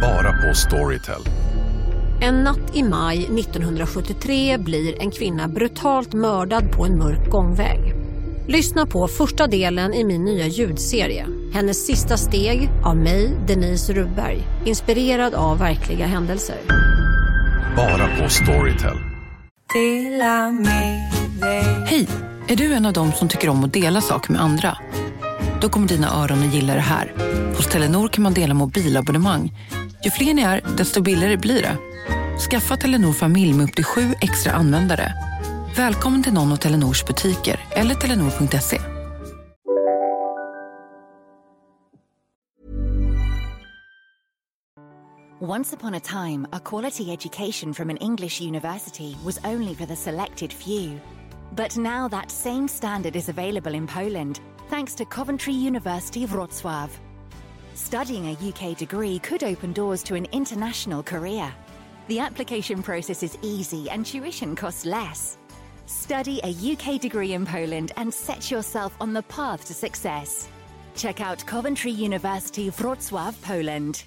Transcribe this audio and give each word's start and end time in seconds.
Bara 0.00 0.32
på 0.32 0.54
Storytel. 0.54 1.22
En 2.20 2.34
natt 2.34 2.76
i 2.76 2.82
maj 2.82 3.18
1973 3.18 4.58
blir 4.58 5.02
en 5.02 5.10
kvinna 5.10 5.48
brutalt 5.48 6.12
mördad 6.12 6.72
på 6.72 6.84
en 6.84 6.98
mörk 6.98 7.30
gångväg. 7.30 7.94
Lyssna 8.48 8.86
på 8.86 9.08
första 9.08 9.46
delen 9.46 9.94
i 9.94 10.04
min 10.04 10.24
nya 10.24 10.46
ljudserie. 10.46 11.26
Hennes 11.52 11.86
sista 11.86 12.16
steg 12.16 12.70
av 12.84 12.96
mig, 12.96 13.36
Denise 13.46 13.92
Rubberg. 13.92 14.42
Inspirerad 14.64 15.34
av 15.34 15.58
verkliga 15.58 16.06
händelser. 16.06 16.56
Bara 17.76 18.16
på 18.16 18.28
Storytel. 18.28 18.96
Hej! 21.86 22.08
Är 22.48 22.56
du 22.56 22.72
en 22.72 22.86
av 22.86 22.92
dem 22.92 23.12
som 23.12 23.28
tycker 23.28 23.48
om 23.48 23.64
att 23.64 23.72
dela 23.72 24.00
saker 24.00 24.32
med 24.32 24.42
andra? 24.42 24.78
Då 25.60 25.68
kommer 25.68 25.88
dina 25.88 26.22
öron 26.22 26.38
att 26.38 26.54
gilla 26.54 26.74
det 26.74 26.80
här. 26.80 27.12
Hos 27.56 27.66
Telenor 27.66 28.08
kan 28.08 28.22
man 28.22 28.34
dela 28.34 28.54
mobilabonnemang. 28.54 29.52
Ju 30.06 30.10
fler 30.10 30.34
ni 30.34 30.42
är, 30.42 30.60
desto 30.76 31.02
billigare 31.02 31.36
blir 31.36 31.62
det. 31.62 31.76
Skaffa 32.50 32.76
Telenor 32.76 33.12
familj 33.12 33.54
med 33.54 33.64
upp 33.64 33.74
till 33.74 33.84
sju 33.84 34.14
extra 34.20 34.52
användare. 34.52 35.12
Välkommen 35.76 36.22
till 36.22 36.32
någon 36.32 36.52
av 36.52 36.56
Telenors 36.56 37.04
butiker 37.04 37.60
eller 37.70 37.94
telenor.se. 37.94 38.80
Once 45.40 45.76
upon 45.76 45.94
a 45.94 46.00
time, 46.00 46.46
a 46.52 46.58
quality 46.64 47.12
education 47.12 47.74
from 47.74 47.90
an 47.90 47.96
English 47.96 48.40
university 48.40 49.16
was 49.24 49.38
only 49.44 49.74
for 49.74 49.86
the 49.86 49.96
selected 49.96 50.52
few. 50.52 50.98
But 51.56 51.76
now 51.76 52.08
that 52.08 52.30
same 52.30 52.68
standard 52.68 53.16
is 53.16 53.28
available 53.28 53.74
in 53.74 53.86
Poland, 53.86 54.40
thanks 54.70 54.94
to 54.94 55.04
Coventry 55.04 55.68
University 55.68 56.26
Wrocław. 56.26 57.05
Studying 57.76 58.28
a 58.28 58.48
UK 58.48 58.74
degree 58.74 59.18
could 59.18 59.44
open 59.44 59.74
doors 59.74 60.02
to 60.04 60.14
an 60.14 60.26
international 60.32 61.02
career. 61.02 61.52
The 62.08 62.18
application 62.18 62.82
process 62.82 63.22
is 63.22 63.36
easy 63.42 63.90
and 63.90 64.04
tuition 64.04 64.56
costs 64.56 64.86
less. 64.86 65.36
Study 65.84 66.40
a 66.42 66.72
UK 66.72 66.98
degree 66.98 67.34
in 67.34 67.44
Poland 67.44 67.92
and 67.98 68.12
set 68.12 68.50
yourself 68.50 68.96
on 68.98 69.12
the 69.12 69.22
path 69.24 69.66
to 69.66 69.74
success. 69.74 70.48
Check 70.94 71.20
out 71.20 71.44
Coventry 71.44 71.90
University 71.90 72.70
Wrocław, 72.70 73.34
Poland. 73.42 74.04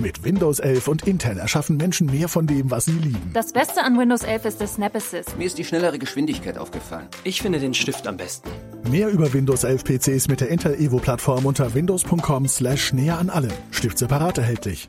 Mit 0.00 0.22
Windows 0.22 0.60
11 0.60 0.86
und 0.86 1.08
Intel 1.08 1.38
erschaffen 1.38 1.76
Menschen 1.76 2.06
mehr 2.06 2.28
von 2.28 2.46
dem, 2.46 2.70
was 2.70 2.84
sie 2.84 2.92
lieben. 2.92 3.30
Das 3.34 3.52
Beste 3.52 3.82
an 3.82 3.98
Windows 3.98 4.22
11 4.22 4.44
ist 4.44 4.60
der 4.60 4.68
Snap 4.68 4.94
Assist. 4.94 5.36
Mir 5.36 5.46
ist 5.46 5.58
die 5.58 5.64
schnellere 5.64 5.98
Geschwindigkeit 5.98 6.56
aufgefallen. 6.56 7.08
Ich 7.24 7.42
finde 7.42 7.58
den 7.58 7.74
Stift 7.74 8.06
am 8.06 8.16
besten. 8.16 8.48
Mehr 8.88 9.08
über 9.08 9.32
Windows 9.32 9.64
11 9.64 9.82
PCs 9.84 10.28
mit 10.28 10.40
der 10.40 10.50
Intel 10.50 10.74
Evo 10.74 10.98
Plattform 10.98 11.46
unter 11.46 11.74
windows.com 11.74 12.46
slash 12.46 12.92
näher 12.92 13.18
an 13.18 13.28
allem. 13.28 13.52
Stift 13.72 13.98
separat 13.98 14.38
erhältlich. 14.38 14.88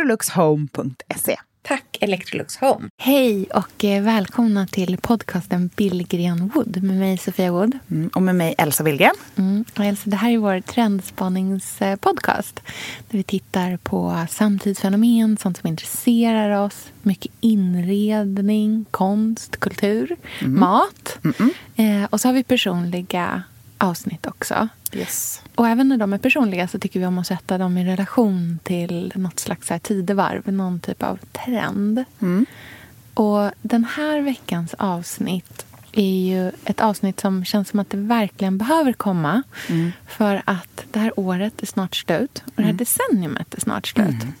electroluxhome.se. 0.00 1.36
Tack 1.62 1.98
Electrolux 2.00 2.56
Home. 2.56 2.88
Hej 2.96 3.46
och 3.54 3.84
eh, 3.84 4.02
välkomna 4.02 4.66
till 4.66 4.98
podcasten 4.98 5.70
Billgren 5.76 6.48
Wood 6.48 6.82
med 6.82 6.96
mig 6.96 7.18
Sofia 7.18 7.52
Wood. 7.52 7.78
Mm, 7.90 8.10
och 8.14 8.22
med 8.22 8.34
mig 8.34 8.54
Elsa 8.58 8.84
Billgren. 8.84 9.14
Mm, 9.36 9.64
och 9.78 9.84
Elsa, 9.84 10.10
det 10.10 10.16
här 10.16 10.30
är 10.30 10.38
vår 10.38 10.60
trendspaningspodcast. 10.60 12.60
Där 13.10 13.18
vi 13.18 13.22
tittar 13.22 13.76
på 13.76 14.26
samtidsfenomen, 14.30 15.36
sånt 15.36 15.58
som 15.58 15.68
intresserar 15.68 16.64
oss. 16.64 16.88
Mycket 17.02 17.32
inredning, 17.40 18.84
konst, 18.90 19.56
kultur, 19.56 20.16
mm. 20.40 20.60
mat. 20.60 21.18
Eh, 21.76 22.04
och 22.10 22.20
så 22.20 22.28
har 22.28 22.32
vi 22.32 22.42
personliga 22.42 23.42
avsnitt 23.80 24.26
också. 24.26 24.68
Yes. 24.92 25.42
Och 25.54 25.68
även 25.68 25.88
när 25.88 25.96
de 25.96 26.12
är 26.12 26.18
personliga 26.18 26.68
så 26.68 26.78
tycker 26.78 27.00
vi 27.00 27.06
om 27.06 27.18
att 27.18 27.26
sätta 27.26 27.58
dem 27.58 27.78
i 27.78 27.84
relation 27.84 28.58
till 28.62 29.12
något 29.14 29.40
slags 29.40 29.70
här 29.70 29.78
tidevarv, 29.78 30.52
någon 30.52 30.80
typ 30.80 31.02
av 31.02 31.18
trend. 31.44 32.04
Mm. 32.20 32.46
Och 33.14 33.50
den 33.62 33.84
här 33.84 34.20
veckans 34.20 34.74
avsnitt 34.74 35.66
är 35.92 36.26
ju 36.26 36.52
ett 36.64 36.80
avsnitt 36.80 37.20
som 37.20 37.44
känns 37.44 37.68
som 37.68 37.80
att 37.80 37.90
det 37.90 37.96
verkligen 37.96 38.58
behöver 38.58 38.92
komma. 38.92 39.42
Mm. 39.68 39.92
För 40.08 40.42
att 40.44 40.84
det 40.92 40.98
här 40.98 41.20
året 41.20 41.62
är 41.62 41.66
snart 41.66 41.96
slut 41.96 42.42
och 42.46 42.52
det 42.56 42.62
här 42.62 42.70
Mm. 42.70 42.76
decenniumet 42.76 43.54
är 43.54 43.60
snart 43.60 43.86
slut. 43.86 44.08
Mm. 44.22 44.32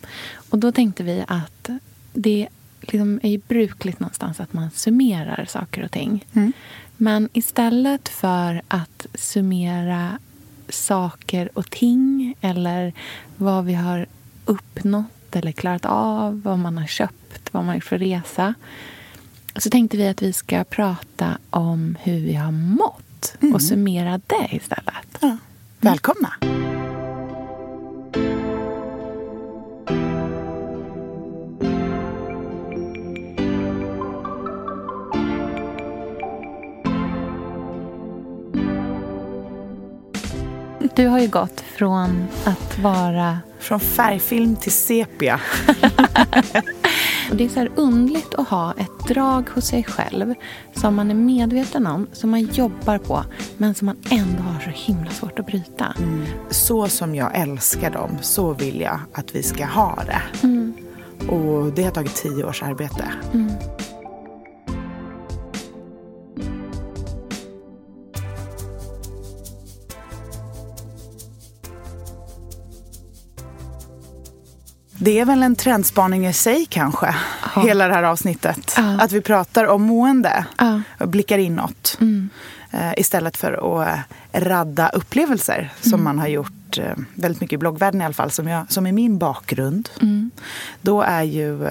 Och 0.50 0.58
då 0.58 0.72
tänkte 0.72 1.02
vi 1.02 1.24
att 1.28 1.68
det 2.12 2.48
liksom 2.92 3.20
är 3.22 3.28
ju 3.30 3.38
brukligt 3.48 4.00
någonstans 4.00 4.40
att 4.40 4.52
man 4.52 4.70
summerar 4.70 5.44
saker 5.48 5.84
och 5.84 5.90
ting. 5.90 6.24
Mm. 6.32 6.52
Men 6.96 7.28
istället 7.32 8.08
för 8.08 8.62
att 8.68 9.06
summera 9.14 10.18
saker 10.68 11.58
och 11.58 11.70
ting 11.70 12.34
eller 12.40 12.92
vad 13.36 13.64
vi 13.64 13.74
har 13.74 14.06
uppnått 14.44 15.36
eller 15.36 15.52
klarat 15.52 15.84
av, 15.84 16.42
vad 16.42 16.58
man 16.58 16.78
har 16.78 16.86
köpt, 16.86 17.48
vad 17.52 17.64
man 17.64 17.74
har 17.74 17.80
för 17.80 17.98
resa 17.98 18.54
så 19.56 19.70
tänkte 19.70 19.96
vi 19.96 20.08
att 20.08 20.22
vi 20.22 20.32
ska 20.32 20.64
prata 20.64 21.38
om 21.50 21.96
hur 22.02 22.20
vi 22.20 22.34
har 22.34 22.52
mått 22.52 23.04
Mm. 23.40 23.54
och 23.54 23.62
summera 23.62 24.20
det 24.26 24.48
istället. 24.50 25.18
Ja. 25.20 25.36
Välkomna! 25.80 26.59
Du 40.94 41.06
har 41.06 41.18
ju 41.18 41.28
gått 41.28 41.60
från 41.60 42.26
att 42.44 42.78
vara... 42.78 43.38
Från 43.58 43.80
färgfilm 43.80 44.56
till 44.56 44.72
sepia. 44.72 45.40
Och 47.30 47.36
det 47.36 47.44
är 47.44 47.48
så 47.48 47.60
här 47.60 47.70
underligt 47.76 48.34
att 48.34 48.48
ha 48.48 48.72
ett 48.72 49.08
drag 49.08 49.50
hos 49.50 49.64
sig 49.66 49.84
själv 49.84 50.34
som 50.74 50.94
man 50.94 51.10
är 51.10 51.14
medveten 51.14 51.86
om, 51.86 52.06
som 52.12 52.30
man 52.30 52.40
jobbar 52.40 52.98
på 52.98 53.24
men 53.56 53.74
som 53.74 53.86
man 53.86 53.96
ändå 54.10 54.42
har 54.42 54.60
så 54.60 54.70
himla 54.70 55.10
svårt 55.10 55.38
att 55.38 55.46
bryta. 55.46 55.94
Så 56.50 56.88
som 56.88 57.14
jag 57.14 57.36
älskar 57.38 57.90
dem, 57.90 58.18
så 58.20 58.52
vill 58.52 58.80
jag 58.80 59.00
att 59.12 59.34
vi 59.34 59.42
ska 59.42 59.64
ha 59.64 59.98
det. 60.06 60.46
Mm. 60.46 60.74
Och 61.28 61.72
det 61.72 61.82
har 61.82 61.90
tagit 61.90 62.14
tio 62.14 62.44
års 62.44 62.62
arbete. 62.62 63.04
Mm. 63.32 63.50
Det 75.02 75.18
är 75.20 75.24
väl 75.24 75.42
en 75.42 75.56
trendspaning 75.56 76.26
i 76.26 76.32
sig 76.32 76.66
kanske, 76.70 77.14
Ja. 77.54 77.62
hela 77.62 77.88
det 77.88 77.94
här 77.94 78.02
avsnittet. 78.02 78.74
Ja. 78.76 79.00
Att 79.00 79.12
vi 79.12 79.20
pratar 79.20 79.64
om 79.66 79.82
mående 79.82 80.44
Ja. 80.58 80.82
och 80.98 81.08
blickar 81.08 81.38
inåt. 81.38 81.96
Mm. 82.00 82.28
Eh, 82.70 82.92
istället 82.96 83.36
för 83.36 83.52
att 83.82 83.88
eh, 84.32 84.40
radda 84.40 84.88
upplevelser 84.88 85.72
som 85.80 85.92
Mm. 85.92 86.04
man 86.04 86.18
har 86.18 86.28
gjort 86.28 86.78
eh, 86.78 86.92
väldigt 87.14 87.40
mycket 87.40 87.54
i 87.54 87.58
bloggvärlden 87.58 88.00
i 88.00 88.04
alla 88.04 88.14
fall, 88.14 88.30
som, 88.30 88.48
jag, 88.48 88.72
som 88.72 88.86
är 88.86 88.92
min 88.92 89.18
bakgrund. 89.18 89.88
Mm. 90.02 90.30
Då 90.82 91.02
är 91.02 91.22
ju 91.22 91.68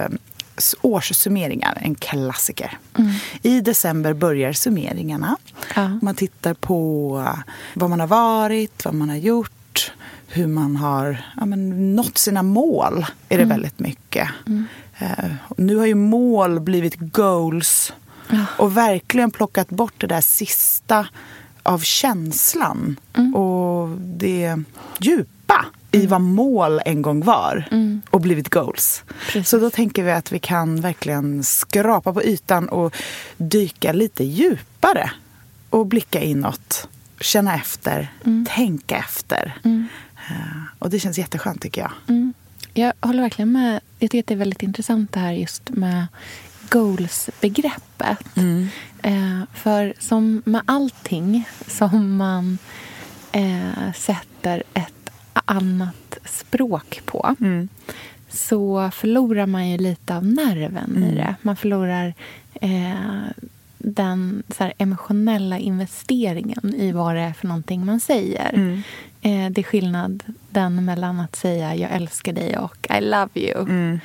årssummeringar 0.80 1.78
en 1.80 1.94
klassiker. 1.94 2.78
Mm. 2.98 3.10
I 3.42 3.60
december 3.60 4.12
börjar 4.14 4.52
summeringarna. 4.52 5.36
Ja. 5.76 5.98
Man 6.02 6.14
tittar 6.14 6.54
på 6.54 7.24
vad 7.74 7.90
man 7.90 8.00
har 8.00 8.06
varit, 8.06 8.84
vad 8.84 8.94
man 8.94 9.08
har 9.08 9.16
gjort, 9.16 9.52
hur 10.32 10.46
man 10.46 10.76
har 10.76 11.22
ja, 11.36 11.44
men, 11.46 11.94
nått 11.96 12.18
sina 12.18 12.42
mål. 12.42 13.06
är 13.28 13.36
det 13.36 13.42
Mm. 13.44 13.48
väldigt 13.48 13.78
mycket. 13.78 14.28
Eh, 14.98 15.30
och 15.48 15.58
nu 15.58 15.76
har 15.76 15.86
ju 15.86 15.94
mål 15.94 16.60
blivit 16.60 16.96
goals 16.98 17.92
Ja. 18.32 18.44
och 18.58 18.76
verkligen 18.76 19.30
plockat 19.30 19.68
bort 19.70 19.94
det 19.96 20.06
där 20.06 20.20
sista 20.20 21.06
av 21.62 21.78
känslan 21.78 22.96
Mm. 23.14 23.34
och 23.34 23.88
det 23.98 24.56
djupa 24.98 25.66
i 25.92 26.06
vad 26.06 26.20
mål 26.20 26.80
en 26.84 27.02
gång 27.02 27.24
var 27.24 27.68
Mm. 27.70 28.02
och 28.10 28.20
blivit 28.20 28.48
goals. 28.48 29.02
Precis. 29.26 29.48
Så 29.48 29.58
då 29.58 29.70
tänker 29.70 30.02
vi 30.02 30.10
att 30.12 30.32
vi 30.32 30.38
kan 30.38 30.80
verkligen 30.80 31.44
skrapa 31.44 32.12
på 32.12 32.22
ytan 32.22 32.68
och 32.68 32.96
dyka 33.36 33.92
lite 33.92 34.24
djupare 34.24 35.10
och 35.70 35.86
blicka 35.86 36.20
inåt, 36.20 36.88
känna 37.20 37.54
efter, 37.54 38.12
tänka 38.56 38.96
efter. 38.96 39.58
Mm. 40.30 40.40
Eh, 40.42 40.62
Och 40.78 40.90
det 40.90 40.98
känns 41.00 41.18
jätteskönt 41.18 41.62
tycker 41.62 41.80
jag. 41.80 41.92
Mm. 42.08 42.34
Jag 42.74 42.92
håller 43.00 43.22
verkligen 43.22 43.52
med. 43.52 43.80
Jag 43.98 44.10
tycker 44.10 44.18
att 44.22 44.26
det 44.26 44.34
är 44.34 44.38
väldigt 44.38 44.62
intressant 44.62 45.12
det 45.12 45.20
här 45.20 45.32
just 45.32 45.70
med 45.70 46.06
goals-begreppet. 46.70 48.36
Eh, 49.02 49.42
för 49.54 49.94
som 49.98 50.42
med 50.46 50.62
allting 50.66 51.48
som 51.66 52.16
man 52.16 52.58
eh, 53.32 53.92
sätter 53.94 54.62
ett 54.74 55.10
annat 55.34 56.18
språk 56.24 57.00
på 57.04 57.36
Mm. 57.40 57.68
så 58.28 58.90
förlorar 58.94 59.46
man 59.46 59.68
ju 59.68 59.78
lite 59.78 60.16
av 60.16 60.26
nerven 60.26 60.90
i 60.96 60.96
Mm. 60.96 61.14
det. 61.14 61.34
Man 61.42 61.56
förlorar 61.56 62.14
eh, 62.60 63.30
den 63.84 64.42
så 64.48 64.72
emotionella 64.78 65.58
investeringen 65.58 66.74
i 66.74 66.92
vad 66.92 67.14
det 67.14 67.20
är 67.20 67.32
för 67.32 67.46
någonting 67.48 67.84
man 67.84 68.00
säger. 68.00 68.50
Mm. 68.54 68.82
Eh, 69.22 69.50
det 69.50 69.60
är 69.60 69.62
skillnaden 69.62 70.84
mellan 70.84 71.20
att 71.20 71.36
säga 71.36 71.74
jag 71.74 71.90
älskar 71.90 72.32
dig 72.32 72.58
och 72.58 72.86
I 72.98 73.00
love 73.00 73.30
you. 73.34 73.60
Mm. 73.60 74.00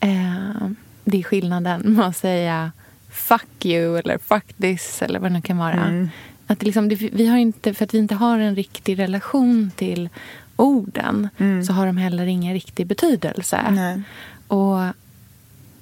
Eh, 0.00 0.70
det 1.04 1.18
är 1.18 1.22
skillnaden 1.22 1.80
med 1.80 2.06
att 2.06 2.16
säga 2.16 2.72
fuck 3.10 3.64
you 3.66 3.98
eller 3.98 4.18
fuck 4.18 4.44
this 4.56 5.02
eller 5.02 5.18
vad 5.20 5.30
det 5.30 5.34
nu 5.34 5.42
kan 5.42 5.58
vara. 5.58 5.84
Mm. 5.84 6.08
Att 6.46 6.62
liksom, 6.62 6.88
vi 6.88 7.26
har 7.26 7.38
inte, 7.38 7.74
för 7.74 7.84
att 7.84 7.94
vi 7.94 7.98
inte 7.98 8.14
har 8.14 8.38
en 8.38 8.56
riktig 8.56 8.98
relation 8.98 9.70
till 9.76 10.08
orden 10.56 11.28
Mm. 11.38 11.64
så 11.64 11.72
har 11.72 11.86
de 11.86 11.96
heller 11.96 12.26
ingen 12.26 12.52
riktig 12.52 12.86
betydelse. 12.86 13.60
Nej. 13.70 14.02
Och 14.46 14.78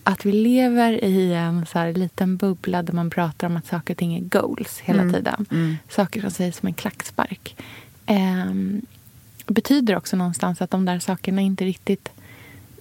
att 0.09 0.27
vi 0.27 0.33
lever 0.33 1.05
i 1.05 1.33
en 1.35 1.67
så 1.67 1.79
här 1.79 1.93
liten 1.93 2.37
bubbla 2.37 2.83
där 2.83 2.93
man 2.93 3.11
pratar 3.11 3.47
om 3.47 3.57
att 3.57 3.67
saker 3.67 3.95
och 3.95 3.99
ting 3.99 4.17
är 4.17 4.21
goals 4.21 4.79
hela 4.81 5.03
Mm. 5.03 5.15
tiden. 5.15 5.47
Mm. 5.51 5.77
Saker 5.89 6.21
som 6.21 6.31
sägs 6.31 6.57
som 6.59 6.67
en 6.67 6.75
klackspark. 6.75 7.57
ehm, 8.07 8.83
betyder 9.47 9.97
också 9.97 10.17
någonstans 10.17 10.63
att 10.63 10.71
de 10.71 10.85
där 10.85 10.99
sakerna 10.99 11.41
inte 11.43 11.65
riktigt... 11.65 12.09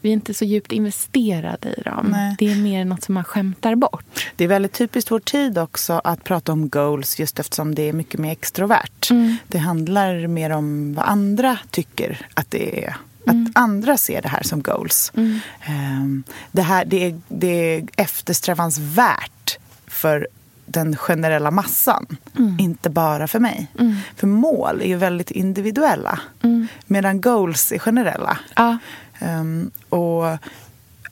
Vi 0.01 0.09
är 0.09 0.13
inte 0.13 0.33
så 0.33 0.45
djupt 0.45 0.71
investerade 0.71 1.69
i 1.77 1.81
dem. 1.81 2.07
Nej. 2.12 2.35
Det 2.39 2.51
är 2.51 2.56
mer 2.56 2.85
något 2.85 3.03
som 3.03 3.13
man 3.13 3.24
skämtar 3.24 3.75
bort. 3.75 4.27
Det 4.35 4.44
är 4.44 4.47
väldigt 4.47 4.74
typiskt 4.74 5.12
vår 5.12 5.19
tid 5.19 5.57
också 5.57 5.94
att 6.03 6.24
prata 6.24 6.51
om 6.51 6.69
goals 6.69 7.19
just 7.19 7.39
eftersom 7.39 7.75
det 7.75 7.81
är 7.89 7.94
mycket 7.94 8.19
mer 8.19 8.31
extrovert. 8.31 9.12
Mm. 9.12 9.35
Det 9.47 9.57
handlar 9.57 10.27
mer 10.27 10.50
om 10.50 10.94
vad 10.94 11.06
andra 11.06 11.57
tycker 11.71 12.25
att 12.33 12.51
det 12.51 12.85
är. 12.85 12.95
Att 13.27 13.33
Mm. 13.33 13.51
andra 13.56 13.97
ser 13.97 14.21
det 14.21 14.27
här 14.29 14.44
som 14.44 14.62
goals. 14.62 15.12
Mm. 15.15 15.39
Ehm, 15.65 16.24
Det, 16.51 16.62
här, 16.62 16.85
det, 16.85 17.03
är, 17.06 17.21
det 17.27 17.47
är 17.75 17.83
eftersträvansvärt 17.97 19.57
för 19.88 20.27
den 20.65 20.95
generella 20.95 21.51
massan. 21.51 22.06
Mm. 22.38 22.59
Inte 22.59 22.89
bara 22.89 23.27
för 23.27 23.39
mig. 23.39 23.68
Mm. 23.79 23.95
För 24.15 24.27
mål 24.27 24.81
är 24.81 24.88
ju 24.88 24.95
väldigt 24.97 25.31
individuella. 25.31 26.19
Mm. 26.44 26.68
Medan 26.85 27.21
goals 27.21 27.71
är 27.71 27.79
generella. 27.79 28.38
Ja. 28.56 28.77
Ehm, 29.19 29.71
och 29.89 30.25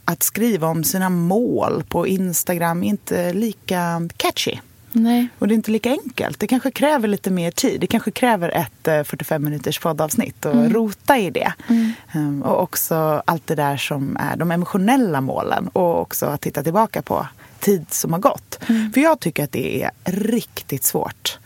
att 0.05 0.23
skriva 0.23 0.67
om 0.67 0.83
sina 0.83 1.09
mål 1.09 1.83
på 1.89 2.07
Instagram 2.07 2.83
är 2.83 2.87
inte 2.87 3.33
lika 3.33 4.09
catchy. 4.17 4.57
Nej. 4.95 5.27
Och 5.39 5.47
det 5.47 5.53
är 5.53 5.55
inte 5.55 5.71
lika 5.71 5.89
enkelt. 5.89 6.39
Det 6.39 6.47
kanske 6.47 6.71
kräver 6.71 7.07
lite 7.07 7.31
mer 7.31 7.51
tid. 7.51 7.81
Det 7.81 7.87
kanske 7.87 8.11
kräver 8.11 8.49
ett 8.49 8.87
eh, 8.87 9.03
45 9.03 9.43
minuters 9.43 9.79
poddavsnitt 9.79 10.45
och 10.45 10.53
Mm. 10.53 10.73
rota 10.73 11.17
i 11.17 11.29
det. 11.29 11.53
Mm. 11.69 11.93
Ehm, 12.11 12.41
och 12.43 12.61
också 12.63 13.23
allt 13.25 13.47
det 13.47 13.55
där 13.55 13.77
som 13.77 14.17
är 14.19 14.35
de 14.37 14.51
emotionella 14.51 15.21
målen. 15.21 15.67
Och 15.67 16.01
också 16.01 16.25
att 16.25 16.41
titta 16.41 16.63
tillbaka 16.63 17.01
på 17.01 17.27
tid 17.59 17.85
som 17.89 18.13
har 18.13 18.19
gått. 18.19 18.59
Mm. 18.69 18.93
För 18.93 19.01
jag 19.01 19.19
tycker 19.19 19.43
att 19.43 19.51
det 19.51 19.83
är 19.83 19.91
riktigt 20.03 20.83
svårt 20.83 21.39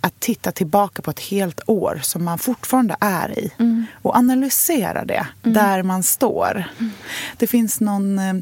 att 0.00 0.20
titta 0.20 0.52
tillbaka 0.52 1.02
på 1.02 1.10
ett 1.10 1.20
helt 1.20 1.60
år 1.66 2.00
som 2.02 2.24
man 2.24 2.38
fortfarande 2.38 2.96
är 3.00 3.38
i 3.38 3.52
Mm. 3.58 3.86
och 4.02 4.16
analysera 4.16 5.04
det 5.04 5.26
där 5.42 5.82
man 5.82 6.02
står. 6.02 6.64
Det 7.36 7.46
finns 7.46 7.80
någon, 7.80 8.18
eh, 8.18 8.34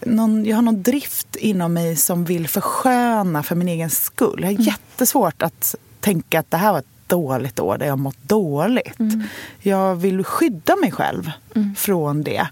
någon... 0.00 0.44
Jag 0.44 0.56
har 0.56 0.62
någon 0.62 0.82
drift 0.82 1.36
inom 1.36 1.72
mig 1.72 1.96
som 1.96 2.24
vill 2.24 2.48
försköna 2.48 3.42
för 3.42 3.54
min 3.54 3.68
egen 3.68 3.90
skull. 3.90 4.38
Jag 4.40 4.52
har 4.52 4.64
jättesvårt 4.64 5.42
att 5.42 5.74
tänka 6.00 6.40
att 6.40 6.50
det 6.50 6.56
här 6.56 6.72
var 6.72 6.78
ett 6.78 6.84
dåligt 7.06 7.60
år 7.60 7.78
där 7.78 7.86
jag 7.86 7.98
mått 7.98 8.22
dåligt. 8.22 8.96
Jag 9.60 9.96
vill 9.96 10.24
skydda 10.24 10.76
mig 10.76 10.92
själv 10.92 11.30
från 11.76 12.22
det. 12.22 12.46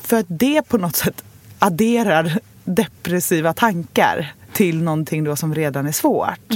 För 0.00 0.16
att 0.16 0.26
det 0.28 0.62
på 0.62 0.78
något 0.78 0.96
sätt 0.96 1.24
adderar 1.58 2.38
depressiva 2.64 3.52
tankar 3.52 4.32
till 4.52 4.82
någonting 4.82 5.24
då 5.24 5.36
som 5.36 5.54
redan 5.54 5.86
är 5.86 5.92
svårt. 5.92 6.52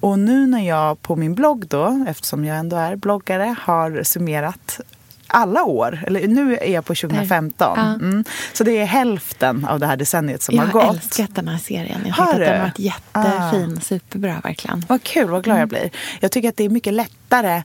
Och 0.00 0.18
nu 0.18 0.46
när 0.46 0.68
jag 0.68 1.02
på 1.02 1.16
min 1.16 1.34
blogg 1.34 1.66
då, 1.66 2.04
eftersom 2.08 2.44
jag 2.44 2.56
ändå 2.56 2.76
är 2.76 2.96
bloggare, 2.96 3.56
har 3.60 4.02
summerat 4.02 4.80
alla 5.30 5.64
år, 5.64 6.04
eller 6.06 6.28
nu 6.28 6.56
är 6.56 6.70
jag 6.72 6.84
på 6.84 6.94
2015. 6.94 7.72
Ja. 7.76 7.82
Mm. 7.94 8.24
Så 8.52 8.64
det 8.64 8.78
är 8.78 8.84
hälften 8.84 9.64
av 9.64 9.80
det 9.80 9.86
här 9.86 9.96
decenniet 9.96 10.42
som 10.42 10.54
Jag 10.56 10.62
har 10.62 10.80
har 10.80 10.86
gått. 10.86 10.96
älskat 10.96 11.34
den 11.34 11.48
här 11.48 11.58
serien. 11.58 12.00
Jag 12.06 12.14
Har 12.14 12.26
tycker 12.32 12.42
att 12.42 12.48
den 12.48 12.60
har 12.60 12.66
varit 12.66 12.78
jättefin. 12.78 13.80
Superbra 13.80 14.40
verkligen. 14.44 14.84
Vad 14.88 15.02
kul, 15.02 15.28
vad 15.30 15.44
glad 15.44 15.56
Mm. 15.56 15.60
jag 15.60 15.68
blir. 15.68 15.90
Jag 16.20 16.32
tycker 16.32 16.48
att 16.48 16.56
det 16.56 16.64
är 16.64 16.68
mycket 16.68 16.92
lättare 16.94 17.62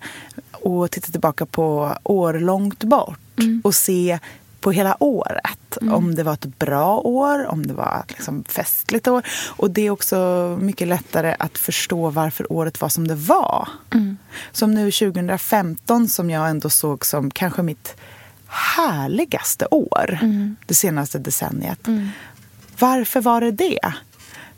att 0.66 0.92
titta 0.92 1.12
tillbaka 1.12 1.46
på 1.46 1.98
år 2.04 2.34
långt 2.34 2.84
bort 2.84 3.20
Mm. 3.40 3.62
och 3.64 3.76
se 3.76 4.20
på 4.66 4.72
hela 4.72 5.04
året. 5.04 5.78
Om 5.92 6.16
det 6.16 6.24
var 6.24 6.34
ett 6.34 6.60
bra 6.60 6.98
år, 6.98 7.46
om 7.46 7.68
det 7.68 7.74
var 7.74 8.04
ett 8.04 8.12
liksom 8.12 8.44
festligt 8.44 9.08
år. 9.08 9.24
Och 9.48 9.72
det 9.72 9.82
är 9.82 9.90
också 9.90 10.18
mycket 10.62 10.88
lättare 10.88 11.36
att 11.40 11.58
förstå 11.58 12.10
varför 12.10 12.52
året 12.52 12.82
var 12.82 12.90
som 12.90 13.08
det 13.08 13.16
var. 13.16 13.70
Mm. 13.94 14.18
Som 14.52 14.74
nu 14.74 14.92
2015 14.92 16.08
som 16.08 16.30
jag 16.30 16.50
ändå 16.50 16.70
såg 16.70 17.06
som 17.06 17.32
kanske 17.32 17.62
mitt 17.62 17.96
härligaste 18.48 19.68
år. 19.72 20.20
Mm. 20.22 20.56
Det 20.66 20.74
senaste 20.74 21.20
decenniet. 21.20 21.88
Varför 22.80 23.22
var 23.22 23.42
det 23.42 23.52
det? 23.52 23.94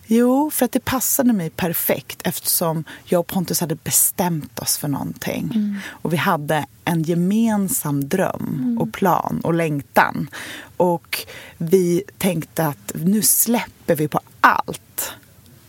Jo, 0.07 0.51
för 0.51 0.65
att 0.65 0.71
det 0.71 0.85
passade 0.85 1.33
mig 1.33 1.49
perfekt 1.49 2.21
eftersom 2.23 2.83
jag 3.05 3.19
och 3.19 3.27
Pontus 3.27 3.59
hade 3.59 3.75
bestämt 3.75 4.59
oss 4.59 4.77
för 4.77 4.87
någonting. 4.87 5.51
Mm. 5.55 5.75
Och 5.87 6.13
vi 6.13 6.17
hade 6.17 6.65
en 6.85 7.03
gemensam 7.03 8.09
dröm 8.09 8.77
och 8.81 8.93
plan 8.93 9.41
och 9.43 9.53
längtan. 9.53 10.29
Och 10.77 11.25
vi 11.57 12.03
tänkte 12.17 12.65
att 12.65 12.91
nu 12.93 13.21
släpper 13.21 13.95
vi 13.95 14.07
på 14.07 14.19
allt 14.41 15.11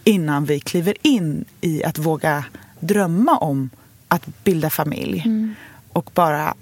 innan 0.05 0.45
vi 0.45 0.61
kliver 0.61 0.95
in 1.03 1.45
i 1.61 1.85
att 1.85 1.99
våga 1.99 2.45
drömma 2.81 3.39
om 3.39 3.71
att 4.09 4.45
bilda 4.45 4.71
familj. 4.71 5.25
Och 5.93 6.11
bara 6.15 6.55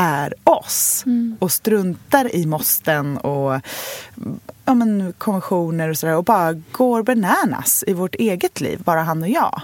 är 0.00 0.34
oss 0.44 1.04
och 1.38 1.52
struntar 1.52 2.34
i 2.34 2.46
måsten 2.46 3.18
och 3.18 3.60
ja, 4.64 4.74
men, 4.74 5.12
konventioner 5.18 5.88
och 5.88 5.98
sådär 5.98 6.16
och 6.16 6.24
bara 6.24 6.52
går 6.52 7.02
bananas 7.02 7.84
i 7.86 7.92
vårt 7.92 8.14
eget 8.14 8.60
liv, 8.60 8.80
bara 8.84 9.02
han 9.02 9.22
och 9.22 9.28
jag. 9.28 9.60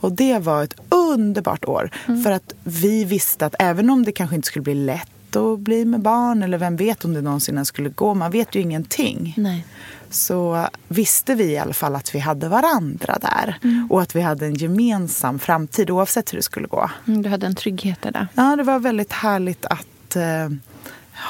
Och 0.00 0.12
det 0.12 0.38
var 0.38 0.62
ett 0.62 0.74
underbart 0.88 1.64
år. 1.64 1.90
För 2.24 2.30
att 2.30 2.54
vi 2.64 3.04
visste 3.04 3.46
att 3.46 3.54
även 3.58 3.90
om 3.90 4.04
det 4.04 4.12
kanske 4.12 4.36
inte 4.36 4.48
skulle 4.48 4.62
bli 4.62 4.74
lätt 4.74 5.10
att 5.36 5.60
bli 5.60 5.84
med 5.84 6.00
barn 6.00 6.42
eller 6.42 6.58
vem 6.58 6.76
vet 6.76 7.04
om 7.04 7.14
det 7.14 7.20
någonsin 7.20 7.64
skulle 7.64 7.88
gå, 7.88 8.14
man 8.14 8.30
vet 8.30 8.54
ju 8.54 8.60
ingenting 8.60 9.34
Nej. 9.36 9.66
så 10.10 10.68
visste 10.88 11.34
vi 11.34 11.44
i 11.44 11.58
alla 11.58 11.72
fall 11.74 11.96
att 11.96 12.14
vi 12.14 12.18
hade 12.18 12.48
varandra 12.48 13.18
där 13.20 13.58
och 13.90 14.02
att 14.02 14.16
vi 14.16 14.20
hade 14.20 14.46
en 14.46 14.54
gemensam 14.54 15.38
framtid 15.38 15.90
oavsett 15.90 16.32
hur 16.32 16.36
det 16.38 16.42
skulle 16.42 16.66
gå. 16.68 16.90
Mm, 17.06 17.22
Du 17.22 17.28
hade 17.28 17.46
en 17.46 17.54
trygghet 17.54 18.02
det. 18.02 18.28
Ja, 18.34 18.56
det 18.56 18.62
var 18.62 18.78
väldigt 18.78 19.12
härligt 19.12 19.66
att 19.66 20.16
eh, 20.16 20.48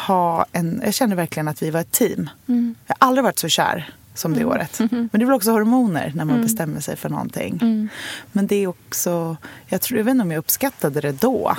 ha 0.06 0.46
en... 0.52 0.80
Jag 0.84 0.94
kände 0.94 1.16
verkligen 1.16 1.48
att 1.48 1.62
vi 1.62 1.70
var 1.70 1.80
ett 1.80 1.90
team. 1.92 2.30
Mm. 2.48 2.74
Jag 2.86 2.96
har 2.98 3.08
aldrig 3.08 3.24
varit 3.24 3.38
så 3.38 3.48
kär 3.48 3.92
som 4.14 4.34
det 4.34 4.44
året. 4.44 4.78
Men 4.90 5.08
det 5.12 5.18
är 5.22 5.24
väl 5.24 5.32
också 5.34 5.50
hormoner 5.50 6.12
när 6.14 6.24
man 6.24 6.42
bestämmer 6.42 6.80
sig 6.80 6.96
för 6.96 7.08
någonting. 7.08 7.58
Mm. 7.62 7.88
Men 8.32 8.46
det 8.46 8.56
är 8.56 8.66
också... 8.66 9.36
Jag, 9.66 9.80
tror, 9.80 9.98
jag 9.98 10.04
vet 10.04 10.10
inte 10.12 10.22
om 10.22 10.30
jag 10.30 10.38
uppskattade 10.38 11.00
det 11.00 11.12
då. 11.12 11.56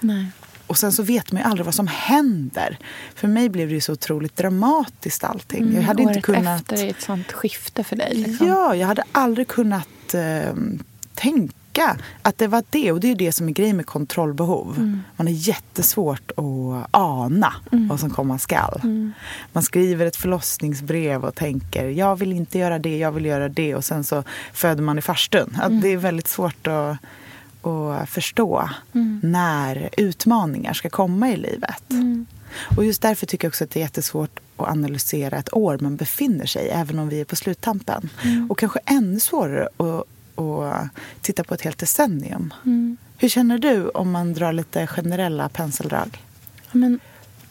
Nej. 0.00 0.26
Och 0.66 0.78
sen 0.78 0.92
så 0.92 1.02
vet 1.02 1.32
man 1.32 1.42
ju 1.42 1.48
aldrig 1.48 1.64
vad 1.64 1.74
som 1.74 1.86
händer. 1.86 2.78
För 3.14 3.28
mig 3.28 3.48
blev 3.48 3.68
det 3.68 3.74
ju 3.74 3.80
så 3.80 3.92
otroligt 3.92 4.36
dramatiskt 4.36 5.24
allting. 5.24 5.74
jag 5.74 5.82
hade 5.82 6.02
Mm, 6.02 6.14
inte 6.14 6.20
kunnat... 6.26 6.72
efter 6.72 6.86
är 6.86 6.90
ett 6.90 7.02
sånt 7.02 7.32
skifte 7.32 7.84
för 7.84 7.96
dig. 7.96 8.14
Liksom. 8.14 8.46
Ja, 8.46 8.76
jag 8.76 8.86
hade 8.86 9.02
aldrig 9.12 9.48
kunnat 9.48 10.14
eh, 10.14 10.54
tänka 11.14 11.96
att 12.22 12.38
det 12.38 12.46
var 12.46 12.64
det. 12.70 12.92
Och 12.92 13.00
det 13.00 13.06
är 13.06 13.08
ju 13.08 13.14
det 13.14 13.32
som 13.32 13.48
är 13.48 13.52
grejen 13.52 13.76
med 13.76 13.86
kontrollbehov. 13.86 14.74
Mm. 14.76 15.00
Man 15.16 15.26
har 15.26 15.34
jättesvårt 15.34 16.30
att 16.30 16.88
ana 16.90 17.54
vad 17.70 18.00
som 18.00 18.10
komma 18.10 18.38
skall. 18.38 18.80
Mm. 18.82 19.12
Man 19.52 19.62
skriver 19.62 20.06
ett 20.06 20.16
förlossningsbrev 20.16 21.24
och 21.24 21.34
tänker 21.34 21.88
jag 21.88 22.16
vill 22.16 22.32
inte 22.32 22.58
göra 22.58 22.78
det, 22.78 22.98
jag 22.98 23.12
vill 23.12 23.24
göra 23.24 23.48
det. 23.48 23.74
Och 23.74 23.84
sen 23.84 24.04
så 24.04 24.22
föder 24.52 24.82
man 24.82 24.98
i 24.98 25.02
farstun. 25.02 25.56
Att 25.58 25.66
Mm. 25.66 25.80
Det 25.80 25.88
är 25.88 25.96
väldigt 25.96 26.28
svårt 26.28 26.66
att, 26.66 26.96
att 27.66 28.08
förstå 28.08 28.70
Mm. 28.92 29.20
när 29.22 29.90
utmaningar 29.96 30.72
ska 30.72 30.90
komma 30.90 31.30
i 31.30 31.36
livet. 31.36 31.90
Mm. 31.90 32.26
Och 32.76 32.84
just 32.84 33.02
därför 33.02 33.26
tycker 33.26 33.46
jag 33.46 33.50
också 33.50 33.64
att 33.64 33.70
det 33.70 33.80
är 33.80 33.82
jättesvårt 33.82 34.40
att 34.56 34.68
analysera 34.68 35.36
ett 35.38 35.54
år 35.54 35.78
man 35.80 35.96
befinner 35.96 36.46
sig 36.46 36.68
även 36.68 36.98
om 36.98 37.08
vi 37.08 37.20
är 37.20 37.24
på 37.24 37.36
sluttampen. 37.36 38.10
Mm. 38.22 38.50
Och 38.50 38.58
kanske 38.58 38.78
ännu 38.86 39.20
svårare 39.20 39.68
att, 39.76 40.04
att 40.38 40.88
titta 41.20 41.44
på 41.44 41.54
ett 41.54 41.62
helt 41.62 41.78
decennium. 41.78 42.54
Mm. 42.64 42.96
Hur 43.18 43.28
känner 43.28 43.58
du 43.58 43.88
om 43.88 44.10
man 44.10 44.34
drar 44.34 44.52
lite 44.52 44.86
generella 44.86 45.48
penseldrag? 45.48 46.22
Men 46.72 47.00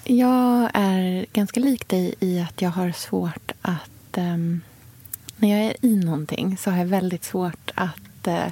jag 0.03 0.69
är 0.73 1.25
ganska 1.33 1.59
lik 1.59 1.87
dig 1.87 2.15
i 2.19 2.39
att 2.39 2.61
jag 2.61 2.69
har 2.69 2.91
svårt 2.91 3.51
att... 3.61 4.17
ehm, 4.17 4.61
när 5.37 5.49
jag 5.49 5.59
är 5.59 5.85
i 5.85 5.95
någonting 5.95 6.57
så 6.57 6.71
har 6.71 6.77
jag 6.77 6.85
väldigt 6.85 7.23
svårt 7.23 7.71
att 7.75 8.27
eh, 8.27 8.45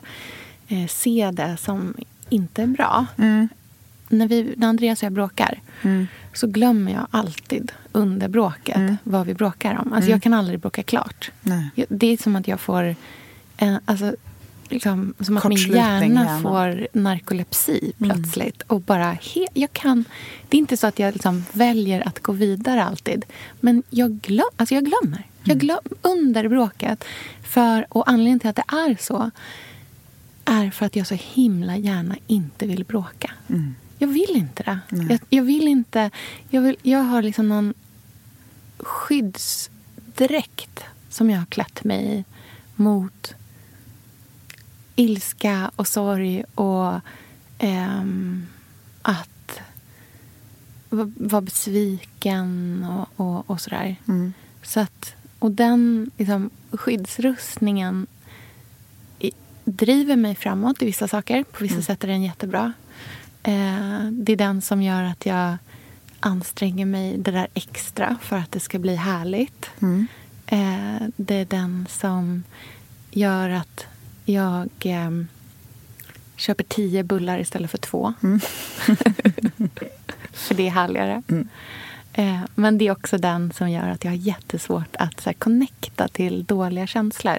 eh, 0.72 0.88
se 0.88 1.32
det 1.34 1.58
som 1.58 1.94
inte 2.30 2.64
är 2.64 2.68
bra. 2.68 3.06
När, 4.10 4.28
vi, 4.28 4.54
när 4.58 4.68
Andreas 4.68 5.00
och 5.00 5.06
jag 5.06 5.14
bråkar 5.14 5.60
så 6.34 6.48
glömmer 6.48 6.92
jag 6.92 7.08
alltid 7.12 7.72
under 7.92 8.28
bråket 8.28 8.96
vad 9.04 9.26
vi 9.26 9.34
bråkar 9.34 9.82
om. 9.82 9.94
Alltså 9.94 10.12
Jag 10.12 10.24
kan 10.24 10.34
aldrig 10.34 10.60
bråka 10.60 10.84
klart. 10.84 11.32
Nej. 11.42 11.70
Det 11.90 12.08
är 12.08 12.18
som 12.18 12.36
att 12.36 12.48
jag 12.48 12.60
får... 12.60 12.96
En, 13.58 13.80
alltså, 13.86 14.16
liksom, 14.70 15.14
som 15.20 15.38
att 15.38 15.50
min 15.50 15.58
hjärna, 15.58 16.40
får 16.42 16.88
narkolepsi 16.94 17.94
plötsligt. 17.98 18.62
Och 18.62 18.82
bara 18.82 19.12
he, 19.12 19.48
jag 19.54 19.74
kan, 19.74 20.06
det 20.50 20.58
är 20.58 20.60
inte 20.60 20.78
så 20.78 20.88
att 20.88 21.00
jag 21.00 21.14
liksom 21.14 21.46
väljer 21.52 22.08
att 22.08 22.20
gå 22.20 22.32
vidare 22.32 22.84
alltid. 22.84 23.26
Men 23.60 23.84
jag, 23.90 24.12
glöm, 24.12 24.46
alltså 24.58 24.76
jag 24.76 24.86
glömmer. 24.86 25.28
Jag 25.44 25.58
glöm, 25.58 25.80
under 26.02 26.48
bråket. 26.48 27.04
För, 27.44 27.86
och 27.90 28.10
anledningen 28.10 28.40
till 28.40 28.50
att 28.50 28.56
det 28.56 28.64
är 28.68 28.98
så 29.00 29.32
är 30.52 30.72
för 30.72 30.86
att 30.86 30.96
jag 30.96 31.08
så 31.08 31.16
himla 31.16 31.78
gärna 31.78 32.16
inte 32.28 32.68
vill 32.68 32.86
bråka. 32.86 33.32
Jag 33.98 34.08
vill 34.08 34.36
inte 34.36 34.64
det. 34.64 34.80
Jag, 35.10 35.20
jag 35.30 35.44
vill 35.44 35.68
inte... 35.68 36.12
Jag, 36.50 36.62
vill, 36.62 36.76
jag 36.82 37.00
har 37.00 37.22
liksom 37.22 37.50
någon 37.50 37.74
skyddsdräkt 38.80 40.84
som 41.10 41.30
jag 41.30 41.40
har 41.40 41.46
klätt 41.46 41.84
mig 41.84 42.18
i 42.18 42.24
mot 42.76 43.34
ilska 44.96 45.72
och 45.76 45.88
sorg 45.88 46.44
och 46.56 47.00
ehm, 47.60 48.46
att 49.02 49.60
va- 50.90 51.12
vara 51.16 51.42
besviken 51.42 52.84
och, 52.90 53.08
och, 53.16 53.50
och 53.50 53.62
sådär. 53.62 53.96
Så 54.64 54.80
att, 54.80 55.16
och 55.40 55.52
den 55.52 56.12
liksom, 56.18 56.50
skyddsrustningen 56.72 58.08
driver 59.64 60.16
mig 60.16 60.36
framåt 60.36 60.82
i 60.82 60.86
vissa 60.86 61.08
saker. 61.08 61.44
På 61.44 61.64
vissa 61.64 61.82
sätt 61.82 62.04
är 62.04 62.08
den 62.08 62.24
jättebra. 62.24 62.74
Eh, 63.44 64.04
det 64.12 64.32
är 64.34 64.36
den 64.36 64.62
som 64.62 64.82
gör 64.82 65.04
att 65.04 65.26
jag 65.26 65.58
anstränger 66.20 66.86
mig 66.86 67.18
det 67.18 67.32
där 67.32 67.48
extra 67.54 68.18
för 68.22 68.38
att 68.38 68.52
det 68.52 68.60
ska 68.60 68.80
bli 68.80 68.96
härligt. 68.96 69.70
Eh, 70.46 71.08
det 71.16 71.36
är 71.36 71.46
den 71.46 71.88
som 71.90 72.44
gör 73.12 73.50
att 73.50 73.86
jag 74.26 74.70
eh, 74.84 75.12
köper 76.36 76.64
tio 76.64 77.04
bullar 77.04 77.40
istället 77.40 77.72
för 77.72 77.78
två. 77.78 78.14
för 80.34 80.56
det 80.56 80.68
är 80.68 80.72
härligare. 80.72 81.24
Eh, 82.14 82.40
men 82.56 82.78
det 82.78 82.88
är 82.88 82.92
också 82.92 83.18
den 83.18 83.54
som 83.54 83.70
gör 83.70 83.90
att 83.90 84.04
jag 84.04 84.12
har 84.12 84.18
jättesvårt 84.18 84.96
att 84.96 85.22
så 85.22 85.30
här, 85.30 85.34
connecta 85.34 86.08
till 86.08 86.46
dåliga 86.46 86.88
känslor. 86.88 87.38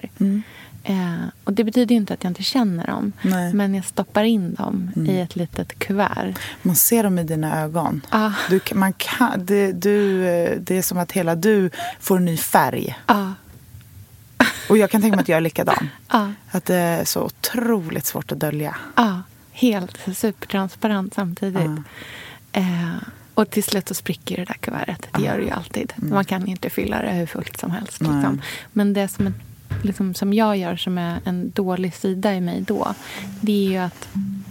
Eh, 0.83 1.25
och 1.43 1.53
det 1.53 1.63
betyder 1.63 1.95
inte 1.95 2.13
att 2.13 2.23
jag 2.23 2.31
inte 2.31 2.43
känner 2.43 2.87
dem. 2.87 3.13
Nej. 3.21 3.53
Men 3.53 3.75
jag 3.75 3.85
stoppar 3.85 4.23
in 4.23 4.53
dem 4.53 4.91
i 5.07 5.19
ett 5.19 5.35
litet 5.35 5.79
kuvert. 5.79 6.35
Man 6.61 6.75
ser 6.75 7.03
dem 7.03 7.19
i 7.19 7.23
dina 7.23 7.61
ögon. 7.61 8.01
Ah. 8.09 8.31
Du, 8.49 8.61
man 8.73 8.93
kan, 8.93 9.45
det, 9.45 9.71
du, 9.71 10.27
eh, 10.27 10.59
det 10.59 10.77
är 10.77 10.81
som 10.81 10.97
att 10.97 11.11
hela 11.11 11.35
du 11.35 11.69
får 11.99 12.17
en 12.17 12.25
ny 12.25 12.37
färg. 12.37 12.95
Ja. 13.07 13.33
Och 14.69 14.77
jag 14.77 14.89
kan 14.89 15.01
tänka 15.01 15.15
mig 15.15 15.21
att 15.21 15.29
jag 15.29 15.37
är 15.37 15.41
likadan. 15.41 15.89
Ja. 16.11 16.31
Att 16.51 16.65
det 16.65 16.75
är 16.75 17.05
så 17.05 17.23
otroligt 17.23 18.05
svårt 18.05 18.31
att 18.31 18.39
dölja. 18.39 18.75
Ja, 18.95 19.21
helt 19.51 19.97
supertransparent 20.15 21.13
samtidigt. 21.13 21.71
Eh, 22.51 22.95
och 23.33 23.49
till 23.49 23.63
slut 23.63 23.87
så 23.87 23.93
spricker 23.93 24.37
det 24.37 24.45
där 24.45 24.53
kuvertet. 24.53 25.07
Det 25.13 25.21
gör 25.21 25.37
det 25.37 25.43
ju 25.43 25.49
alltid. 25.49 25.93
Man 25.95 26.25
kan 26.25 26.47
inte 26.47 26.69
fylla 26.69 27.01
det 27.01 27.11
hur 27.11 27.25
fullt 27.25 27.59
som 27.59 27.71
helst. 27.71 28.01
Liksom. 28.01 28.41
Men 28.71 28.93
det 28.93 29.07
som, 29.07 29.27
är, 29.27 29.33
liksom, 29.83 30.13
som 30.13 30.33
jag 30.33 30.57
gör 30.57 30.75
som 30.75 30.97
är 30.97 31.19
en 31.25 31.51
dålig 31.51 31.93
sida 31.93 32.35
i 32.35 32.41
mig 32.41 32.61
då 32.61 32.93
det 33.41 33.65
är 33.65 33.71
ju 33.71 33.77
att 33.77 34.09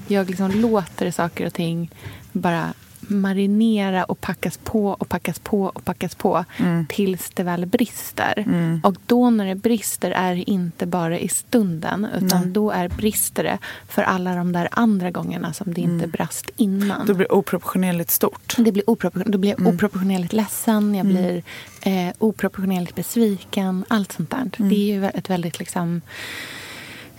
jag 0.08 0.30
liksom 0.30 0.50
låter 0.50 1.10
saker 1.10 1.46
och 1.46 1.54
ting 1.54 1.90
bara 2.32 2.74
marinera 3.12 4.04
och 4.04 4.20
packas 4.20 4.58
på 4.64 4.86
och 4.86 5.08
packas 5.08 5.38
på 5.38 5.62
och 5.62 5.84
packas 5.84 6.14
på 6.14 6.44
tills 6.88 7.30
det 7.34 7.42
väl 7.42 7.66
brister. 7.66 8.44
Och 8.82 8.96
då 9.06 9.30
när 9.30 9.46
det 9.46 9.54
brister 9.54 10.10
är 10.10 10.34
det 10.34 10.50
inte 10.50 10.86
bara 10.86 11.18
i 11.18 11.28
stunden 11.28 12.06
utan 12.16 12.52
då 12.52 12.70
är 12.70 12.88
brister 12.88 13.42
det 13.44 13.58
för 13.88 14.02
alla 14.02 14.34
de 14.34 14.52
där 14.52 14.68
andra 14.70 15.10
gångerna 15.10 15.52
som 15.52 15.74
det 15.74 15.80
inte 15.80 16.06
brast 16.06 16.50
innan. 16.56 17.06
Då 17.06 17.14
blir 17.14 17.26
det 17.28 17.34
oproportionerligt 17.34 18.10
stort. 18.10 18.54
Det 18.58 18.72
blir 18.72 18.84
opropor- 18.84 19.24
då 19.26 19.38
blir 19.38 19.50
jag 19.58 19.66
oproportionerligt 19.74 20.32
ledsen, 20.32 20.94
jag 20.94 21.06
blir 21.06 21.42
eh, 21.82 22.14
oproportionerligt 22.18 22.94
besviken. 22.94 23.84
Allt 23.88 24.12
sånt 24.12 24.30
där. 24.30 24.50
Det 24.56 24.74
är 24.74 24.94
ju 24.94 25.04
ett 25.06 25.30
väldigt 25.30 25.58
liksom... 25.58 26.00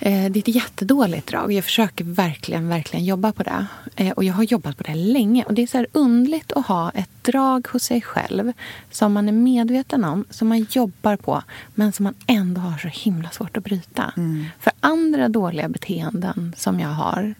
Eh, 0.05 0.31
det 0.31 0.39
är 0.39 0.41
ett 0.49 0.55
jättedåligt 0.55 1.27
drag. 1.27 1.51
Jag 1.51 1.63
försöker 1.63 2.03
verkligen, 2.03 2.67
verkligen 2.67 3.05
jobba 3.05 3.31
på 3.31 3.43
det. 3.43 3.65
Eh, 3.95 4.11
och 4.11 4.23
jag 4.23 4.33
har 4.33 4.43
jobbat 4.43 4.77
på 4.77 4.83
det 4.83 4.95
länge. 4.95 5.43
Och 5.43 5.53
det 5.53 5.63
är 5.63 5.67
så 5.67 5.77
här 5.77 5.87
underligt 5.91 6.51
att 6.51 6.65
ha 6.67 6.89
ett 6.89 7.09
drag 7.21 7.67
hos 7.71 7.83
sig 7.83 8.01
själv 8.01 8.53
som 8.91 9.13
man 9.13 9.27
är 9.27 9.31
medveten 9.31 10.03
om, 10.03 10.25
som 10.29 10.47
man 10.47 10.65
jobbar 10.69 11.15
på, 11.15 11.43
men 11.75 11.93
som 11.93 12.03
man 12.03 12.13
ändå 12.27 12.61
har 12.61 12.77
så 12.77 12.87
himla 12.87 13.29
svårt 13.29 13.57
att 13.57 13.63
bryta. 13.63 14.13
För 14.59 14.73
andra 14.79 15.29
dåliga 15.29 15.69
beteenden 15.69 16.55
som 16.57 16.79
jag 16.79 16.89
har, 16.89 17.33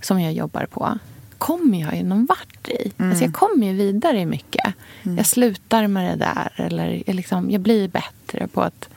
som 0.00 0.20
jag 0.20 0.32
jobbar 0.32 0.66
på, 0.66 0.98
kommer 1.38 1.80
jag 1.80 1.96
ju 1.96 2.02
någon 2.02 2.26
vart 2.26 2.68
i. 2.68 2.92
Alltså 2.96 3.24
jag 3.24 3.34
kommer 3.34 3.66
ju 3.66 3.72
vidare 3.72 4.20
i 4.20 4.26
mycket. 4.26 4.74
Jag 5.02 5.26
slutar 5.26 5.86
med 5.86 6.18
det 6.18 6.24
där. 6.24 6.52
Eller 6.56 7.02
jag, 7.06 7.14
liksom, 7.14 7.50
jag 7.50 7.60
blir 7.60 7.88
bättre 7.88 8.46
på 8.46 8.62
att... 8.62 8.88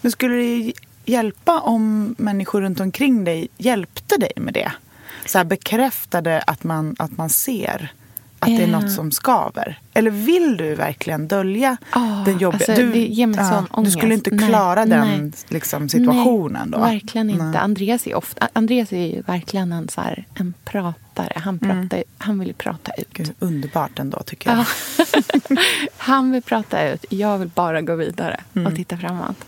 Men 0.00 0.12
skulle 0.12 0.34
det 0.34 0.72
hjälpa 1.06 1.60
om 1.60 2.14
människor 2.18 2.60
runt 2.60 2.80
omkring 2.80 3.24
dig 3.24 3.48
hjälpte 3.58 4.16
dig 4.16 4.32
med 4.36 4.54
det? 4.54 4.72
Så 5.26 5.38
här 5.38 5.44
bekräftade 5.44 6.42
att 6.46 6.64
man, 6.64 6.96
att 6.98 7.16
man 7.16 7.30
ser 7.30 7.92
att 8.38 8.56
det 8.56 8.62
är 8.62 8.66
något 8.66 8.92
som 8.92 9.10
skaver? 9.10 9.78
Eller 9.94 10.10
vill 10.10 10.56
du 10.56 10.74
verkligen 10.74 11.28
dölja 11.28 11.76
Ah, 11.90 12.24
den 12.24 12.38
jobbiga... 12.38 12.66
alltså, 12.68 12.86
du, 12.86 13.66
sån 13.70 13.84
Du 13.84 13.90
skulle 13.90 14.14
inte 14.14 14.30
Nej, 14.30 14.48
klara 14.48 14.86
den 14.86 15.20
nej. 15.20 15.32
liksom, 15.48 15.88
situationen 15.88 16.68
Nej, 16.70 16.70
då? 16.70 16.78
verkligen 16.78 17.30
inte. 17.30 17.44
Nej. 17.44 17.56
Andreas 17.56 18.06
är, 18.06 18.14
ofta, 18.14 18.48
Andreas 18.52 18.92
är 18.92 19.22
verkligen 19.22 19.72
en, 19.72 19.88
så 19.88 20.00
här, 20.00 20.24
en 20.34 20.54
pratare. 20.64 21.32
Han, 21.36 21.58
pratar, 21.58 22.04
han 22.18 22.38
vill 22.38 22.48
ju 22.48 22.54
prata 22.54 22.92
ut. 22.98 23.08
Gud, 23.12 23.32
underbart 23.38 23.98
ändå 23.98 24.22
tycker 24.22 24.50
jag. 24.50 24.58
Ja. 24.98 25.04
han 25.96 26.30
vill 26.32 26.42
prata 26.42 26.88
ut. 26.88 27.04
Jag 27.10 27.38
vill 27.38 27.48
bara 27.48 27.80
gå 27.82 27.94
vidare 27.94 28.40
och 28.66 28.76
titta 28.76 28.96
framåt. 28.96 29.44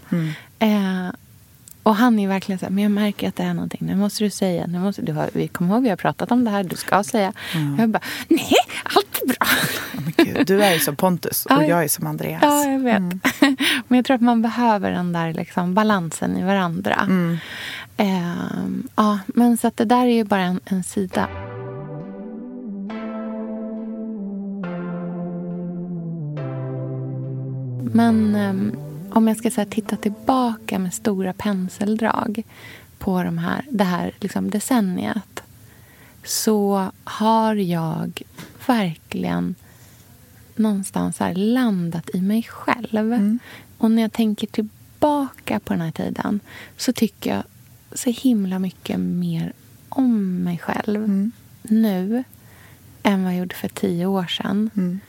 Eh, 0.58 1.08
och 1.88 1.96
han 1.96 2.18
är 2.18 2.28
verkligen 2.28 2.58
så 2.58 2.64
här, 2.64 2.72
men 2.72 2.82
jag 2.82 2.92
märker 2.92 3.28
att 3.28 3.36
det 3.36 3.42
är 3.42 3.54
någonting. 3.54 3.80
Nu 3.82 3.96
måste 3.96 4.24
du 4.24 4.30
säga. 4.30 4.66
Nu 4.66 4.78
måste, 4.78 5.02
du 5.02 5.16
vi 5.32 5.48
kommer 5.48 5.74
ihåg, 5.74 5.82
vi 5.82 5.88
har 5.88 5.96
pratat 5.96 6.32
om 6.32 6.44
det 6.44 6.50
här. 6.50 6.64
Du 6.64 6.76
ska 6.76 7.04
säga. 7.04 7.32
Jag 7.78 7.88
bara, 7.88 8.02
nej, 8.28 8.52
allt 8.82 9.22
är 9.22 9.26
bra. 9.26 9.46
Gud, 10.16 10.46
du 10.46 10.62
är 10.62 10.72
ju 10.72 10.78
som 10.78 10.96
Pontus 10.96 11.46
och 11.46 11.52
Ja, 11.52 11.64
jag 11.64 11.84
är 11.84 11.88
som 11.88 12.06
Andreas. 12.06 12.42
Ja, 12.42 12.64
jag 12.64 12.78
vet. 12.78 13.02
Men 13.88 13.96
jag 13.96 14.04
tror 14.04 14.14
att 14.14 14.20
man 14.20 14.42
behöver 14.42 14.90
den 14.90 15.12
där 15.12 15.32
liksom 15.32 15.74
balansen 15.74 16.36
i 16.36 16.44
varandra. 16.44 16.96
Ehm, 17.96 18.88
ja, 18.96 19.18
men 19.26 19.56
så 19.56 19.68
att 19.68 19.76
det 19.76 19.84
där 19.84 20.06
är 20.06 20.14
ju 20.14 20.24
bara 20.24 20.42
en, 20.42 20.60
en 20.64 20.84
sida. 20.84 21.28
Men 27.92 28.34
um, 28.34 28.76
om 29.10 29.28
jag 29.28 29.36
ska 29.36 29.50
så 29.50 29.60
här, 29.60 29.68
titta 29.68 29.96
tillbaka 29.96 30.47
med 30.70 30.94
stora 30.94 31.32
penseldrag 31.32 32.42
på 32.98 33.22
de 33.22 33.38
här, 33.38 33.64
det 33.70 33.84
här 33.84 34.12
liksom, 34.20 34.50
decenniet 34.50 35.42
så 36.24 36.90
har 37.04 37.54
jag 37.54 38.22
verkligen 38.66 39.54
någonstans 40.56 41.18
här 41.18 41.34
landat 41.34 42.10
i 42.14 42.20
mig 42.20 42.42
själv. 42.42 43.12
Mm. 43.12 43.38
Och 43.78 43.90
när 43.90 44.02
jag 44.02 44.12
tänker 44.12 44.46
tillbaka 44.46 45.60
på 45.60 45.72
den 45.72 45.82
här 45.82 45.90
tiden 45.90 46.40
så 46.76 46.92
tycker 46.92 47.34
jag 47.34 47.42
så 47.92 48.10
himla 48.10 48.58
mycket 48.58 49.00
mer 49.00 49.52
om 49.88 50.42
mig 50.42 50.58
själv 50.58 51.04
mm. 51.04 51.32
nu 51.62 52.24
än 53.02 53.24
vad 53.24 53.32
jag 53.32 53.38
gjorde 53.38 53.54
för 53.54 53.68
tio 53.68 54.06
år 54.06 54.26
sedan. 54.26 54.70
Mm. 54.76 55.00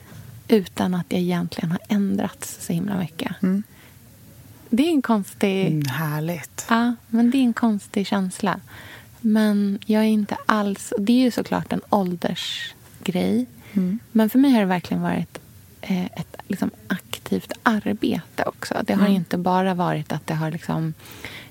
Utan 0.48 0.94
att 0.94 1.06
jag 1.08 1.20
egentligen 1.20 1.70
har 1.70 1.80
ändrats 1.88 2.66
så 2.66 2.72
himla 2.72 2.98
mycket. 2.98 3.32
Det 4.70 4.82
är 4.82 4.90
en 4.90 5.02
konstig... 5.02 5.66
Mm, 5.66 5.86
härligt. 5.86 6.66
Ja, 6.68 6.94
men 7.08 7.30
det 7.30 7.38
är 7.38 7.42
en 7.42 7.52
konstig 7.52 8.06
känsla. 8.06 8.60
Men 9.20 9.78
jag 9.86 10.02
är 10.02 10.08
inte 10.08 10.36
alls... 10.46 10.92
Det 10.98 11.12
är 11.12 11.24
ju 11.24 11.30
såklart 11.30 11.72
en 11.72 11.80
åldersgrej. 11.90 13.46
Mm. 13.72 13.98
Men 14.12 14.30
för 14.30 14.38
mig 14.38 14.52
har 14.52 14.60
det 14.60 14.66
verkligen 14.66 15.02
varit 15.02 15.38
eh, 15.80 16.04
ett 16.04 16.36
liksom, 16.48 16.70
aktivt 16.86 17.52
arbete 17.62 18.44
också. 18.46 18.74
Det 18.84 18.94
har 18.94 19.06
mm. 19.06 19.16
inte 19.16 19.38
bara 19.38 19.74
varit 19.74 20.12
att 20.12 20.26
det 20.26 20.34
har 20.34 20.50
liksom... 20.50 20.94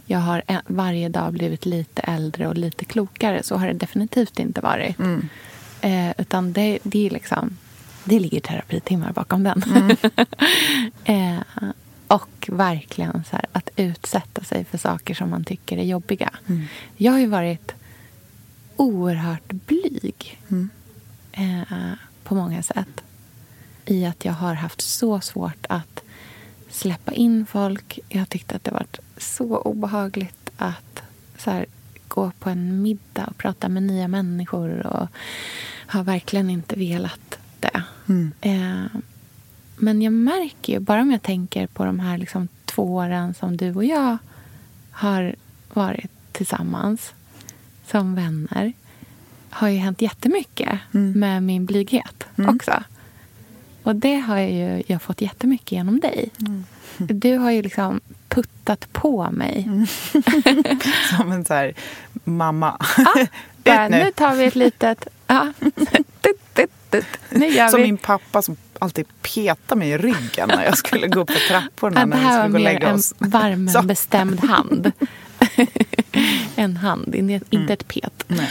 Jag 0.05 0.19
har 0.19 0.43
varje 0.67 1.09
dag 1.09 1.33
blivit 1.33 1.65
lite 1.65 2.01
äldre 2.01 2.47
och 2.47 2.57
lite 2.57 2.85
klokare. 2.85 3.43
Så 3.43 3.55
har 3.55 3.67
det 3.67 3.73
definitivt 3.73 4.39
inte 4.39 4.61
varit. 4.61 4.99
Mm. 4.99 5.29
Eh, 5.81 6.13
utan 6.17 6.53
det, 6.53 6.79
det 6.83 7.05
är 7.05 7.09
liksom... 7.09 7.57
Det 8.03 8.19
ligger 8.19 8.39
terapitimmar 8.39 9.11
bakom 9.11 9.43
den. 9.43 9.63
Mm. 9.63 9.97
eh, 11.37 11.69
och 12.09 12.49
verkligen 12.51 13.23
så 13.23 13.35
här, 13.35 13.45
att 13.51 13.69
utsätta 13.75 14.43
sig 14.43 14.65
för 14.65 14.77
saker 14.77 15.13
som 15.13 15.29
man 15.29 15.43
tycker 15.43 15.77
är 15.77 15.83
jobbiga. 15.83 16.29
Mm. 16.47 16.65
Jag 16.97 17.11
har 17.11 17.19
ju 17.19 17.27
varit 17.27 17.71
oerhört 18.75 19.51
blyg 19.51 20.41
mm. 20.49 20.69
eh, 21.31 21.93
på 22.23 22.35
många 22.35 22.63
sätt. 22.63 23.03
I 23.85 24.05
att 24.05 24.25
jag 24.25 24.33
har 24.33 24.53
haft 24.53 24.81
så 24.81 25.21
svårt 25.21 25.65
att 25.69 26.03
släppa 26.69 27.13
in 27.13 27.45
folk. 27.45 27.99
Jag 28.09 28.19
har 28.19 28.25
tyckt 28.25 28.53
att 28.53 28.63
det 28.63 28.71
varit 28.71 28.99
så 29.17 29.57
obehagligt 29.57 30.49
att 30.57 31.01
så 31.37 31.51
här, 31.51 31.65
gå 32.07 32.31
på 32.39 32.49
en 32.49 32.81
middag 32.81 33.25
och 33.25 33.37
prata 33.37 33.69
med 33.69 33.83
nya 33.83 34.07
människor. 34.07 34.87
Och 34.87 35.07
har 35.85 36.03
verkligen 36.03 36.49
inte 36.49 36.75
velat 36.75 37.39
det. 37.59 37.83
Mm. 38.07 38.31
Eh, 38.41 38.99
men 39.79 40.01
jag 40.01 40.13
märker 40.13 40.73
ju, 40.73 40.79
bara 40.79 41.01
om 41.01 41.11
jag 41.11 41.21
tänker 41.21 41.67
på 41.67 41.85
de 41.85 41.99
här 41.99 42.17
liksom 42.17 42.47
två 42.65 42.95
åren 42.95 43.33
som 43.33 43.57
du 43.57 43.75
och 43.75 43.85
jag 43.85 44.17
har 44.91 45.35
varit 45.73 46.11
tillsammans 46.31 47.13
som 47.87 48.15
vänner 48.15 48.73
har 49.49 49.67
ju 49.67 49.77
hänt 49.77 50.01
jättemycket 50.01 50.79
mm. 50.93 51.19
med 51.19 51.43
min 51.43 51.65
blyghet 51.65 52.23
mm. 52.37 52.55
också. 52.55 52.83
Och 53.83 53.95
det 53.95 54.15
har 54.15 54.37
jag 54.37 54.51
ju 54.51 54.83
jag 54.87 55.01
fått 55.01 55.21
jättemycket 55.21 55.71
genom 55.71 55.99
dig. 55.99 56.29
Mm. 56.39 56.65
Du 56.97 57.37
har 57.37 57.51
ju 57.51 57.61
liksom 57.61 58.01
puttat 58.27 58.93
på 58.93 59.31
mig. 59.31 59.63
Mm. 59.67 59.87
som 61.17 61.31
en 61.31 61.45
så 61.45 61.53
här 61.53 61.73
mamma. 62.23 62.85
Ja, 62.97 63.25
bara, 63.63 63.87
nu. 63.87 64.03
nu 64.03 64.11
tar 64.11 64.35
vi 64.35 64.45
ett 64.45 64.55
litet... 64.55 65.07
Ja. 65.27 65.53
Nu 67.29 67.47
gör 67.47 67.67
som 67.67 67.77
vi. 67.77 67.85
min 67.85 67.97
pappa 67.97 68.41
som 68.41 68.57
alltid 68.79 69.05
peta 69.21 69.75
mig 69.75 69.89
i 69.89 69.97
ryggen 69.97 70.47
när 70.47 70.65
jag 70.65 70.77
skulle 70.77 71.07
gå 71.07 71.19
upp 71.19 71.31
för 71.31 71.47
trapporna. 71.47 72.05
Det 72.05 72.15
här 72.15 72.41
var 72.49 72.59
mer 72.59 72.83
en 72.83 73.01
varm, 73.17 73.69
Så. 73.73 73.81
bestämd 73.81 74.39
hand. 74.39 74.91
en 76.55 76.77
hand, 76.77 77.15
inte 77.15 77.45
mm. 77.51 77.69
ett 77.69 77.87
pet. 77.87 78.23
Nej. 78.27 78.49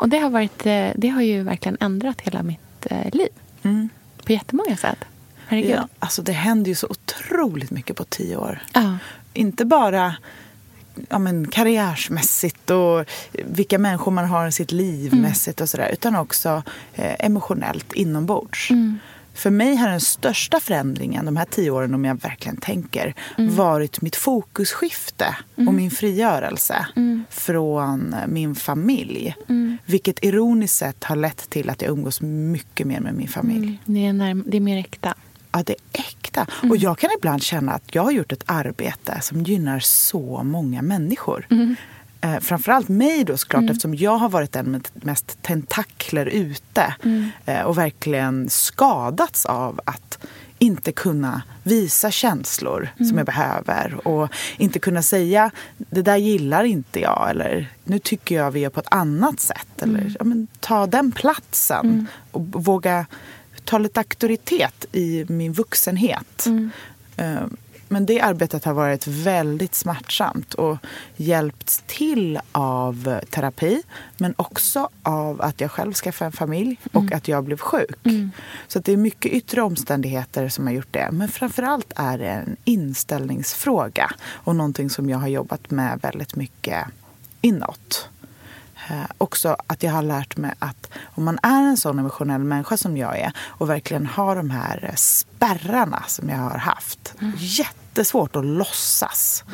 Och 0.00 0.08
det 0.08 0.18
har, 0.18 0.30
varit, 0.30 0.66
eh, 0.66 0.88
det 0.96 1.08
har 1.08 1.22
ju 1.22 1.42
verkligen 1.42 1.76
ändrat 1.80 2.20
hela 2.20 2.42
mitt 2.42 2.86
eh, 2.90 3.10
liv. 3.12 3.28
Mm. 3.62 3.88
På 4.24 4.32
jättemånga 4.32 4.76
sätt. 4.76 4.98
Herregud. 5.46 5.70
Ja, 5.70 5.88
alltså 5.98 6.22
det 6.22 6.32
händer 6.32 6.68
ju 6.68 6.74
så 6.74 6.86
otroligt 6.86 7.70
mycket 7.70 7.96
på 7.96 8.04
tio 8.04 8.36
år. 8.36 8.62
Ja. 8.72 8.98
Inte 9.32 9.64
bara 9.64 10.16
ja, 11.08 11.18
men, 11.18 11.48
karriärsmässigt 11.48 12.70
och 12.70 13.04
vilka 13.32 13.78
människor 13.78 14.12
man 14.12 14.24
har 14.24 14.48
i 14.48 14.52
sitt 14.52 14.72
liv 14.72 15.12
mm. 15.12 15.22
mässigt 15.22 15.60
och 15.60 15.68
sådär. 15.68 15.90
Utan 15.92 16.16
också 16.16 16.62
eh, 16.94 17.14
emotionellt 17.18 17.92
inombords. 17.92 18.70
Mm 18.70 18.98
för 19.38 19.50
mig 19.50 19.76
har 19.76 19.88
den 19.88 20.00
största 20.00 20.60
förändringen 20.60 21.24
de 21.24 21.36
här 21.36 21.44
tio 21.44 21.70
åren, 21.70 21.94
om 21.94 22.04
jag 22.04 22.20
verkligen 22.20 22.56
tänker, 22.56 23.14
mm. 23.38 23.56
varit 23.56 24.00
mitt 24.00 24.16
fokusskifte 24.16 25.36
mm. 25.56 25.68
och 25.68 25.74
min 25.74 25.90
frigörelse 25.90 26.86
mm. 26.96 27.24
från 27.30 28.16
min 28.28 28.54
familj. 28.54 29.34
Mm. 29.48 29.78
Vilket 29.86 30.24
ironiskt 30.24 30.78
sett 30.78 31.04
har 31.04 31.16
lett 31.16 31.50
till 31.50 31.70
att 31.70 31.82
jag 31.82 31.90
umgås 31.90 32.20
mycket 32.20 32.86
mer 32.86 33.00
med 33.00 33.14
min 33.14 33.28
familj. 33.28 33.66
Mm. 33.66 33.78
Det, 33.84 34.06
är 34.06 34.12
när, 34.12 34.34
det 34.34 34.56
är 34.56 34.60
mer 34.60 34.78
äkta. 34.78 35.14
Ja, 35.52 35.62
det 35.66 35.72
är 35.72 36.00
äkta. 36.00 36.46
Och 36.50 36.64
mm. 36.64 36.78
jag 36.78 36.98
kan 36.98 37.10
ibland 37.18 37.42
känna 37.42 37.72
att 37.72 37.94
jag 37.94 38.02
har 38.02 38.10
gjort 38.10 38.32
ett 38.32 38.44
arbete 38.46 39.18
som 39.22 39.42
gynnar 39.42 39.80
så 39.80 40.42
många 40.42 40.82
människor 40.82 41.46
eh, 42.20 42.38
framförallt 42.38 42.88
mig 42.88 43.24
då 43.24 43.36
såklart 43.36 43.62
mm. 43.62 43.70
eftersom 43.70 43.94
jag 43.94 44.18
har 44.18 44.28
varit 44.28 44.52
den 44.52 44.70
med 44.70 44.88
mest 44.92 45.42
tentakler 45.42 46.26
ute 46.26 46.94
mm. 47.04 47.30
eh, 47.46 47.62
och 47.62 47.78
verkligen 47.78 48.50
skadats 48.50 49.46
av 49.46 49.80
att 49.84 50.18
inte 50.58 50.92
kunna 50.92 51.42
visa 51.62 52.10
känslor 52.10 52.88
mm. 52.96 53.08
som 53.08 53.18
jag 53.18 53.26
behöver 53.26 54.08
och 54.08 54.28
inte 54.56 54.78
kunna 54.78 55.02
säga 55.02 55.50
det 55.76 56.02
där 56.02 56.16
gillar 56.16 56.64
inte 56.64 57.00
jag 57.00 57.30
eller 57.30 57.66
nu 57.84 57.98
tycker 57.98 58.34
jag 58.34 58.50
vi 58.50 58.60
gör 58.60 58.70
på 58.70 58.80
ett 58.80 58.86
annat 58.90 59.40
sätt. 59.40 59.82
Eller 59.82 60.00
mm. 60.00 60.14
ja, 60.18 60.24
men, 60.24 60.46
ta 60.60 60.86
den 60.86 61.12
platsen 61.12 61.86
mm. 61.86 62.06
och 62.30 62.46
våga 62.46 63.06
ta 63.64 63.78
lite 63.78 64.00
auktoritet 64.00 64.84
i 64.92 65.26
min 65.28 65.52
vuxenhet. 65.52 66.46
Mm. 66.46 66.70
Men 67.88 68.06
det 68.06 68.20
arbetet 68.20 68.64
har 68.64 68.74
varit 68.74 69.06
väldigt 69.06 69.74
smärtsamt 69.74 70.54
och 70.54 70.76
hjälpts 71.16 71.82
till 71.86 72.38
av 72.52 73.20
terapi 73.30 73.82
men 74.16 74.34
också 74.36 74.88
av 75.02 75.42
att 75.42 75.60
jag 75.60 75.70
själv 75.70 75.92
skaffade 75.92 76.26
en 76.26 76.32
familj 76.32 76.80
och 76.92 77.02
mm. 77.02 77.16
att 77.16 77.28
jag 77.28 77.44
blev 77.44 77.58
sjuk. 77.58 78.06
Mm. 78.06 78.30
Så 78.68 78.78
det 78.78 78.92
är 78.92 78.96
mycket 78.96 79.32
yttre 79.32 79.62
omständigheter 79.62 80.48
som 80.48 80.66
har 80.66 80.74
gjort 80.74 80.92
det. 80.92 81.08
Men 81.12 81.28
framförallt 81.28 81.92
är 81.96 82.18
det 82.18 82.28
en 82.28 82.56
inställningsfråga 82.64 84.10
och 84.28 84.56
någonting 84.56 84.90
som 84.90 85.10
jag 85.10 85.18
har 85.18 85.28
jobbat 85.28 85.70
med 85.70 85.98
väldigt 86.02 86.36
mycket 86.36 86.84
inåt. 87.40 88.08
Eh, 88.90 89.04
också 89.18 89.56
att 89.66 89.82
jag 89.82 89.92
har 89.92 90.02
lärt 90.02 90.36
mig 90.36 90.54
att 90.58 90.90
om 91.04 91.24
man 91.24 91.38
är 91.42 91.62
en 91.62 91.76
sån 91.76 91.98
emotionell 91.98 92.44
människa 92.44 92.76
som 92.76 92.96
jag 92.96 93.18
är 93.18 93.32
och 93.38 93.70
verkligen 93.70 94.06
har 94.06 94.36
de 94.36 94.50
här 94.50 94.92
spärrarna 94.96 96.02
som 96.06 96.28
jag 96.28 96.36
har 96.36 96.58
haft. 96.58 97.14
Mm. 97.20 97.32
Jättesvårt 97.38 98.36
att 98.36 98.44
låtsas. 98.44 99.44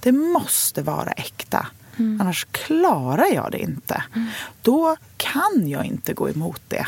Det 0.00 0.12
måste 0.12 0.82
vara 0.82 1.12
äkta. 1.12 1.66
Mm. 1.96 2.20
Annars 2.20 2.46
klarar 2.50 3.26
jag 3.34 3.48
det 3.50 3.58
inte. 3.58 4.02
Mm. 4.14 4.28
Då 4.62 4.96
kan 5.16 5.68
jag 5.68 5.84
inte 5.84 6.14
gå 6.14 6.30
emot 6.30 6.62
det. 6.68 6.86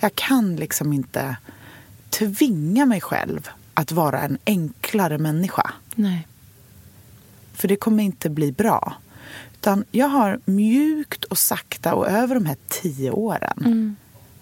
Jag 0.00 0.14
kan 0.14 0.56
liksom 0.56 0.92
inte 0.92 1.36
tvinga 2.10 2.86
mig 2.86 3.00
själv 3.00 3.48
att 3.74 3.92
vara 3.92 4.20
en 4.20 4.38
enklare 4.46 5.18
människa. 5.18 5.70
Nej. 5.94 6.26
För 7.52 7.68
det 7.68 7.76
kommer 7.76 8.02
inte 8.02 8.30
bli 8.30 8.52
bra. 8.52 8.94
Utan 9.62 9.84
jag 9.90 10.08
har 10.08 10.38
mjukt 10.44 11.24
och 11.24 11.38
sakta 11.38 11.94
och 11.94 12.08
över 12.08 12.34
de 12.34 12.46
här 12.46 12.56
tio 12.68 13.10
åren 13.10 13.58
mm. 13.60 13.96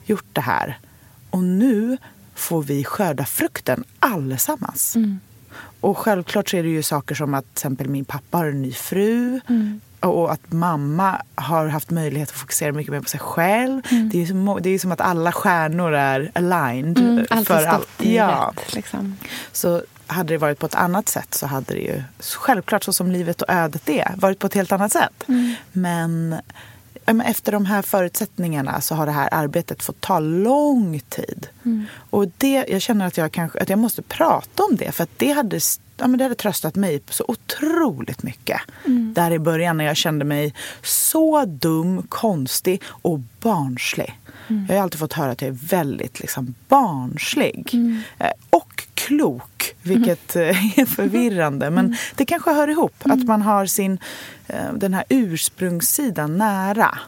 gjort 0.05 0.27
det 0.33 0.41
här. 0.41 0.79
Och 1.31 1.43
nu 1.43 1.97
får 2.35 2.63
vi 2.63 2.85
skörda 2.85 3.25
frukten 3.25 3.85
allesammans. 3.99 4.97
Mm. 4.97 5.21
Och 5.81 5.99
självklart 5.99 6.49
så 6.49 6.57
är 6.57 6.63
det 6.63 6.69
ju 6.69 6.83
saker 6.83 7.15
som 7.15 7.35
att 7.35 7.45
till 7.45 7.53
exempel 7.53 7.89
min 7.89 8.05
pappa 8.05 8.39
har 8.39 8.47
en 8.47 8.63
ny 8.63 8.73
fru. 8.73 9.41
Mm. 9.49 9.81
Och 10.01 10.33
att 10.33 10.53
mamma 10.53 11.23
har 11.35 11.67
haft 11.67 11.91
möjlighet 11.91 12.29
att 12.29 12.37
fokusera 12.37 12.73
mycket 12.73 12.93
mer 12.93 13.01
på 13.01 13.09
sig 13.09 13.21
själv. 13.21 13.83
Mm. 13.91 14.09
Det, 14.09 14.23
är 14.23 14.27
som, 14.27 14.59
det 14.63 14.71
är 14.71 14.79
som 14.79 14.93
att 14.93 15.01
alla 15.01 15.33
stjärnor 15.33 15.93
är 15.93 16.31
aligned. 16.35 16.99
Mm, 16.99 17.45
för 17.45 17.67
allt. 17.67 17.89
Ja. 17.99 18.53
Rätt, 18.57 18.75
liksom. 18.75 19.17
Så 19.53 19.83
hade 20.11 20.35
det 20.35 20.39
varit 20.39 20.59
på 20.59 20.67
ett 20.67 20.75
annat 20.75 21.09
sätt 21.09 21.35
så 21.35 21.47
hade 21.47 21.75
det 21.75 21.81
ju 21.81 22.03
självklart 22.19 22.85
så 22.85 22.93
som 22.93 23.11
livet 23.11 23.43
och 23.43 23.51
ödet 23.51 23.89
är 23.89 24.15
varit 24.17 24.39
på 24.39 24.47
ett 24.47 24.55
helt 24.55 24.73
annat 24.73 24.93
sätt. 24.93 25.25
Mm. 25.29 25.55
Men 25.73 26.41
efter 27.25 27.53
de 27.53 27.67
här 27.67 27.83
förutsättningarna 27.83 28.81
så 28.81 28.95
har 28.95 29.07
det 29.07 29.13
här 29.13 29.29
arbetet 29.33 29.83
fått 29.83 30.01
ta 30.01 30.19
lång 30.19 31.01
tid. 31.01 31.49
Mm. 31.65 31.87
Och 32.11 32.27
det, 32.37 32.65
jag 32.69 32.83
känner 32.83 33.07
att 33.07 33.17
jag, 33.17 33.33
kanske, 33.33 33.61
att 33.61 33.69
jag 33.69 33.79
måste 33.79 34.03
prata 34.03 34.63
om 34.65 34.77
det 34.77 34.93
för 34.93 35.03
att 35.03 35.11
det 35.17 35.33
hade, 35.33 35.61
ja, 36.01 36.07
men 36.07 36.19
det 36.19 36.25
hade 36.25 36.35
tröstat 36.35 36.77
mig 36.77 37.01
så 37.11 37.25
otroligt 37.29 38.23
mycket. 38.23 38.61
Mm. 38.87 39.15
Där 39.15 39.31
i 39.31 39.39
början 39.39 39.77
när 39.77 39.85
jag 39.85 39.97
kände 39.97 40.25
mig 40.25 40.55
så 40.83 41.45
dum, 41.45 42.03
konstig 42.09 42.83
och 42.87 43.21
barnslig. 43.41 44.19
Mm. 44.49 44.67
Jag 44.69 44.77
har 44.77 44.83
alltid 44.83 44.99
fått 45.01 45.13
höra 45.13 45.31
att 45.31 45.43
jag 45.43 45.49
är 45.49 45.59
väldigt 45.69 46.21
liksom, 46.21 46.55
barnslig. 46.69 47.71
Mm. 47.73 48.03
Eh, 48.19 48.31
och 48.51 48.87
klok 48.95 49.75
Vilket 49.83 50.37
eh, 50.37 50.79
är 50.79 50.87
förvirrande. 50.87 51.71
Men 51.71 51.97
det 52.15 52.25
kanske 52.25 52.53
hör 52.53 52.69
ihop. 52.69 52.95
Att 53.03 53.25
man 53.25 53.43
har 53.43 53.67
sin, 53.67 53.99
eh, 54.47 54.73
den 54.73 54.95
här 54.95 55.05
ursprungssidan 55.09 56.39
nära. 56.39 56.99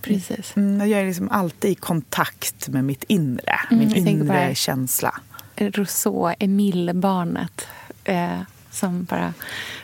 Precis. 0.00 0.56
Mm, 0.56 0.90
Jag 0.90 1.00
är 1.00 1.06
liksom 1.06 1.30
alltid 1.30 1.70
i 1.70 1.74
kontakt 1.74 2.68
med 2.68 2.84
mitt 2.84 3.04
inre. 3.04 3.60
Min 3.70 4.08
inre 4.08 4.54
känsla. 4.54 5.20
Rousseau, 5.56 6.34
Emile-barnet 6.38 7.66
eh, 8.04 8.40
som 8.70 9.04
bara 9.04 9.34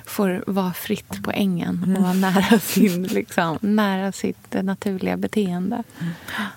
får 0.05 0.45
vara 0.47 0.73
fritt 0.73 1.23
på 1.23 1.31
ängen 1.31 1.97
och 1.97 2.03
vara 2.03 2.13
nära, 2.13 2.59
sin, 2.63 3.03
liksom, 3.03 3.59
nära 3.61 4.13
sitt 4.13 4.63
naturliga 4.63 5.17
beteende. 5.17 5.83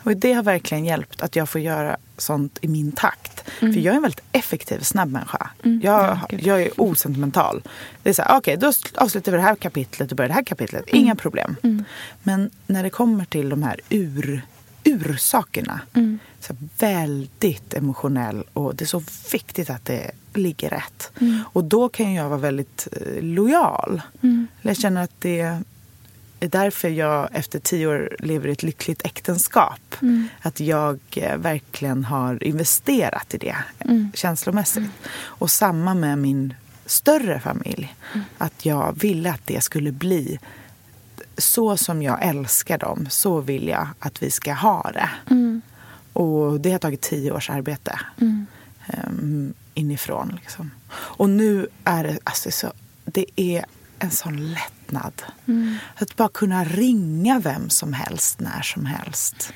Och 0.04 0.17
det 0.17 0.34
har 0.34 0.43
verkligen 0.43 0.86
hjälpt 0.86 1.21
att 1.21 1.36
jag 1.36 1.50
får 1.50 1.62
göra 1.62 1.97
sånt 2.17 2.58
i 2.62 2.67
min 2.67 2.91
takt. 2.91 3.50
För 3.60 3.78
jag 3.78 3.91
är 3.91 3.95
en 3.95 4.02
väldigt 4.02 4.24
effektiv, 4.32 4.80
snabb 4.80 5.12
människa. 5.12 5.50
Jag, 5.82 6.19
gud. 6.30 6.43
jag 6.43 6.62
är 6.62 6.82
osentimental. 6.82 7.62
Det 8.04 8.10
är 8.10 8.13
så 8.13 8.21
här, 8.21 8.38
okej, 8.38 8.58
då 8.58 8.71
avslutar 8.95 9.32
vi 9.32 9.38
det 9.38 9.43
här 9.43 9.56
kapitlet 9.56 10.12
och 10.12 10.17
börjar 10.17 10.30
det 10.30 10.36
här 10.36 10.43
kapitlet. 10.43 10.84
Inga 10.88 11.15
problem. 11.15 11.56
Men 12.24 12.50
när 12.67 12.84
det 12.84 12.89
kommer 12.89 13.26
till 13.26 13.50
de 13.50 13.63
här 13.63 13.80
ur, 13.89 14.41
ursakerna. 14.83 15.81
Så 16.39 16.53
här, 16.53 16.57
väldigt 16.79 17.73
emotionell 17.73 18.43
och 18.53 18.75
det 18.75 18.83
är 18.83 18.87
så 18.87 19.03
viktigt 19.31 19.69
att 19.69 19.85
det 19.85 20.11
ligger 20.33 20.69
rätt. 20.69 21.11
Och 21.53 21.63
då 21.63 21.89
kan 21.89 22.13
jag 22.13 22.29
vara 22.29 22.39
väldigt 22.39 22.87
eh, 22.91 23.23
lojal. 23.23 24.01
Jag 24.61 24.77
känner 24.77 25.03
att 25.03 25.11
det 25.19 25.39
är 26.39 26.47
därför 26.47 26.89
jag 26.89 27.29
efter 27.31 27.59
tio 27.59 27.87
år 27.87 28.15
lever 28.19 28.49
i 28.49 28.51
ett 28.51 28.63
lyckligt 28.63 29.05
äktenskap. 29.05 29.95
Att 30.41 30.59
jag 30.59 30.99
eh, 31.15 31.37
verkligen 31.37 32.05
har 32.05 32.43
investerat 32.43 33.33
i 33.33 33.37
det 33.37 33.55
eh, 33.79 34.05
känslomässigt. 34.13 34.89
Och 35.19 35.51
samma 35.51 35.93
med 35.93 36.17
min 36.17 36.53
större 36.85 37.39
familj. 37.39 37.95
Att 38.37 38.65
jag 38.65 38.99
ville 38.99 39.31
att 39.31 39.41
det 39.45 39.63
skulle 39.63 39.91
bli 39.91 40.39
så 41.41 41.77
som 41.77 42.01
jag 42.01 42.25
älskar 42.25 42.77
dem, 42.77 43.08
så 43.10 43.39
vill 43.41 43.67
jag 43.67 43.88
att 43.99 44.23
vi 44.23 44.32
ska 44.32 44.54
ha 44.54 44.91
det. 44.93 45.10
Och 46.13 46.62
det 46.62 46.71
har 46.71 46.80
tagit 46.80 47.01
tio 47.01 47.32
års 47.32 47.49
arbete 47.49 47.99
um, 49.08 49.54
inifrån. 49.73 50.38
Liksom. 50.41 50.71
Och 50.93 51.30
nu 51.30 51.67
är 51.84 52.04
det, 52.04 52.19
alltså, 52.23 52.51
så, 52.51 52.73
det 53.06 53.25
är 53.36 53.65
en 53.99 54.12
sån 54.12 54.54
lättnad. 54.54 55.23
Att 55.95 56.15
bara 56.15 56.30
kunna 56.30 56.63
ringa 56.63 57.39
vem 57.39 57.69
som 57.69 57.93
helst 57.93 58.39
när 58.39 58.62
som 58.62 58.86
helst. 58.86 59.54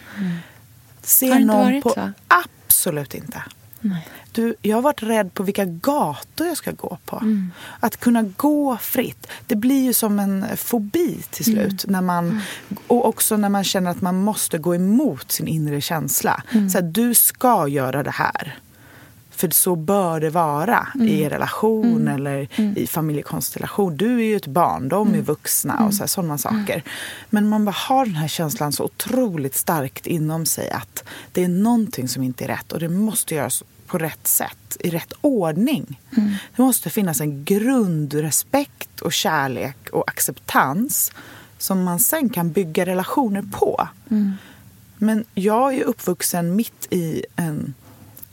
Se 1.02 1.28
Har 1.28 1.36
det 1.36 1.42
inte 1.42 1.54
någon 1.54 1.66
varit 1.66 1.84
på... 1.84 1.90
så? 1.90 2.12
Absolut 2.28 3.14
inte. 3.14 3.44
Nej. 3.90 4.08
Du, 4.32 4.56
jag 4.62 4.78
har 4.78 4.82
varit 4.82 5.04
rädd 5.04 5.34
på 5.34 5.44
vilka 5.44 5.66
gator 5.66 6.48
jag 6.48 6.58
ska 6.58 6.72
gå 6.72 6.98
på. 7.06 7.16
Mm. 7.18 7.52
Att 7.80 7.98
kunna 8.00 8.22
gå 8.24 8.78
fritt. 8.78 9.28
Det 9.48 9.56
blir 9.56 9.84
ju 9.84 9.94
som 9.94 10.20
en 10.20 10.46
fobi 10.58 11.18
till 11.30 11.54
Mm. 11.58 11.70
slut. 11.70 11.86
När 11.92 12.02
man, 12.02 12.42
Och 12.88 13.08
också 13.08 13.38
när 13.38 13.50
man 13.50 13.64
känner 13.64 13.92
att 13.92 14.02
man 14.02 14.16
måste 14.24 14.58
gå 14.58 14.76
emot 14.76 15.32
sin 15.32 15.48
inre 15.48 15.82
känsla. 15.82 16.44
Mm. 16.52 16.70
Så 16.70 16.78
att 16.78 16.94
du 16.94 17.14
ska 17.16 17.68
göra 17.68 18.04
det 18.04 18.12
här. 18.12 18.60
För 19.32 19.50
så 19.50 19.76
bör 19.76 20.20
det 20.20 20.30
vara 20.30 20.88
Mm. 20.96 21.08
i 21.08 21.24
en 21.24 21.30
relation 21.30 22.08
eller 22.08 22.48
i 22.80 22.88
familjekonstellation. 22.88 23.98
Du 23.98 24.16
är 24.20 24.24
ju 24.24 24.36
ett 24.36 24.48
barn, 24.48 24.90
de 24.90 25.08
Mm. 25.08 25.20
är 25.20 25.24
vuxna 25.24 25.86
och 25.86 25.94
så 25.94 26.00
här, 26.04 26.08
sådana 26.08 26.38
saker. 26.38 26.84
Men 27.30 27.50
man 27.50 27.66
bara 27.66 27.76
har 27.90 28.06
den 28.06 28.16
här 28.16 28.28
känslan 28.28 28.72
så 28.74 28.84
otroligt 28.84 29.56
starkt 29.56 30.08
inom 30.08 30.46
sig 30.46 30.70
att 30.72 31.04
det 31.32 31.44
är 31.44 31.48
någonting 31.48 32.08
som 32.08 32.24
inte 32.24 32.44
är 32.44 32.48
rätt 32.48 32.72
och 32.72 32.80
det 32.80 32.90
måste 32.90 33.36
göras 33.36 33.64
på 33.88 33.98
rätt 33.98 34.28
sätt, 34.28 34.78
i 34.80 34.90
rätt 34.90 35.14
ordning. 35.22 36.00
Det 36.56 36.62
måste 36.62 36.90
finnas 36.90 37.22
en 37.22 37.44
grundrespekt 37.46 39.02
och 39.02 39.14
kärlek 39.14 39.90
och 39.92 40.10
acceptans 40.10 41.12
som 41.58 41.84
man 41.84 42.00
sen 42.00 42.30
kan 42.30 42.52
bygga 42.52 42.86
relationer 42.86 43.42
på. 43.52 43.88
Men 44.98 45.26
jag 45.34 45.76
är 45.76 45.84
uppvuxen 45.84 46.56
mitt 46.56 46.88
i 46.90 47.26
en 47.36 47.74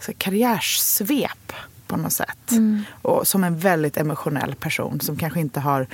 så 0.01 0.13
karriärsvep 0.19 1.53
på 1.87 1.97
något 1.97 2.13
sätt. 2.13 2.51
Och 3.03 3.29
som 3.29 3.45
en 3.45 3.59
väldigt 3.59 3.97
emotionell 3.97 4.55
person 4.55 5.01
som 5.01 5.17
kanske 5.17 5.41
inte 5.41 5.61
har 5.61 5.87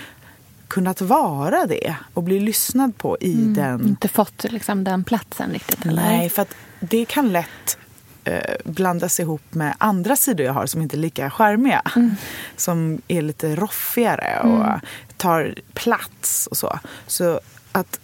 kunnat 0.69 1.01
vara 1.01 1.67
det 1.67 1.97
och 2.15 2.23
bli 2.23 2.41
lyssnad 2.41 2.99
på 2.99 3.17
i 3.21 3.35
den... 3.35 3.89
Inte 3.89 4.09
fått 4.09 4.45
liksom, 4.45 4.85
den 4.85 5.05
platsen 5.05 5.51
riktigt. 5.53 5.87
Eller? 5.87 6.03
Nej, 6.03 6.29
för 6.29 6.43
att 6.43 6.55
det 6.81 7.05
kan 7.05 7.33
lätt 7.33 7.79
eh, 8.29 8.55
blandas 8.65 9.21
ihop 9.21 9.55
med 9.55 9.75
andra 9.79 10.17
sidor 10.17 10.47
jag 10.47 10.53
har 10.53 10.67
som 10.67 10.83
inte 10.83 10.97
är 10.97 10.99
lika 10.99 11.31
charmiga. 11.31 11.83
Som 12.57 13.03
är 13.09 13.23
lite 13.23 13.57
roffigare 13.57 14.41
och 14.41 14.81
tar 15.17 15.55
plats 15.75 16.47
och 16.47 16.57
så. 16.57 16.79
Så 17.07 17.41
att 17.73 18.01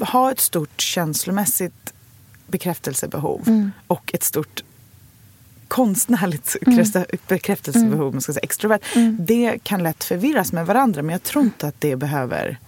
ha 0.00 0.32
ett 0.32 0.40
stort 0.40 0.80
känslomässigt 0.80 1.92
bekräftelsebehov 2.46 3.70
och 3.86 4.10
ett 4.14 4.22
stort 4.22 4.62
konstnärligt 5.68 6.56
mm. 6.66 6.86
bekräftelsebehov, 7.28 8.12
man 8.12 8.20
ska 8.20 8.32
säga 8.32 8.42
extrovert. 8.42 8.80
Det 9.18 9.58
kan 9.62 9.82
lätt 9.82 10.04
förvirras 10.04 10.52
med 10.52 10.66
varandra 10.66 11.02
men 11.02 11.12
jag 11.12 11.22
tror 11.22 11.44
inte 11.44 11.68
att 11.68 11.80
det 11.80 11.96
behöver 11.96 12.58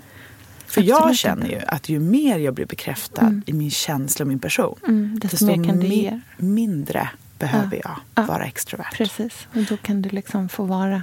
för 0.75 0.83
jag 0.83 1.17
känner 1.17 1.47
ju 1.49 1.61
att 1.67 1.89
ju 1.89 2.01
mer 2.01 2.39
jag 2.39 2.55
blir 2.55 2.67
bekräftad 2.67 3.41
i 3.47 3.53
min 3.53 3.71
känsla 3.71 4.23
och 4.23 4.29
min 4.29 4.39
person 4.39 4.77
Mm, 4.89 5.19
desto 5.23 5.47
mer 5.47 5.65
kan 5.65 5.81
du 5.81 5.87
mi- 5.87 6.21
mindre 6.37 7.09
behöver 7.39 7.77
jag 7.85 7.97
Ja. 8.15 8.23
vara 8.23 8.45
extrovert. 8.47 8.93
Precis, 8.97 9.47
och 9.55 9.63
då 9.63 9.77
kan 9.77 10.03
du 10.03 10.09
liksom 10.09 10.49
få 10.49 10.65
vara. 10.65 11.03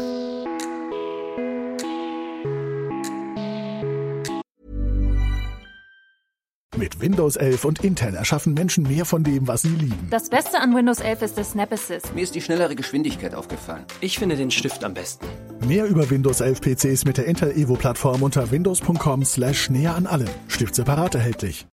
Mit 6.82 7.00
Windows 7.00 7.36
11 7.36 7.64
und 7.66 7.84
Intel 7.84 8.16
erschaffen 8.16 8.56
Menschen 8.56 8.82
mehr 8.82 9.06
von 9.06 9.24
dem, 9.24 9.48
was 9.48 9.62
sie 9.62 9.70
lieben. 9.70 10.08
Das 10.10 10.30
Beste 10.30 10.60
an 10.60 10.76
Windows 10.76 11.00
11 11.00 11.22
ist 11.22 11.38
das 11.38 11.52
Snap 11.52 11.72
Assist. 11.72 12.16
Mir 12.16 12.24
ist 12.24 12.34
die 12.34 12.42
schnellere 12.42 12.76
Geschwindigkeit 12.76 13.36
aufgefallen. 13.36 13.86
Ich 14.00 14.18
finde 14.18 14.36
den 14.36 14.50
Stift 14.50 14.84
am 14.84 14.96
besten. 14.96 15.28
Mehr 15.68 15.86
über 15.86 16.10
Windows 16.10 16.42
11 16.42 16.60
PCs 16.60 17.06
mit 17.06 17.20
der 17.20 17.26
Intel 17.26 17.52
Evo 17.52 17.76
Plattform 17.76 18.24
unter 18.24 18.50
windows.com 18.50 19.24
slash 19.24 19.70
näher 19.70 19.94
an 19.94 20.08
allem. 20.08 20.28
Stift 20.48 20.74
separat 20.74 21.14
erhältlich. 21.14 21.68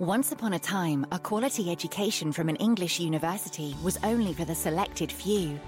Once 0.00 0.32
upon 0.32 0.54
a 0.54 0.58
time, 0.58 1.06
a 1.10 1.18
quality 1.18 1.70
education 1.70 2.32
from 2.32 2.48
an 2.48 2.56
English 2.56 2.98
university 2.98 3.76
was 3.84 4.02
only 4.02 4.32
for 4.32 4.46
the 4.46 4.54
selected 4.54 5.12
few. 5.12 5.60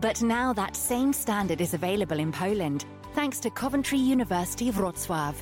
But 0.00 0.20
now 0.22 0.52
that 0.56 0.74
same 0.74 1.12
standard 1.12 1.60
is 1.60 1.72
available 1.72 2.18
in 2.18 2.32
Poland, 2.32 2.84
thanks 3.14 3.38
to 3.38 3.48
Coventry 3.48 3.98
University 3.98 4.72
Wrocław. 4.72 5.36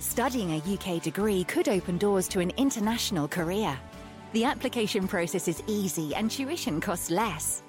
Studying 0.00 0.52
a 0.52 0.74
UK 0.74 1.02
degree 1.02 1.42
could 1.44 1.68
open 1.68 1.98
doors 1.98 2.28
to 2.28 2.40
an 2.40 2.52
international 2.56 3.26
career. 3.26 3.76
The 4.32 4.44
application 4.44 5.08
process 5.08 5.48
is 5.48 5.62
easy 5.66 6.14
and 6.14 6.30
tuition 6.30 6.80
costs 6.80 7.10
less. 7.10 7.62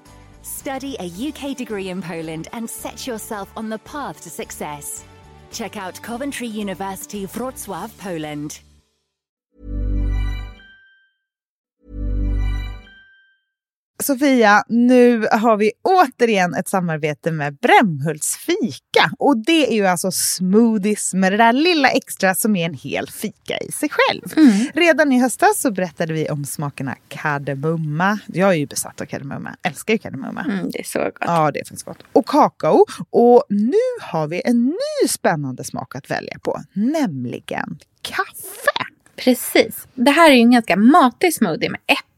Study 0.43 0.95
a 0.99 1.29
UK 1.29 1.57
degree 1.57 1.89
in 1.89 2.01
Poland 2.01 2.47
and 2.53 2.69
set 2.69 3.07
yourself 3.07 3.51
on 3.57 3.69
the 3.69 3.79
path 3.79 4.21
to 4.21 4.29
success. 4.29 5.03
Check 5.51 5.75
out 5.75 6.01
Coventry 6.03 6.47
University 6.47 7.25
Wrocław, 7.25 7.97
Poland. 7.97 8.59
Sofia, 14.03 14.63
nu 14.67 15.27
har 15.31 15.57
vi 15.57 15.71
återigen 15.81 16.53
ett 16.53 16.67
samarbete 16.67 17.31
med 17.31 17.57
Brämhults 17.57 18.37
fika. 18.37 19.11
Och 19.19 19.37
det 19.37 19.71
är 19.71 19.75
ju 19.75 19.87
alltså 19.87 20.11
smoothies 20.11 21.13
med 21.13 21.31
det 21.33 21.37
där 21.37 21.53
lilla 21.53 21.89
extra 21.89 22.35
som 22.35 22.55
är 22.55 22.65
en 22.65 22.73
hel 22.73 23.09
fika 23.09 23.57
i 23.57 23.71
sig 23.71 23.89
själv. 23.91 24.51
Redan 24.73 25.11
i 25.11 25.21
höstas 25.21 25.61
så 25.61 25.71
berättade 25.71 26.13
vi 26.13 26.29
om 26.29 26.45
smakerna 26.45 26.95
kardemumma. 27.07 28.19
Jag 28.27 28.49
är 28.49 28.53
ju 28.53 28.65
besatt 28.65 29.01
av 29.01 29.05
kardemumma, 29.05 29.55
älskar 29.61 29.93
ju 29.93 29.97
kardemumma. 29.97 30.41
Mm, 30.41 30.71
det 30.71 30.79
är 30.79 30.83
så 30.83 30.99
gott. 30.99 31.13
Ja, 31.19 31.51
det 31.51 31.59
är 31.59 31.65
faktiskt 31.65 31.85
gott. 31.85 32.03
Och 32.13 32.25
kakao. 32.25 32.85
Och 33.09 33.43
nu 33.49 33.73
har 34.01 34.27
vi 34.27 34.41
en 34.45 34.65
ny 34.65 35.07
spännande 35.07 35.63
smak 35.63 35.95
att 35.95 36.11
välja 36.11 36.39
på, 36.39 36.61
nämligen 36.73 37.79
kaffe. 38.01 38.85
Precis. 39.15 39.87
Det 39.93 40.11
här 40.11 40.31
är 40.31 40.35
ju 40.35 40.41
en 40.41 40.51
ganska 40.51 40.75
matig 40.75 41.33
smoothie 41.33 41.69
med 41.69 41.79
äpple, 41.87 42.08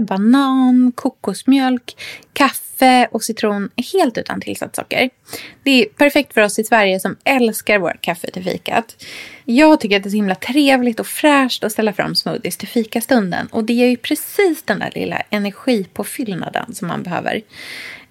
banan, 0.00 0.92
kokosmjölk, 0.94 1.96
kaffe 2.32 3.08
och 3.10 3.24
citron 3.24 3.70
helt 3.92 4.18
utan 4.18 4.40
tillsatt 4.40 4.76
socker. 4.76 5.10
Det 5.62 5.70
är 5.70 5.84
perfekt 5.84 6.34
för 6.34 6.40
oss 6.40 6.58
i 6.58 6.64
Sverige 6.64 7.00
som 7.00 7.16
älskar 7.24 7.78
vårt 7.78 8.00
kaffe 8.00 8.30
till 8.30 8.44
fikat. 8.44 9.04
Jag 9.44 9.80
tycker 9.80 9.96
att 9.96 10.02
det 10.02 10.08
är 10.08 10.10
så 10.10 10.16
himla 10.16 10.34
trevligt 10.34 11.00
och 11.00 11.06
fräscht 11.06 11.64
att 11.64 11.72
ställa 11.72 11.92
fram 11.92 12.14
smoothies 12.14 12.56
till 12.56 12.68
fikastunden 12.68 13.46
och 13.46 13.64
det 13.64 13.72
ger 13.72 13.86
ju 13.86 13.96
precis 13.96 14.62
den 14.62 14.78
där 14.78 14.90
lilla 14.94 15.22
energipåfyllnaden 15.30 16.74
som 16.74 16.88
man 16.88 17.02
behöver. 17.02 17.42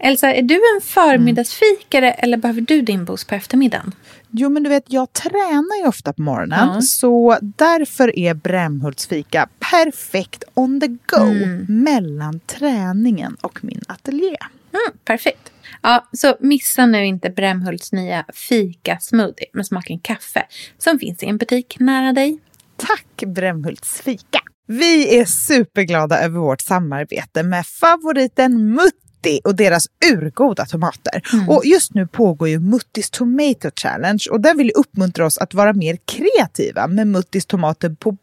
Elsa, 0.03 0.33
är 0.33 0.41
du 0.41 0.55
en 0.75 0.81
förmiddagsfikare 0.81 2.11
eller 2.11 2.37
behöver 2.37 2.61
du 2.61 2.81
din 2.81 3.05
boost 3.05 3.27
på 3.27 3.35
eftermiddagen? 3.35 3.91
Jo, 4.31 4.49
men 4.49 4.63
du 4.63 4.69
vet, 4.69 4.83
jag 4.87 5.13
tränar 5.13 5.81
ju 5.81 5.87
ofta 5.87 6.13
på 6.13 6.21
morgonen. 6.21 6.69
Ja. 6.73 6.81
Så 6.81 7.37
därför 7.41 8.19
är 8.19 8.33
Brämhults 8.33 9.07
fika 9.07 9.47
perfekt 9.71 10.43
on 10.53 10.81
the 10.81 10.87
go 10.87 11.21
Mm. 11.21 11.65
mellan 11.67 12.39
träningen 12.39 13.37
och 13.41 13.63
min 13.63 13.81
ateljé. 13.87 14.35
Mm, 14.73 14.97
perfekt. 15.05 15.51
Ja, 15.81 16.09
så 16.13 16.35
missa 16.39 16.85
nu 16.85 17.05
inte 17.05 17.29
Brämhults 17.29 17.91
nya 17.91 18.25
fika-smoothie 18.33 19.47
med 19.53 19.65
smaken 19.65 19.99
kaffe 19.99 20.45
som 20.77 20.99
finns 20.99 21.23
i 21.23 21.25
en 21.25 21.37
butik 21.37 21.75
nära 21.79 22.13
dig. 22.13 22.39
Tack 22.77 23.23
Brämhults 23.27 24.01
fika! 24.01 24.39
Vi 24.67 25.19
är 25.19 25.25
superglada 25.25 26.19
över 26.23 26.39
vårt 26.39 26.61
samarbete 26.61 27.43
med 27.43 27.65
favoriten 27.67 28.73
Mutti 29.21 29.41
och 29.43 29.55
deras 29.55 29.87
urgoda 30.13 30.65
tomater. 30.65 31.21
Mm. 31.33 31.49
Och 31.49 31.65
just 31.65 31.93
nu 31.93 32.07
pågår 32.07 32.47
ju 32.47 32.59
Muttis 32.59 33.09
Tomato 33.09 33.69
Challenge 33.81 34.23
och 34.31 34.41
den 34.41 34.57
vill 34.57 34.71
uppmuntra 34.75 35.25
oss 35.25 35.37
att 35.37 35.53
vara 35.53 35.73
mer 35.73 35.97
kreativa 36.05 36.87
med 36.87 37.07
Muttis 37.07 37.45
tomater 37.45 37.95
på 37.99 38.17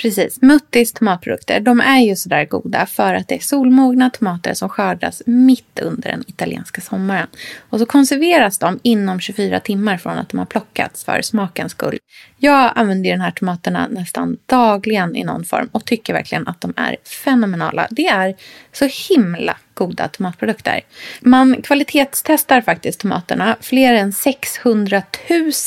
Precis. 0.00 0.42
Muttis 0.42 0.92
tomatprodukter 0.92 1.60
de 1.60 1.80
är 1.80 2.00
ju 2.00 2.16
sådär 2.16 2.44
goda 2.44 2.86
för 2.86 3.14
att 3.14 3.28
det 3.28 3.34
är 3.34 3.38
solmogna 3.38 4.10
tomater 4.10 4.54
som 4.54 4.68
skördas 4.68 5.22
mitt 5.26 5.78
under 5.78 6.10
den 6.10 6.24
italienska 6.26 6.80
sommaren. 6.80 7.26
Och 7.70 7.78
så 7.78 7.86
konserveras 7.86 8.58
de 8.58 8.80
inom 8.82 9.20
24 9.20 9.60
timmar 9.60 9.96
från 9.96 10.18
att 10.18 10.28
de 10.28 10.38
har 10.38 10.46
plockats 10.46 11.04
för 11.04 11.22
smakens 11.22 11.72
skull. 11.72 11.98
Jag 12.38 12.72
använder 12.74 13.10
de 13.10 13.20
här 13.20 13.30
tomaterna 13.30 13.88
nästan 13.90 14.36
dagligen 14.46 15.16
i 15.16 15.24
någon 15.24 15.44
form 15.44 15.68
och 15.72 15.84
tycker 15.84 16.12
verkligen 16.12 16.48
att 16.48 16.60
de 16.60 16.72
är 16.76 16.96
fenomenala. 17.04 17.88
Det 17.90 18.06
är 18.06 18.34
så 18.72 18.88
himla 19.08 19.56
goda 19.74 20.08
tomatprodukter. 20.08 20.80
Man 21.20 21.62
kvalitetstestar 21.62 22.60
faktiskt 22.60 23.00
tomaterna 23.00 23.56
fler 23.60 23.94
än 23.94 24.12
600 24.12 25.02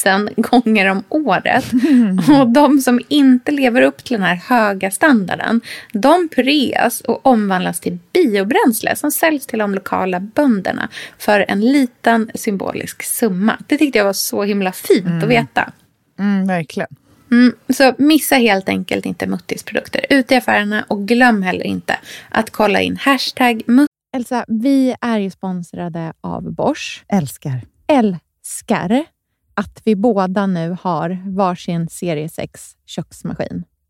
000 0.05 0.29
gånger 0.37 0.85
om 0.85 1.03
året. 1.09 1.65
Och 2.39 2.49
de 2.49 2.79
som 2.79 3.01
inte 3.07 3.51
lever 3.51 3.81
upp 3.81 4.03
till 4.03 4.19
här 4.23 4.35
höga 4.35 4.91
standarden, 4.91 5.61
de 5.93 6.29
pureas 6.35 7.01
och 7.01 7.25
omvandlas 7.25 7.79
till 7.79 7.97
biobränsle 8.13 8.95
som 8.95 9.11
säljs 9.11 9.45
till 9.47 9.59
de 9.59 9.75
lokala 9.75 10.19
bönderna 10.19 10.89
för 11.17 11.45
en 11.47 11.61
liten 11.61 12.31
symbolisk 12.35 13.03
summa. 13.03 13.57
Det 13.67 13.77
tyckte 13.77 13.97
jag 13.97 14.05
var 14.05 14.13
så 14.13 14.43
himla 14.43 14.71
fint 14.71 15.05
Mm. 15.05 15.17
att 15.23 15.29
veta. 15.29 15.71
Mm, 16.19 16.47
verkligen. 16.47 16.89
Mm, 17.31 17.53
så 17.69 17.93
missa 17.97 18.35
helt 18.35 18.69
enkelt 18.69 19.05
inte 19.05 19.27
Muttis 19.27 19.63
produkter 19.63 20.05
ute 20.09 20.33
i 20.33 20.37
affärerna 20.37 20.85
och 20.87 21.07
glöm 21.07 21.43
heller 21.43 21.65
inte 21.65 21.99
att 22.29 22.49
kolla 22.49 22.81
in 22.81 22.97
hashtag 22.97 23.61
Mutt 23.67 23.89
Elsa, 24.15 24.45
vi 24.47 24.95
är 25.01 25.19
ju 25.19 25.29
sponsrade 25.31 26.13
av 26.21 26.53
Bosch. 26.53 27.03
Älskar. 27.07 27.61
Älskar 27.87 29.05
att 29.55 29.81
vi 29.85 29.95
båda 29.95 30.45
nu 30.45 30.77
har 30.81 31.17
varsin 31.25 31.87
serie 31.89 32.29
6 32.29 32.75
köksmaskin. 32.85 33.63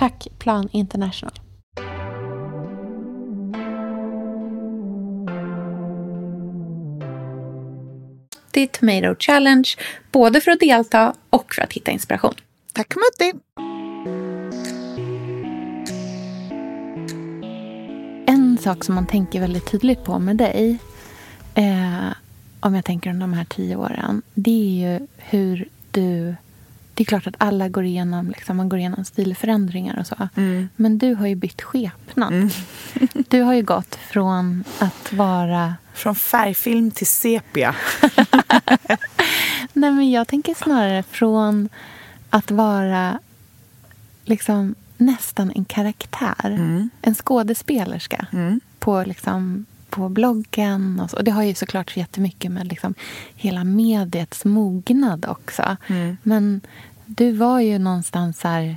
Tack 0.00 0.28
Plan 0.38 0.68
International. 0.72 1.32
Det 8.50 8.60
är 8.60 8.66
Tomato 8.66 9.16
Challenge, 9.18 9.68
både 10.12 10.40
för 10.40 10.50
att 10.50 10.60
delta 10.60 11.14
och 11.30 11.54
för 11.54 11.62
att 11.62 11.72
hitta 11.72 11.90
inspiration. 11.90 12.34
Tack 12.72 12.94
Mutti! 12.96 13.38
En 18.26 18.58
sak 18.58 18.84
som 18.84 18.94
man 18.94 19.06
tänker 19.06 19.40
väldigt 19.40 19.70
tydligt 19.70 20.04
på 20.04 20.18
med 20.18 20.36
dig, 20.36 20.78
eh, 21.54 22.08
om 22.60 22.74
jag 22.74 22.84
tänker 22.84 23.10
om 23.10 23.18
de 23.18 23.32
här 23.32 23.44
tio 23.44 23.76
åren, 23.76 24.22
det 24.34 24.50
är 24.50 24.90
ju 24.90 25.06
hur 25.16 25.68
du... 25.90 26.34
Det 27.00 27.04
är 27.04 27.06
klart 27.06 27.26
att 27.26 27.34
alla 27.38 27.68
går 27.68 27.84
igenom, 27.84 28.28
liksom, 28.28 28.56
man 28.56 28.68
går 28.68 28.78
igenom 28.78 29.04
stilförändringar 29.04 29.98
och 29.98 30.06
så. 30.06 30.28
Men 30.76 30.98
du 30.98 31.14
har 31.14 31.26
ju 31.26 31.34
bytt 31.34 31.62
skepnad. 31.62 32.50
Du 33.28 33.42
har 33.42 33.54
ju 33.54 33.62
gått 33.62 33.94
från 33.94 34.64
att 34.78 35.12
vara... 35.12 35.74
Från 35.94 36.14
färgfilm 36.14 36.90
till 36.90 37.06
sepia. 37.06 37.74
Nej, 39.72 39.92
men 39.92 40.10
jag 40.10 40.28
tänker 40.28 40.54
snarare 40.54 41.02
från 41.02 41.68
att 42.30 42.50
vara 42.50 43.18
liksom 44.24 44.74
nästan 44.96 45.52
en 45.54 45.64
karaktär. 45.64 46.50
En 47.02 47.14
skådespelerska 47.14 48.26
på, 48.78 49.04
liksom, 49.06 49.66
på 49.90 50.08
bloggen. 50.08 51.00
Och, 51.00 51.10
så. 51.10 51.16
och 51.16 51.24
Det 51.24 51.30
har 51.30 51.42
ju 51.42 51.54
såklart 51.54 51.96
jättemycket 51.96 52.52
med 52.52 52.68
liksom 52.68 52.94
hela 53.34 53.64
mediets 53.64 54.44
mognad 54.44 55.26
också. 55.28 55.76
Men 56.22 56.60
du 57.16 57.32
var 57.32 57.60
ju 57.60 57.78
någonstans 57.78 58.42
här 58.42 58.76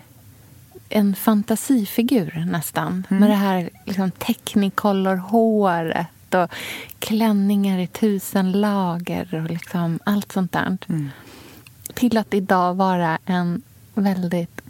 en 0.89 1.15
fantasifigur 1.15 2.46
nästan. 2.52 3.08
Med 3.10 3.30
det 3.30 3.36
här 3.36 3.69
liksom, 3.86 4.12
technicolor-håret 4.12 6.34
och 6.34 6.52
klänningar 7.00 7.80
i 7.80 7.88
tusen 7.88 8.52
lager 8.52 9.41
och 9.43 9.50
liksom 9.50 10.00
allt 10.04 10.32
sånt 10.32 10.52
där. 10.52 10.78
Till 11.93 12.17
att 12.17 12.34
idag 12.34 12.74
vara 12.74 13.19
en 13.26 13.62
väldigt 13.93 14.62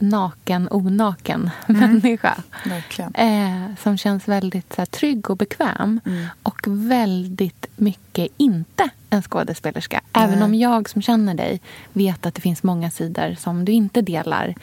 naken, 0.00 0.68
onaken 0.70 1.50
människa. 1.66 2.42
Verkligen. 2.64 3.14
Eh, 3.14 3.76
som 3.82 3.98
känns 3.98 4.28
väldigt 4.28 4.72
så 4.72 4.80
här, 4.80 4.86
trygg 4.86 5.30
och 5.30 5.36
bekväm. 5.36 6.00
Och 6.42 6.60
väldigt 6.66 7.66
mycket 7.76 8.32
inte 8.36 8.90
en 9.10 9.22
skådespelerska. 9.22 10.00
Även 10.12 10.42
om 10.42 10.54
jag 10.54 10.88
som 10.88 11.02
känner 11.02 11.34
dig 11.34 11.60
vet 11.92 12.26
att 12.26 12.34
det 12.34 12.40
finns 12.40 12.62
många 12.62 12.90
sidor 12.90 13.36
som 13.38 13.64
du 13.64 13.72
inte 13.72 14.02
delar 14.02 14.54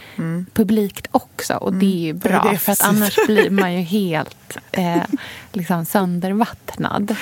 publikt 0.53 1.07
också. 1.11 1.53
Och 1.53 1.73
det 1.73 1.85
är 1.85 1.99
ju 1.99 2.09
är 2.09 2.13
bra, 2.13 2.47
det 2.51 2.57
för 2.57 2.71
att 2.71 2.83
annars 2.83 3.15
blir 3.27 3.49
man 3.49 3.73
ju 3.73 3.79
helt 3.81 4.57
eh, 4.71 5.03
liksom 5.51 5.85
söndervattnad. 5.85 7.15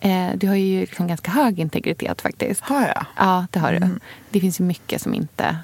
Eh, 0.00 0.28
du 0.34 0.48
har 0.48 0.54
ju 0.54 0.80
liksom 0.80 1.06
ganska 1.06 1.30
hög 1.30 1.60
integritet 1.60 2.20
faktiskt. 2.20 2.60
Har 2.60 2.82
jag? 2.82 3.04
Ja, 3.16 3.46
det 3.50 3.58
har 3.58 3.72
du. 3.72 3.98
Det 4.30 4.40
finns 4.40 4.60
ju 4.60 4.64
mycket 4.64 5.02
som 5.02 5.14
inte, 5.14 5.56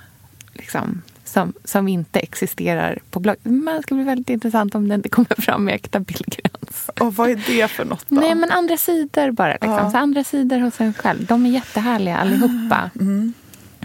liksom, 0.53 1.03
som, 1.35 1.53
som 1.65 1.89
inte 1.89 2.21
existerar 2.21 2.99
på 3.11 3.21
blogg. 3.21 3.37
Men 3.43 3.77
det 3.77 3.83
ska 3.83 3.95
bli 3.95 4.05
väldigt 4.05 4.31
intressant 4.31 4.75
om 4.75 4.89
det 4.89 4.95
inte 4.95 5.09
kommer 5.09 5.43
fram 5.43 5.65
med 5.65 5.75
äkta 5.75 6.01
bildgräns. 6.01 6.91
Och 7.01 7.15
vad 7.15 7.31
är 7.31 7.43
det 7.47 7.69
för 7.69 7.85
något 7.85 8.05
då? 8.09 8.21
Nej, 8.21 8.35
men 8.35 8.51
andra 8.51 8.77
sidor 8.77 9.31
bara. 9.31 9.53
Liksom. 9.53 9.71
Ja. 9.71 9.91
Så 9.91 9.97
andra 9.97 10.25
sidor 10.25 10.59
hos 10.59 10.81
en 10.81 10.95
själv. 10.95 11.27
De 11.27 11.47
är 11.47 11.51
jättehärliga 11.51 12.17
allihopa. 12.17 12.91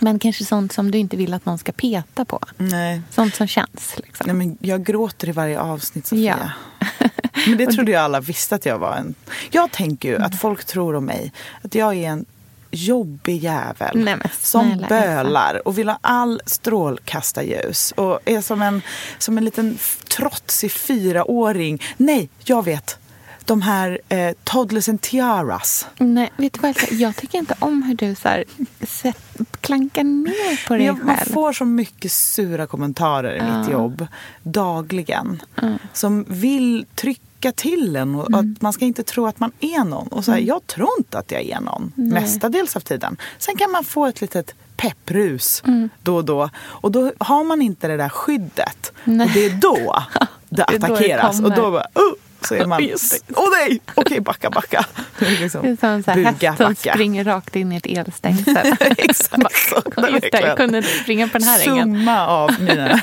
Men 0.01 0.19
kanske 0.19 0.45
sånt 0.45 0.73
som 0.73 0.91
du 0.91 0.97
inte 0.97 1.17
vill 1.17 1.33
att 1.33 1.45
någon 1.45 1.57
ska 1.57 1.71
peta 1.71 2.25
på. 2.25 2.39
Nej. 2.57 3.01
Sånt 3.09 3.35
som 3.35 3.47
känns. 3.47 3.95
Liksom. 3.97 4.27
Nej, 4.27 4.35
men 4.35 4.57
jag 4.61 4.85
gråter 4.85 5.29
i 5.29 5.31
varje 5.31 5.59
avsnitt, 5.59 6.07
Sofia. 6.07 6.51
Ja. 6.99 7.09
Men 7.47 7.57
det 7.57 7.65
trodde 7.71 7.91
jag 7.91 8.01
alla 8.01 8.19
visste 8.19 8.55
att 8.55 8.65
jag 8.65 8.77
var. 8.77 8.95
en... 8.95 9.15
Jag 9.51 9.71
tänker 9.71 10.09
ju 10.09 10.17
att 10.17 10.39
folk 10.39 10.65
tror 10.65 10.95
om 10.95 11.05
mig 11.05 11.31
att 11.61 11.75
jag 11.75 11.95
är 11.95 12.09
en 12.09 12.25
jobbig 12.71 13.37
jävel 13.43 13.97
Nej, 14.03 14.15
men 14.15 14.29
som 14.41 14.65
snälla, 14.71 14.87
bölar 14.87 15.67
och 15.67 15.77
vill 15.77 15.89
ha 15.89 15.97
all 16.01 16.41
strålkastarljus 16.45 17.91
och 17.91 18.19
är 18.25 18.41
som 18.41 18.61
en, 18.61 18.81
som 19.17 19.37
en 19.37 19.45
liten 19.45 19.77
trotsig 20.07 20.71
fyraåring. 20.71 21.81
Nej, 21.97 22.29
jag 22.43 22.65
vet. 22.65 22.99
de 23.45 23.61
här 23.61 23.99
eh, 24.09 24.31
Toddlers 24.43 24.89
and 24.89 25.01
Tiaras. 25.01 25.87
Nej, 25.97 26.31
vet 26.37 26.53
du 26.53 26.59
vad? 26.59 26.69
jag 26.69 26.75
säger? 26.75 27.01
Jag 27.01 27.15
tycker 27.15 27.37
inte 27.37 27.55
om 27.59 27.83
hur 27.83 27.95
du 27.95 28.15
så 28.15 28.27
här, 28.29 28.43
set, 28.87 29.17
klankar 29.61 30.03
ner 30.03 30.67
på 30.67 30.73
dig 30.75 30.85
jag, 30.85 31.03
man 31.05 31.17
själv. 31.17 31.33
får 31.33 31.53
så 31.53 31.65
mycket 31.65 32.11
sura 32.11 32.67
kommentarer 32.67 33.35
i 33.35 33.41
mitt 33.41 33.67
Ja. 33.67 33.71
jobb 33.71 34.07
dagligen. 34.43 35.41
Ja. 35.55 35.67
Som 35.93 36.25
vill 36.27 36.85
trycka 36.95 37.21
till 37.51 37.95
en 37.95 38.15
och 38.15 38.27
Mm. 38.29 38.39
att 38.55 38.61
man 38.61 38.73
ska 38.73 38.85
inte 38.85 39.03
tro 39.03 39.25
att 39.27 39.39
man 39.39 39.51
är 39.59 39.83
någon. 39.83 40.07
Och 40.07 40.25
så 40.25 40.31
här, 40.31 40.39
Jag 40.39 40.67
tror 40.67 40.89
inte 40.97 41.17
att 41.19 41.31
jag 41.31 41.41
är 41.43 41.59
någon, 41.59 41.91
Nej. 41.95 42.21
mestadels 42.21 42.75
av 42.75 42.79
tiden. 42.79 43.17
Sen 43.37 43.55
kan 43.57 43.71
man 43.71 43.83
få 43.83 44.05
ett 44.05 44.21
litet 44.21 44.53
pepprus 44.77 45.63
Mm. 45.65 45.89
då 46.03 46.15
och 46.15 46.25
då. 46.25 46.49
Och 46.59 46.91
då 46.91 47.11
har 47.17 47.43
man 47.43 47.61
inte 47.61 47.87
det 47.87 47.97
där 47.97 48.09
skyddet. 48.09 48.91
Nej. 49.03 49.27
Och 49.27 49.33
det 49.33 49.45
är 49.45 49.49
då 49.53 50.03
det 50.49 50.55
Det 50.55 50.61
är 50.61 50.79
då 50.79 50.87
det 50.87 50.93
attackeras. 50.93 51.39
och 51.41 51.51
då 51.55 51.71
bara, 51.71 51.81
uh, 51.83 52.13
så 52.41 52.55
är 52.55 52.65
man, 52.65 52.81
åh 53.35 53.47
nej, 53.51 53.79
okej 53.95 54.19
backa, 54.21 54.49
backa. 54.49 54.85
Det 55.19 55.25
är 55.25 55.39
liksom, 55.39 55.61
Det 55.61 55.69
är 55.69 55.75
som 55.75 56.03
så 56.03 56.11
här, 56.11 56.17
buga, 56.17 56.49
hästen 56.49 56.67
backa. 56.67 56.93
springer 56.93 57.23
rakt 57.23 57.55
in 57.55 57.71
i 57.71 57.75
ett 57.75 57.85
elstängsel. 57.85 58.57
Exakt 58.97 59.55
så. 59.69 59.81
Det 59.95 60.07
är 60.07 60.11
Just 60.11 60.31
det, 60.31 60.41
jag 60.41 60.57
kunde 60.57 60.77
inte 60.77 60.89
springa 60.89 61.27
på 61.27 61.37
den 61.37 61.47
här 61.47 61.69
ängen. 61.69 61.83
Summa 61.95 62.27
av, 62.27 62.61
mina, 62.61 63.01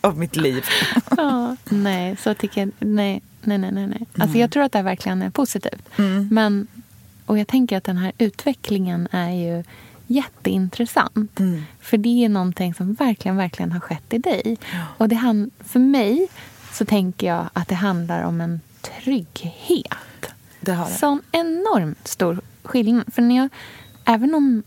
av 0.00 0.18
mitt 0.18 0.36
liv. 0.36 0.64
Ja, 1.16 1.56
nej, 1.64 2.16
så 2.22 2.34
tycker 2.34 2.60
jag... 2.60 2.70
Nej, 2.78 3.22
nej, 3.42 3.58
nej. 3.58 3.72
nej, 3.72 3.86
nej. 3.86 4.00
Alltså, 4.00 4.28
Mm. 4.28 4.40
Jag 4.40 4.50
tror 4.50 4.62
att 4.62 4.72
det 4.72 4.78
här 4.78 4.84
verkligen 4.84 5.22
är 5.22 5.30
positivt. 5.30 5.88
Men, 6.30 6.66
och 7.26 7.38
jag 7.38 7.48
tänker 7.48 7.76
att 7.76 7.84
den 7.84 7.96
här 7.96 8.12
utvecklingen 8.18 9.08
är 9.10 9.30
ju 9.30 9.64
jätteintressant. 10.06 11.40
Mm. 11.40 11.62
För 11.80 11.96
det 11.96 12.24
är 12.24 12.28
någonting 12.28 12.74
som 12.74 12.94
verkligen, 12.94 13.36
verkligen 13.36 13.72
har 13.72 13.80
skett 13.80 14.12
i 14.14 14.18
dig. 14.18 14.56
Och 14.98 15.08
det 15.08 15.16
han, 15.16 15.50
för 15.64 15.78
mig 15.80 16.28
så 16.72 16.84
tänker 16.84 17.26
jag 17.26 17.50
att 17.52 17.68
det 17.68 17.74
handlar 17.74 18.22
om 18.22 18.40
en 18.40 18.60
trygghet. 18.80 19.92
Det 20.60 20.72
har 20.72 20.84
det. 20.88 20.94
Sån 20.96 21.22
enormt 21.32 22.08
stor 22.08 22.40
skillnad. 22.62 23.14
För 23.14 23.22
när 23.22 23.36
jag, 23.36 23.48
även 24.04 24.34
om 24.34 24.62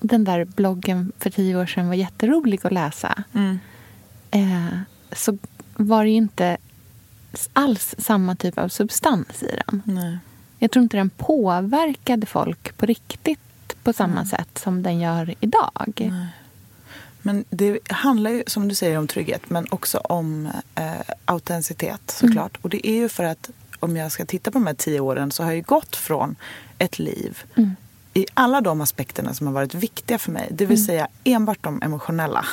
den 0.00 0.24
där 0.24 0.44
bloggen 0.44 1.12
för 1.18 1.30
tio 1.30 1.56
år 1.56 1.66
sedan 1.66 1.88
var 1.88 1.94
jätterolig 1.94 2.60
att 2.66 2.72
läsa 2.72 3.24
Mm. 3.32 3.58
eh, 4.30 4.78
så 5.12 5.38
var 5.76 6.04
det 6.04 6.10
ju 6.10 6.16
inte 6.16 6.56
alls 7.52 7.94
samma 7.98 8.36
typ 8.36 8.58
av 8.58 8.68
substans 8.68 9.42
i 9.42 9.58
den. 9.66 9.82
Nej. 9.84 10.18
Jag 10.58 10.70
tror 10.70 10.82
inte 10.82 10.96
den 10.96 11.10
påverkade 11.10 12.26
folk 12.26 12.76
på 12.76 12.86
riktigt 12.86 13.40
på 13.82 13.92
samma 13.92 14.24
sätt 14.24 14.58
som 14.58 14.82
den 14.82 15.00
gör 15.00 15.34
idag. 15.40 16.12
Men 17.26 17.44
det 17.50 17.78
handlar 17.92 18.30
ju 18.30 18.42
som 18.46 18.68
du 18.68 18.74
säger 18.74 18.98
om 18.98 19.06
trygghet 19.06 19.50
men 19.50 19.66
också 19.70 19.98
om 19.98 20.48
eh, 20.74 20.92
autenticitet 21.24 22.00
såklart. 22.10 22.58
Och 22.62 22.70
det 22.70 22.86
är 22.88 22.94
ju 22.94 23.08
för 23.08 23.24
att 23.24 23.50
om 23.80 23.96
jag 23.96 24.12
ska 24.12 24.24
titta 24.26 24.50
på 24.50 24.58
de 24.58 24.66
här 24.66 24.74
tio 24.74 25.00
åren 25.00 25.32
så 25.32 25.42
har 25.42 25.50
jag 25.50 25.56
ju 25.56 25.62
gått 25.62 25.96
från 25.96 26.36
ett 26.78 26.98
liv 26.98 27.38
Mm. 27.56 27.76
i 28.14 28.26
alla 28.34 28.60
de 28.60 28.80
aspekterna 28.80 29.34
som 29.34 29.46
har 29.46 29.54
varit 29.54 29.74
viktiga 29.74 30.18
för 30.18 30.32
mig. 30.32 30.48
Det 30.50 30.66
vill 30.66 30.76
Mm. 30.78 30.86
säga 30.86 31.08
enbart 31.24 31.58
de 31.62 31.82
emotionella 31.82 32.44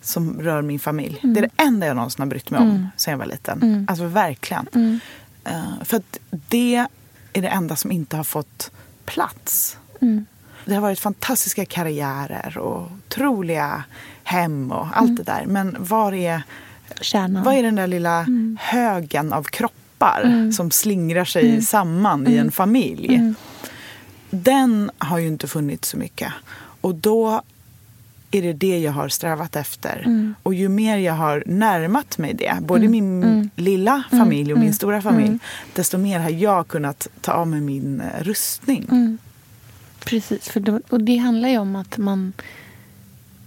som 0.00 0.40
rör 0.40 0.62
min 0.62 0.80
familj. 0.80 1.20
Mm. 1.22 1.34
Det 1.34 1.40
är 1.40 1.42
det 1.42 1.62
enda 1.62 1.86
jag 1.86 1.96
någonsin 1.96 2.22
har 2.22 2.26
brytt 2.26 2.50
mig 2.50 2.60
om 2.60 2.68
Mm. 2.70 2.86
sen 2.96 3.10
jag 3.12 3.18
var 3.18 3.26
liten. 3.26 3.62
Mm. 3.62 3.86
Alltså 3.88 4.04
verkligen. 4.06 4.66
Mm. 4.74 5.00
Eh, 5.44 5.84
för 5.84 5.96
att 5.96 6.18
det 6.30 6.86
är 7.32 7.42
det 7.42 7.48
enda 7.48 7.76
som 7.76 7.92
inte 7.92 8.16
har 8.16 8.24
fått 8.24 8.70
plats. 9.04 9.76
Mm. 10.00 10.26
Det 10.64 10.74
har 10.74 10.80
varit 10.82 10.98
fantastiska 11.00 11.64
karriärer 11.64 12.58
och 12.58 12.82
otroliga 12.92 13.84
hem 14.24 14.72
och 14.72 14.86
allt 14.94 15.16
det 15.16 15.22
där. 15.22 15.44
Men 15.46 15.76
var 15.78 16.12
är, 16.12 16.42
Kärnan. 17.00 17.42
vad 17.44 17.54
är 17.54 17.62
den 17.62 17.74
där 17.74 17.86
lilla 17.86 18.26
högen 18.60 19.32
av 19.32 19.42
kroppar 19.42 20.22
Mm. 20.24 20.52
som 20.52 20.70
slingrar 20.70 21.24
sig 21.24 21.48
Mm. 21.48 21.62
samman 21.62 22.26
i 22.26 22.32
Mm. 22.32 22.46
en 22.46 22.52
familj? 22.52 23.14
Mm. 23.14 23.34
Den 24.30 24.90
har 24.98 25.18
ju 25.18 25.26
inte 25.28 25.48
funnits 25.48 25.88
så 25.88 25.96
mycket. 25.96 26.32
Och 26.80 26.94
då 26.94 27.42
är 28.30 28.42
det 28.42 28.52
det 28.52 28.78
jag 28.78 28.92
har 28.92 29.08
strävat 29.08 29.56
efter. 29.56 30.02
Mm. 30.06 30.34
Och 30.42 30.54
ju 30.54 30.68
mer 30.68 30.96
jag 30.98 31.14
har 31.14 31.42
närmat 31.46 32.18
mig 32.18 32.34
det, 32.34 32.54
både 32.60 32.80
Mm. 32.86 32.90
min 32.90 33.22
Mm. 33.22 33.50
lilla 33.56 34.02
Mm. 34.12 34.24
familj 34.24 34.52
och 34.52 34.58
min 34.58 34.66
Mm. 34.66 34.74
stora 34.74 35.02
familj, 35.02 35.26
Mm. 35.26 35.38
desto 35.74 35.98
mer 35.98 36.20
har 36.20 36.30
jag 36.30 36.68
kunnat 36.68 37.08
ta 37.20 37.32
av 37.32 37.46
mig 37.48 37.60
min 37.60 38.02
rustning. 38.20 39.18
Precis, 40.04 40.48
för 40.48 40.60
då, 40.60 40.80
och 40.88 41.00
det 41.00 41.16
handlar 41.16 41.48
ju 41.48 41.58
om 41.58 41.76
att 41.76 41.98
man 41.98 42.32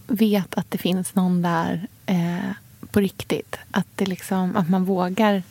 vet 0.07 0.55
att 0.55 0.71
det 0.71 0.77
finns 0.77 1.15
någon 1.15 1.41
där 1.41 1.87
eh, 2.05 2.49
på 2.91 2.99
riktigt. 2.99 3.55
Att, 3.71 3.87
det 3.95 4.05
liksom, 4.05 4.55
att 4.55 4.69
man 4.69 4.85
vågar, 4.85 5.43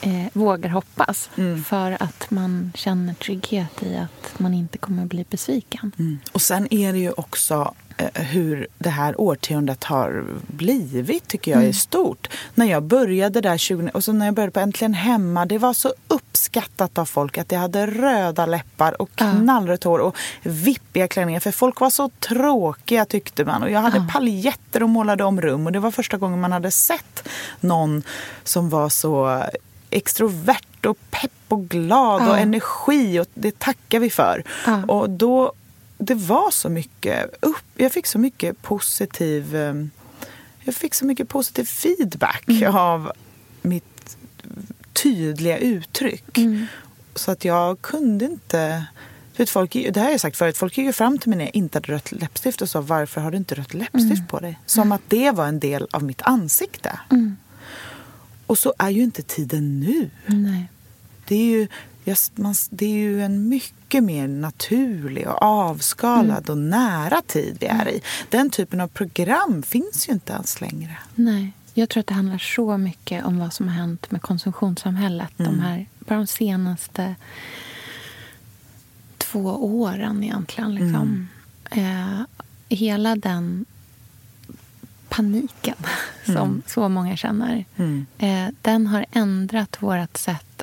eh, 0.00 0.26
vågar 0.32 0.70
hoppas 0.70 1.30
Mm. 1.36 1.64
för 1.64 2.02
att 2.02 2.30
man 2.30 2.72
känner 2.74 3.14
trygghet 3.14 3.82
i 3.82 3.96
att 3.96 4.38
man 4.38 4.54
inte 4.54 4.78
kommer 4.78 5.06
bli 5.06 5.24
besviken. 5.30 5.92
Mm. 5.98 6.18
Och 6.32 6.42
sen 6.42 6.74
är 6.74 6.92
det 6.92 6.98
ju 6.98 7.10
också 7.10 7.74
hur 8.14 8.66
det 8.78 8.90
här 8.90 9.20
årtiondet 9.20 9.84
har 9.84 10.24
blivit, 10.46 11.28
tycker 11.28 11.50
jag, 11.50 11.58
är 11.60 11.64
Mm. 11.64 11.72
stort. 11.74 12.28
När 12.54 12.66
jag 12.66 12.82
började 12.82 13.40
där 13.40 13.56
20, 13.58 13.90
och 13.94 14.04
så 14.04 14.12
när 14.12 14.26
jag 14.26 14.34
började 14.34 14.52
på 14.52 14.60
Äntligen 14.60 14.94
Hemma, 14.94 15.46
det 15.46 15.58
var 15.58 15.72
så 15.72 15.94
uppskattat 16.08 16.98
av 16.98 17.04
folk 17.04 17.38
att 17.38 17.52
jag 17.52 17.58
hade 17.60 17.86
röda 17.86 18.46
läppar 18.46 19.02
och 19.02 19.10
knallrött 19.14 19.84
hår 19.84 19.98
och 19.98 20.16
vippiga 20.42 21.08
klänningar. 21.08 21.40
För 21.40 21.50
folk 21.50 21.80
var 21.80 21.90
så 21.90 22.08
tråkiga 22.08 23.04
tyckte 23.04 23.44
man. 23.44 23.62
Och 23.62 23.70
jag 23.70 23.80
hade 23.80 23.96
Ja. 23.96 24.06
paljetter 24.12 24.82
och 24.82 24.88
målade 24.88 25.24
om 25.24 25.40
rum. 25.40 25.66
Och 25.66 25.72
det 25.72 25.78
var 25.80 25.90
första 25.90 26.16
gången 26.16 26.40
man 26.40 26.52
hade 26.52 26.70
sett 26.70 27.28
någon 27.60 28.02
som 28.44 28.68
var 28.70 28.88
så 28.88 29.42
extrovert 29.90 30.86
och 30.86 30.98
pepp 31.10 31.30
och 31.48 31.68
glad 31.68 32.22
Ja. 32.22 32.30
och 32.30 32.38
energi. 32.38 33.20
Och 33.20 33.26
det 33.34 33.58
tackar 33.58 33.98
vi 34.00 34.10
för. 34.10 34.44
Ja. 34.66 34.82
Och 34.88 35.10
då, 35.10 35.52
det 36.04 36.14
var 36.14 36.50
så 36.50 36.68
mycket 36.68 37.30
upp, 37.40 37.64
jag 37.76 37.92
fick 37.92 38.06
så 38.06 38.18
mycket 38.18 38.62
positiv 38.62 39.56
eh, 39.56 39.74
jag 40.64 40.74
fick 40.74 40.94
så 40.94 41.04
mycket 41.04 41.28
positiv 41.28 41.64
feedback 41.64 42.44
Mm. 42.48 42.74
av 42.76 43.12
mitt 43.62 44.16
tydliga 44.92 45.58
uttryck. 45.58 46.38
Mm. 46.38 46.66
Så 47.14 47.30
att 47.30 47.44
jag 47.44 47.80
kunde 47.82 48.24
inte... 48.24 48.84
Vet, 49.36 49.50
folk, 49.50 49.72
det 49.72 49.96
har 49.96 50.10
jag 50.10 50.20
sagt 50.20 50.36
förut, 50.36 50.56
folk 50.56 50.78
gick 50.78 50.86
ju 50.86 50.92
fram 50.92 51.18
till 51.18 51.28
mig 51.28 51.38
när 51.38 51.44
jag 51.44 51.56
inte 51.56 51.76
hade 51.78 51.92
rött 51.92 52.12
läppstift 52.12 52.62
och 52.62 52.68
sa 52.68 52.80
varför 52.80 53.20
har 53.20 53.30
du 53.30 53.36
inte 53.36 53.54
rött 53.54 53.74
läppstift 53.74 54.12
Mm. 54.18 54.26
på 54.26 54.40
dig? 54.40 54.58
Som 54.66 54.92
att 54.92 55.00
det 55.08 55.30
var 55.30 55.46
en 55.46 55.60
del 55.60 55.86
av 55.90 56.02
mitt 56.04 56.22
ansikte. 56.22 56.98
Mm. 57.10 57.36
Och 58.46 58.58
så 58.58 58.74
är 58.78 58.90
ju 58.90 59.02
inte 59.02 59.22
tiden 59.22 59.80
nu. 59.80 60.10
Nej. 60.26 60.68
Det 61.28 61.34
är 61.34 61.44
ju, 61.44 61.68
jag, 62.04 62.16
man, 62.34 62.54
det 62.70 62.86
är 62.86 62.90
ju 62.98 63.22
en 63.22 63.48
mycket 63.48 63.74
mer 64.00 64.28
naturlig 64.28 65.28
och 65.28 65.42
avskalad 65.42 66.50
och 66.50 66.58
nära 66.58 67.22
tid 67.26 67.56
vi 67.60 67.66
är 67.66 67.88
i. 67.88 68.00
Den 68.28 68.50
typen 68.50 68.80
av 68.80 68.88
program 68.88 69.62
finns 69.62 70.08
ju 70.08 70.12
inte 70.12 70.32
ens 70.32 70.60
längre. 70.60 70.96
Nej. 71.14 71.52
Jag 71.76 71.88
tror 71.88 72.00
att 72.00 72.06
det 72.06 72.14
handlar 72.14 72.38
så 72.38 72.76
mycket 72.78 73.24
om 73.24 73.38
vad 73.38 73.52
som 73.52 73.68
har 73.68 73.74
hänt 73.74 74.10
med 74.10 74.22
konsumtionssamhället. 74.22 75.30
De 75.36 75.44
Mm. 75.46 75.60
här, 75.60 75.86
bara 75.98 76.18
de 76.18 76.26
senaste 76.26 77.14
två 79.18 79.40
åren 79.80 80.24
egentligen. 80.24 80.74
Liksom. 80.74 81.28
Eh, 81.70 82.20
hela 82.68 83.16
den 83.16 83.64
paniken 85.08 85.76
som 86.24 86.36
Mm. 86.36 86.62
så 86.66 86.88
många 86.88 87.16
känner. 87.16 87.64
Mm. 87.76 88.06
Eh, 88.18 88.48
den 88.62 88.86
har 88.86 89.06
ändrat 89.12 89.82
vårt 89.82 90.16
sätt 90.16 90.53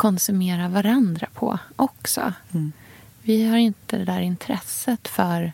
konsumera 0.00 0.68
varandra 0.68 1.26
på 1.34 1.58
också. 1.76 2.32
Mm. 2.52 2.72
Vi 3.22 3.48
har 3.48 3.56
inte 3.56 3.98
det 3.98 4.04
där 4.04 4.20
intresset 4.20 5.08
för 5.08 5.52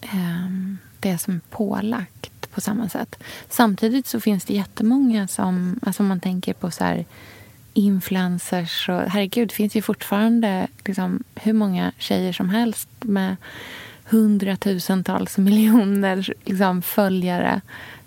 ehm, 0.00 0.78
det 1.00 1.18
som 1.18 1.34
är 1.34 1.40
pålagt 1.50 2.50
på 2.50 2.60
samma 2.60 2.88
sätt. 2.88 3.22
Samtidigt 3.48 4.06
så 4.06 4.20
finns 4.20 4.44
det 4.44 4.54
jättemånga 4.54 5.28
som, 5.28 5.80
alltså 5.82 6.02
om 6.02 6.08
man 6.08 6.20
tänker 6.20 6.52
på 6.54 6.70
så 6.70 6.84
här 6.84 7.04
influencers 7.74 8.88
och 8.88 9.00
herregud, 9.00 9.48
det 9.48 9.54
finns 9.54 9.76
ju 9.76 9.82
fortfarande 9.82 10.66
liksom 10.84 11.22
hur 11.34 11.52
många 11.52 11.92
tjejer 11.98 12.32
som 12.32 12.48
helst 12.48 12.88
med 13.00 13.36
hundratusentals 14.04 15.38
miljoner 15.46 16.32
liksom, 16.44 16.82
följare 16.82 17.60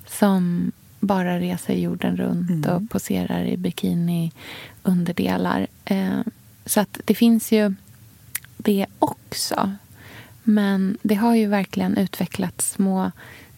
som 0.08 0.72
bara 1.00 1.40
reser 1.40 1.74
jorden 1.74 2.18
runt 2.18 2.66
Mm. 2.66 2.76
och 2.76 2.90
poserar 2.90 3.46
i 3.46 3.58
bikini 3.58 4.32
underdelar. 4.90 5.68
Eh, 5.86 6.20
så 6.66 6.80
att 6.80 7.00
det 7.06 7.16
finns 7.16 7.52
ju 7.52 7.74
det 8.58 8.86
också. 9.00 9.72
Men 10.44 10.98
det 11.02 11.16
har 11.16 11.36
ju 11.36 11.48
verkligen 11.48 11.98
utvecklats 11.98 12.72
små 12.72 13.12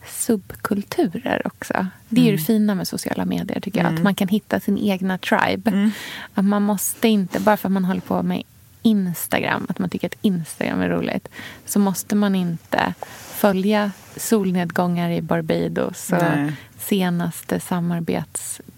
subkulturer 0.08 1.42
också. 1.46 1.88
Det 2.10 2.22
är 2.22 2.26
ju 2.26 2.32
det 2.32 2.38
fina 2.44 2.76
med 2.76 2.88
sociala 2.88 3.26
medier, 3.26 3.60
tycker 3.60 3.80
jag. 3.80 3.86
Att 3.86 3.92
Mm. 3.92 4.04
man 4.04 4.16
kan 4.16 4.28
hitta 4.28 4.60
sin 4.60 4.78
egna 4.78 5.18
tribe. 5.18 5.72
Mm. 5.72 5.92
Att 6.34 6.46
man 6.46 6.64
måste 6.64 7.08
inte, 7.08 7.40
bara 7.40 7.58
för 7.58 7.68
att 7.68 7.72
man 7.74 7.86
håller 7.86 8.02
på 8.02 8.24
med 8.24 8.44
Instagram, 8.82 9.66
att 9.70 9.80
man 9.80 9.90
tycker 9.90 10.08
att 10.08 10.16
Instagram 10.22 10.82
är 10.82 10.90
roligt, 10.90 11.28
så 11.66 11.80
måste 11.80 12.16
man 12.16 12.36
inte 12.36 12.94
följa 13.36 13.92
solnedgångar 14.16 15.10
i 15.10 15.22
Barbados 15.22 16.12
och 16.12 16.18
Nej. 16.22 16.54
senaste 16.80 17.60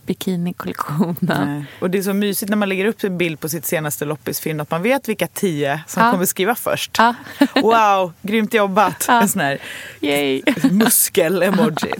bikini-kollektionen. 0.05 1.65
Och 1.79 1.89
det 1.89 1.97
är 1.97 2.01
så 2.01 2.13
mysigt 2.13 2.49
när 2.49 2.57
man 2.57 2.69
lägger 2.69 2.85
upp 2.85 3.03
en 3.03 3.17
bild 3.17 3.39
på 3.39 3.49
sitt 3.49 3.65
senaste 3.65 4.05
loppisfynd 4.05 4.61
att 4.61 4.71
man 4.71 4.81
vet 4.81 5.09
vilka 5.09 5.27
tio 5.27 5.83
som 5.87 6.03
Ja. 6.03 6.11
kommer 6.11 6.25
skriva 6.25 6.55
först. 6.55 6.95
Ja. 6.97 7.15
Wow, 7.55 8.13
grymt 8.21 8.53
jobbat! 8.53 9.05
Ja. 9.07 9.21
En 9.21 9.29
sån 9.29 9.41
här 9.41 9.57
muskel-emoji. 10.71 11.93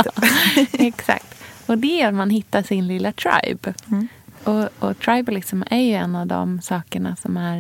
Exakt. 0.73 1.25
Och 1.65 1.77
det 1.77 2.01
är 2.01 2.07
att 2.07 2.13
man 2.13 2.29
hittar 2.29 2.63
sin 2.63 2.87
lilla 2.87 3.11
tribe. 3.11 3.73
Och, 4.43 4.69
och 4.79 4.99
tribalism 4.99 5.61
är 5.69 5.81
ju 5.81 5.93
en 5.93 6.15
av 6.15 6.27
de 6.27 6.61
sakerna 6.61 7.15
som 7.15 7.37
är 7.37 7.59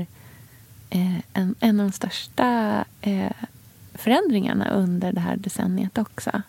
eh, 0.89 1.15
en, 1.33 1.55
en 1.59 1.79
av 1.79 1.85
de 1.85 1.91
största 1.91 2.85
eh, 3.01 3.31
förändringarna 3.93 4.69
under 4.69 5.11
det 5.13 5.19
här 5.21 5.35
decenniet 5.35 5.97
också. 5.97 6.41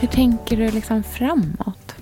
Hur 0.00 0.08
tänker 0.08 0.56
du 0.56 0.70
liksom 0.70 1.02
framåt? 1.02 1.94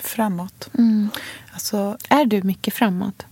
Framåt. 0.00 0.68
Mm. 0.78 1.08
Alltså, 1.52 1.96
Är 2.08 2.24
du 2.24 2.42
mycket 2.42 2.74
framåt? 2.74 3.26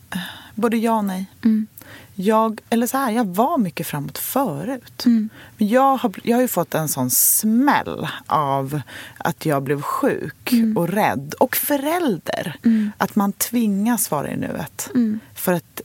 både 0.54 0.76
ja 0.76 0.96
och 0.98 1.04
nej. 1.04 1.26
Mm. 1.44 1.66
Jag, 2.14 2.60
eller 2.70 2.86
så 2.86 2.96
här, 2.96 3.10
jag 3.10 3.24
var 3.26 3.58
mycket 3.58 3.86
framåt 3.86 4.18
förut. 4.18 5.06
Mm. 5.06 5.28
Men 5.56 5.68
jag 5.68 5.96
har, 5.96 6.12
jag 6.22 6.36
har 6.36 6.42
ju 6.42 6.48
fått 6.48 6.74
en 6.74 6.88
sån 6.88 7.10
smäll 7.10 8.08
av 8.26 8.80
att 9.18 9.46
jag 9.46 9.62
blev 9.62 9.82
sjuk 9.82 10.52
Mm. 10.52 10.76
och 10.76 10.88
rädd. 10.88 11.34
Och 11.40 11.56
förälder. 11.56 12.56
Att 12.98 13.16
man 13.16 13.32
tvingas 13.32 14.10
vara 14.10 14.30
i 14.30 14.36
nuet. 14.36 14.90
Mm. 14.94 15.20
För 15.34 15.52
att 15.52 15.80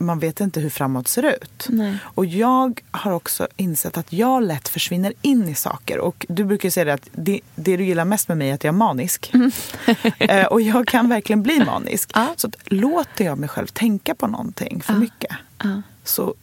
man 0.00 0.18
vet 0.18 0.40
inte 0.40 0.60
hur 0.60 0.70
framåt 0.70 1.08
ser 1.08 1.22
ut. 1.22 1.66
Nej. 1.68 1.96
Och 2.04 2.26
jag 2.26 2.80
har 2.90 3.12
också 3.12 3.48
insett 3.56 3.96
att 3.98 4.12
jag 4.12 4.42
lätt 4.42 4.68
försvinner 4.68 5.12
in 5.22 5.48
i 5.48 5.54
saker. 5.54 5.98
Och 5.98 6.26
du 6.28 6.44
brukar 6.44 6.70
säga 6.70 6.84
det 6.84 6.92
att 6.94 7.08
det, 7.12 7.40
det 7.54 7.76
du 7.76 7.84
gillar 7.84 8.04
mest 8.04 8.28
med 8.28 8.38
mig 8.38 8.50
är 8.50 8.54
att 8.54 8.64
jag 8.64 8.72
är 8.72 8.76
manisk. 8.78 9.32
eh, 10.18 10.44
och 10.46 10.60
jag 10.60 10.86
kan 10.86 11.08
verkligen 11.08 11.42
bli 11.42 11.64
manisk. 11.64 12.10
Ja. 12.14 12.26
Så 12.36 12.46
att, 12.46 12.56
låter 12.64 13.24
jag 13.24 13.38
mig 13.38 13.48
själv 13.48 13.66
tänka 13.66 14.14
på 14.14 14.26
någonting 14.26 14.82
för 14.82 14.92
Ja. 14.92 14.98
mycket 14.98 15.36
Ja. 15.62 15.82
så 16.04 16.34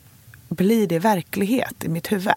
blir 0.49 0.87
det 0.87 0.99
verklighet 0.99 1.83
i 1.83 1.89
mitt 1.89 2.11
huvud. 2.11 2.33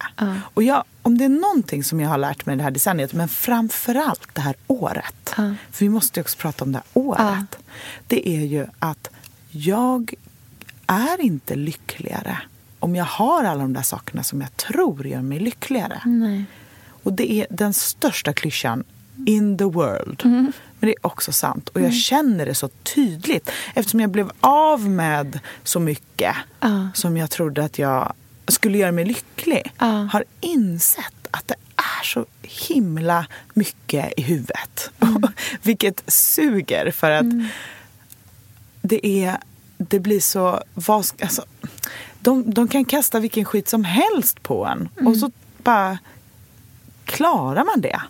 Och 0.54 0.62
jag, 0.62 0.84
om 1.02 1.18
det 1.18 1.24
är 1.24 1.28
någonting 1.28 1.84
som 1.84 2.00
jag 2.00 2.08
har 2.08 2.18
lärt 2.18 2.46
mig 2.46 2.56
det 2.56 2.62
här 2.62 2.70
decenniet, 2.70 3.12
men 3.12 3.28
framförallt 3.28 4.28
det 4.34 4.40
här 4.40 4.54
året. 4.66 5.28
För 5.70 5.78
vi 5.78 5.88
måste 5.88 6.20
ju 6.20 6.22
också 6.22 6.38
prata 6.38 6.64
om 6.64 6.72
det 6.72 6.78
här 6.78 7.02
året. 7.02 7.58
Det 8.06 8.28
är 8.28 8.40
ju 8.46 8.66
att 8.78 9.10
jag 9.50 10.14
är 10.90 11.20
inte 11.20 11.54
lyckligare 11.54 12.38
om 12.78 12.96
jag 12.96 13.04
har 13.04 13.44
alla 13.44 13.62
de 13.62 13.72
där 13.72 13.82
sakerna 13.82 14.22
som 14.22 14.40
jag 14.40 14.56
tror 14.56 15.06
gör 15.06 15.22
mig 15.22 15.38
lyckligare. 15.38 16.00
Nej. 16.04 16.44
Och 17.02 17.12
det 17.12 17.32
är 17.32 17.46
den 17.50 17.74
största 17.74 18.32
klyschan 18.32 18.84
in 19.26 19.58
the 19.58 19.64
world. 19.64 20.22
Mm. 20.24 20.52
Men 20.78 20.88
det 20.90 20.94
är 21.00 21.06
också 21.06 21.32
sant. 21.32 21.68
Och 21.68 21.80
jag 21.80 21.94
känner 21.94 22.46
det 22.46 22.54
så 22.54 22.68
tydligt. 22.68 23.50
Eftersom 23.74 24.00
jag 24.00 24.10
blev 24.10 24.30
av 24.40 24.88
med 24.90 25.40
så 25.64 25.80
mycket 25.80 26.36
Ja. 26.60 26.88
som 26.94 27.16
jag 27.16 27.30
trodde 27.30 27.64
att 27.64 27.78
jag 27.78 28.12
skulle 28.48 28.78
göra 28.78 28.92
mig 28.92 29.04
lycklig. 29.04 29.72
Ja. 29.78 29.86
Har 30.12 30.24
insett 30.40 31.28
att 31.30 31.48
det 31.48 31.54
är 31.76 32.04
så 32.04 32.26
himla 32.42 33.26
mycket 33.54 34.12
i 34.16 34.22
huvudet. 34.22 34.90
Mm. 35.00 35.22
Vilket 35.62 36.02
suger 36.12 36.90
för 36.90 37.10
att 37.10 37.26
det 38.82 39.06
är 39.06 39.38
det 39.88 40.00
blir 40.00 40.20
så... 40.20 40.62
Vad, 40.74 41.06
alltså, 41.22 41.44
de, 42.20 42.50
de 42.50 42.68
kan 42.68 42.84
kasta 42.84 43.20
vilken 43.20 43.44
skit 43.44 43.68
som 43.68 43.84
helst 43.84 44.42
på 44.42 44.66
en. 44.66 44.88
Och 45.06 45.16
så 45.16 45.30
bara 45.58 45.98
klarar 47.04 47.64
man 47.64 47.80
det. 47.80 48.00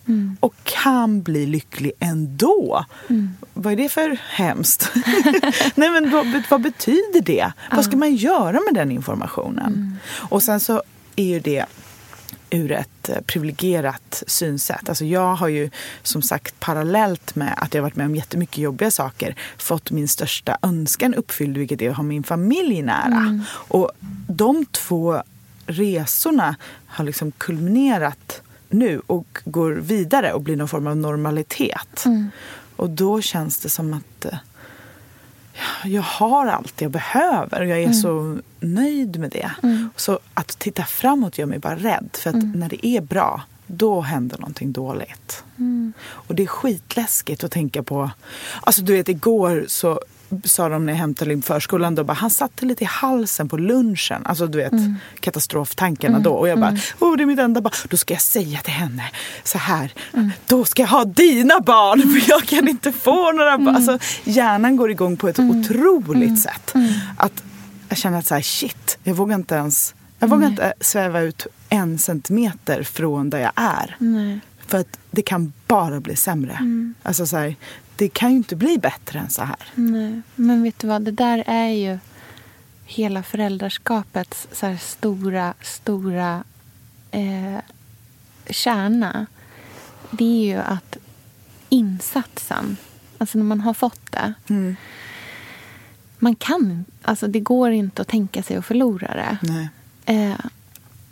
Och 0.40 0.54
kan 0.64 1.22
bli 1.22 1.46
lycklig 1.46 1.92
ändå. 1.98 2.84
Vad 3.54 3.72
är 3.72 3.76
det 3.76 3.88
för 3.88 4.18
hemskt? 4.30 4.92
Nej, 5.74 5.90
men 5.90 6.10
vad, 6.10 6.42
vad 6.50 6.62
betyder 6.62 7.20
det? 7.20 7.52
Vad 7.72 7.84
ska 7.84 7.96
man 7.96 8.14
göra 8.14 8.52
med 8.52 8.74
den 8.74 8.90
informationen? 8.90 9.98
Och 10.30 10.42
sen 10.42 10.60
så 10.60 10.82
är 11.16 11.24
ju 11.24 11.40
det 11.40 11.66
ur 12.50 12.72
ett 12.72 13.08
eh, 13.08 13.20
privilegierat 13.26 14.22
synsätt. 14.26 14.88
Alltså 14.88 15.04
jag 15.04 15.34
har 15.34 15.48
ju 15.48 15.70
som 16.02 16.22
sagt 16.22 16.60
parallellt 16.60 17.34
med 17.34 17.54
att 17.56 17.74
jag 17.74 17.82
varit 17.82 17.96
med 17.96 18.06
om 18.06 18.16
jättemycket 18.16 18.58
jobbiga 18.58 18.90
saker 18.90 19.34
fått 19.58 19.90
min 19.90 20.08
största 20.08 20.58
önskan 20.62 21.14
uppfylld 21.14 21.56
vilket 21.56 21.82
är 21.82 21.90
att 21.90 21.96
ha 21.96 22.02
min 22.02 22.22
familj 22.22 22.82
nära. 22.82 23.44
Och 23.52 23.90
de 24.28 24.66
två 24.66 25.22
resorna 25.66 26.56
har 26.86 27.04
liksom 27.04 27.32
kulminerat 27.32 28.42
nu 28.68 29.00
och 29.06 29.38
går 29.44 29.72
vidare 29.72 30.32
och 30.32 30.40
blir 30.40 30.56
någon 30.56 30.68
form 30.68 30.86
av 30.86 30.96
normalitet. 30.96 32.04
Och 32.76 32.90
då 32.90 33.20
känns 33.20 33.58
det 33.58 33.68
som 33.68 33.94
att 33.94 34.24
eh, 34.24 34.38
jag 35.84 36.02
har 36.02 36.46
allt 36.46 36.80
jag 36.80 36.90
behöver 36.90 37.60
och 37.60 37.66
jag 37.66 37.82
är 37.82 37.92
så 37.92 38.38
nöjd 38.60 39.20
med 39.20 39.30
det. 39.30 39.50
Så 39.96 40.18
att 40.34 40.58
titta 40.58 40.84
framåt 40.84 41.38
gör 41.38 41.46
mig 41.46 41.58
bara 41.58 41.76
rädd. 41.76 42.08
För 42.12 42.30
att 42.30 42.54
när 42.54 42.68
det 42.68 42.86
är 42.86 43.00
bra, 43.00 43.42
då 43.66 44.00
händer 44.00 44.38
någonting 44.38 44.72
dåligt. 44.72 45.44
Och 46.02 46.34
det 46.34 46.42
är 46.42 46.46
skitläskigt 46.46 47.44
att 47.44 47.52
tänka 47.52 47.82
på. 47.82 48.10
Alltså 48.60 48.82
du 48.82 48.92
vet 48.92 49.08
igår 49.08 49.64
så 49.68 50.00
sa 50.44 50.68
de 50.68 50.86
när 50.86 50.92
jag 50.92 50.98
hämtade 50.98 51.28
Lim 51.28 51.42
förskolan, 51.42 51.94
då 51.94 52.04
bara, 52.04 52.12
han 52.12 52.30
satte 52.30 52.66
lite 52.66 52.84
i 52.84 52.86
halsen 52.86 53.48
på 53.48 53.56
lunchen. 53.56 54.22
Alltså 54.24 54.46
du 54.46 54.58
vet 54.58 54.72
katastroftankarna 55.20 56.18
då. 56.18 56.32
Och 56.32 56.48
jag 56.48 56.60
bara, 56.60 56.76
oh 56.98 57.16
det 57.16 57.22
är 57.22 57.26
mitt 57.26 57.38
enda 57.38 57.60
barn. 57.60 57.72
Då 57.88 57.96
ska 57.96 58.14
jag 58.14 58.20
säga 58.20 58.60
till 58.60 58.72
henne 58.72 59.10
så 59.44 59.58
här, 59.58 59.92
då 60.46 60.64
ska 60.64 60.82
jag 60.82 60.88
ha 60.88 61.04
dina 61.04 61.60
barn 61.60 62.00
för 62.00 62.30
jag 62.30 62.42
kan 62.42 62.68
inte 62.68 62.92
få 62.92 63.32
några 63.32 63.58
barn. 63.58 63.76
Alltså 63.76 63.98
hjärnan 64.24 64.76
går 64.76 64.90
igång 64.90 65.16
på 65.16 65.28
ett 65.28 65.38
otroligt 65.38 66.42
sätt. 66.42 66.74
Att 67.16 67.42
jag 67.88 67.98
känner 67.98 68.18
att 68.18 68.26
så 68.26 68.34
här, 68.34 68.42
shit, 68.42 68.98
jag 69.02 69.14
vågar 69.14 69.34
inte 69.34 69.54
ens, 69.54 69.94
jag 70.18 70.28
vågar 70.28 70.48
inte 70.48 70.74
sväva 70.80 71.20
ut 71.20 71.46
en 71.68 71.98
centimeter 71.98 72.82
från 72.82 73.30
där 73.30 73.38
jag 73.38 73.52
är. 73.54 73.96
För 74.66 74.78
att 74.78 74.98
det 75.10 75.22
kan 75.22 75.52
bara 75.66 76.00
bli 76.00 76.16
sämre. 76.16 76.58
Alltså 77.02 77.26
så 77.26 77.36
här, 77.36 77.56
det 78.00 78.08
kan 78.08 78.30
ju 78.30 78.36
inte 78.36 78.56
bli 78.56 78.78
bättre 78.78 79.18
än 79.18 79.30
så 79.30 79.42
här. 79.42 79.72
Nej, 79.74 80.22
men 80.34 80.62
vet 80.62 80.78
du 80.78 80.86
vad? 80.86 81.02
Det 81.02 81.10
där 81.10 81.44
är 81.46 81.68
ju 81.68 81.98
hela 82.84 83.22
föräldraskapets 83.22 84.48
så 84.52 84.76
stora, 84.80 85.54
stora 85.62 86.44
eh, 87.10 87.58
kärna. 88.50 89.26
Det 90.10 90.24
är 90.24 90.56
ju 90.56 90.56
att 90.56 90.96
insatsen, 91.68 92.76
alltså 93.18 93.38
när 93.38 93.44
man 93.44 93.60
har 93.60 93.74
fått 93.74 94.12
det. 94.12 94.34
Mm. 94.48 94.76
Man 96.18 96.34
kan, 96.34 96.84
alltså 97.02 97.26
det 97.26 97.40
går 97.40 97.70
inte 97.70 98.02
att 98.02 98.08
tänka 98.08 98.42
sig 98.42 98.56
att 98.56 98.66
förlora 98.66 99.14
det. 99.14 99.38
Nej. 99.42 99.68
Eh, 100.04 100.46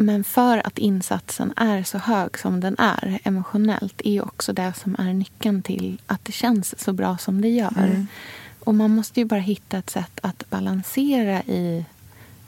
men 0.01 0.25
för 0.25 0.67
att 0.67 0.79
insatsen 0.79 1.53
är 1.57 1.83
så 1.83 1.99
hög 1.99 2.39
som 2.39 2.61
den 2.61 2.77
är 2.79 3.21
emotionellt 3.25 4.01
är 4.05 4.11
ju 4.11 4.21
också 4.21 4.53
det 4.53 4.73
som 4.77 4.97
är 4.99 5.13
nyckeln 5.13 5.63
till 5.63 6.01
att 6.07 6.25
det 6.25 6.33
känns 6.33 6.81
så 6.81 6.93
bra 6.93 7.19
som 7.19 7.41
det 7.41 7.49
gör. 7.49 8.07
Och 8.61 8.75
man 8.75 8.91
måste 8.91 9.21
ju 9.21 9.27
bara 9.27 9.41
hitta 9.41 9.79
ett 9.79 9.91
sätt 9.91 10.21
att 10.23 10.51
balansera 10.51 11.43
i 11.43 11.85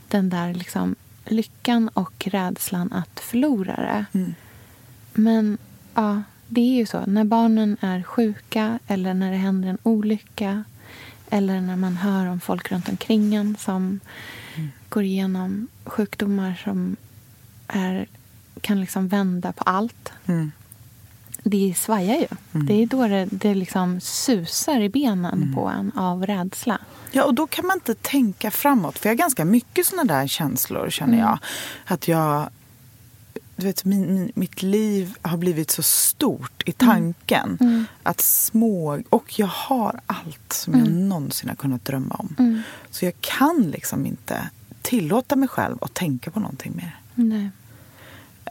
den 0.09 0.31
där 0.31 0.55
liksom 0.55 0.97
lyckan 1.25 1.89
och 1.89 2.29
rädslan 2.31 2.93
att 2.93 3.21
förlora 3.21 3.77
det. 3.77 4.05
Men 5.13 5.59
ja, 5.95 6.23
det 6.49 6.61
är 6.61 6.77
ju 6.77 6.87
så. 6.87 7.07
När 7.07 7.25
barnen 7.25 7.77
är 7.81 8.03
sjuka 8.03 8.79
eller 8.87 9.15
när 9.15 9.31
det 9.31 9.37
händer 9.37 9.69
en 9.69 9.79
olycka 9.83 10.65
eller 11.31 11.61
när 11.61 11.77
man 11.77 11.97
hör 11.97 12.27
om 12.27 12.41
folk 12.41 12.73
runt 12.73 12.89
omkring 12.89 13.35
en 13.35 13.57
som 13.57 14.01
går 14.89 15.03
igenom 15.03 15.69
sjukdomar 15.85 16.61
som 16.65 16.97
är, 17.73 18.07
kan 18.61 18.81
liksom 18.81 19.09
vända 19.09 19.53
på 19.53 19.62
allt. 19.64 20.12
Mm. 20.27 20.53
Det 21.43 21.75
svajar 21.77 22.16
ju. 22.16 22.27
Det 22.66 22.83
är 22.83 22.87
då 22.87 23.09
det, 23.09 23.29
det 23.31 23.55
liksom 23.55 24.01
susar 24.01 24.81
i 24.81 24.89
benen 24.89 25.55
på 25.55 25.68
en 25.68 25.93
av 25.93 26.27
rädsla. 26.27 26.79
Ja, 27.11 27.25
och 27.25 27.35
då 27.35 27.47
kan 27.47 27.66
man 27.66 27.77
inte 27.77 27.95
tänka 27.95 28.51
framåt. 28.51 28.99
För 28.99 29.09
jag 29.09 29.12
har 29.14 29.18
ganska 29.18 29.45
mycket 29.45 29.87
såna 29.87 30.05
där 30.05 30.27
känslor, 30.27 30.91
känner 30.91 31.18
jag. 31.18 31.39
Att 31.85 32.09
jag... 32.09 32.49
Du 33.57 33.66
vet, 33.66 33.85
min, 33.85 34.14
min, 34.14 34.33
mitt 34.35 34.62
liv 34.62 35.14
har 35.23 35.37
blivit 35.37 35.71
så 35.71 35.83
stort 35.83 36.62
i 36.66 36.73
tanken. 36.73 37.59
Att 38.03 38.21
små... 38.21 39.03
Och 39.09 39.39
jag 39.39 39.47
har 39.47 40.01
allt 40.07 40.53
som 40.53 40.79
jag 40.79 40.89
någonsin 40.91 41.49
har 41.49 41.57
kunnat 41.57 41.85
drömma 41.85 42.14
om. 42.14 42.62
Så 42.91 43.05
jag 43.05 43.14
kan 43.21 43.71
liksom 43.71 44.07
inte 44.07 44.51
tillåta 44.83 45.37
mig 45.37 45.49
själv 45.49 45.79
att 45.81 45.95
tänka 45.95 46.31
på 46.31 46.41
någonting 46.41 46.73
mer. 46.77 46.97
Nej. 47.14 47.51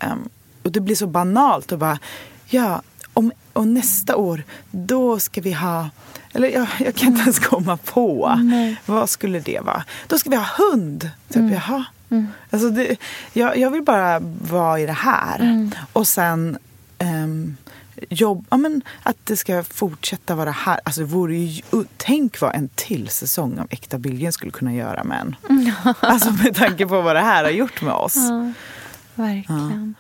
Ehm, 0.02 0.30
och 0.64 0.72
det 0.72 0.80
blir 0.80 0.96
så 0.96 1.08
banalt 1.08 1.72
att 1.72 1.80
bara, 1.80 2.00
ja, 2.46 2.82
om, 3.14 3.32
och 3.54 3.68
nästa 3.68 4.16
år, 4.16 4.44
då 4.72 5.20
ska 5.20 5.42
vi 5.42 5.54
ha, 5.54 5.90
eller 6.34 6.50
jag, 6.50 6.68
jag 6.80 6.96
kan 6.96 7.08
inte 7.08 7.22
ens 7.22 7.40
komma 7.40 7.78
på. 7.78 8.36
Nej. 8.44 8.82
Vad 8.86 9.10
skulle 9.10 9.40
det 9.40 9.60
vara? 9.60 9.84
Då 10.08 10.18
ska 10.18 10.30
vi 10.30 10.36
ha 10.36 10.48
hund. 10.58 11.10
Typ, 11.30 11.52
jaha, 11.52 11.86
Mm. 12.12 12.28
Alltså 12.50 12.70
det, 12.70 12.96
jag, 13.34 13.58
jag 13.58 13.72
vill 13.72 13.82
bara 13.82 14.20
vara 14.50 14.80
i 14.80 14.86
det 14.86 14.92
här. 14.92 15.40
Mm. 15.40 15.72
Och 15.94 16.08
sen 16.08 16.58
ehm, 16.98 17.58
jobb, 18.10 18.46
ja, 18.50 18.58
men 18.58 18.82
att 19.04 19.18
det 19.24 19.38
ska 19.38 19.64
fortsätta 19.64 20.36
vara 20.36 20.52
här. 20.52 20.80
Alltså, 20.86 21.02
det 21.02 21.08
vore 21.08 21.36
ju, 21.38 21.62
tänk 21.98 22.42
vad 22.42 22.56
en 22.56 22.70
till 22.76 23.08
säsong 23.10 23.60
av 23.60 23.68
Äkta 23.70 23.98
Billgren 23.98 24.34
skulle 24.34 24.52
kunna 24.52 24.74
göra 24.74 25.04
med 25.04 25.20
en. 25.22 25.36
Alltså 26.00 26.32
med 26.32 26.56
tanke 26.56 26.88
på 26.88 27.02
vad 27.02 27.16
det 27.16 27.22
här 27.22 27.44
har 27.44 27.52
gjort 27.52 27.82
med 27.82 27.94
oss. 27.94 28.16
Ja, 28.16 28.52
verkligen. 29.20 29.96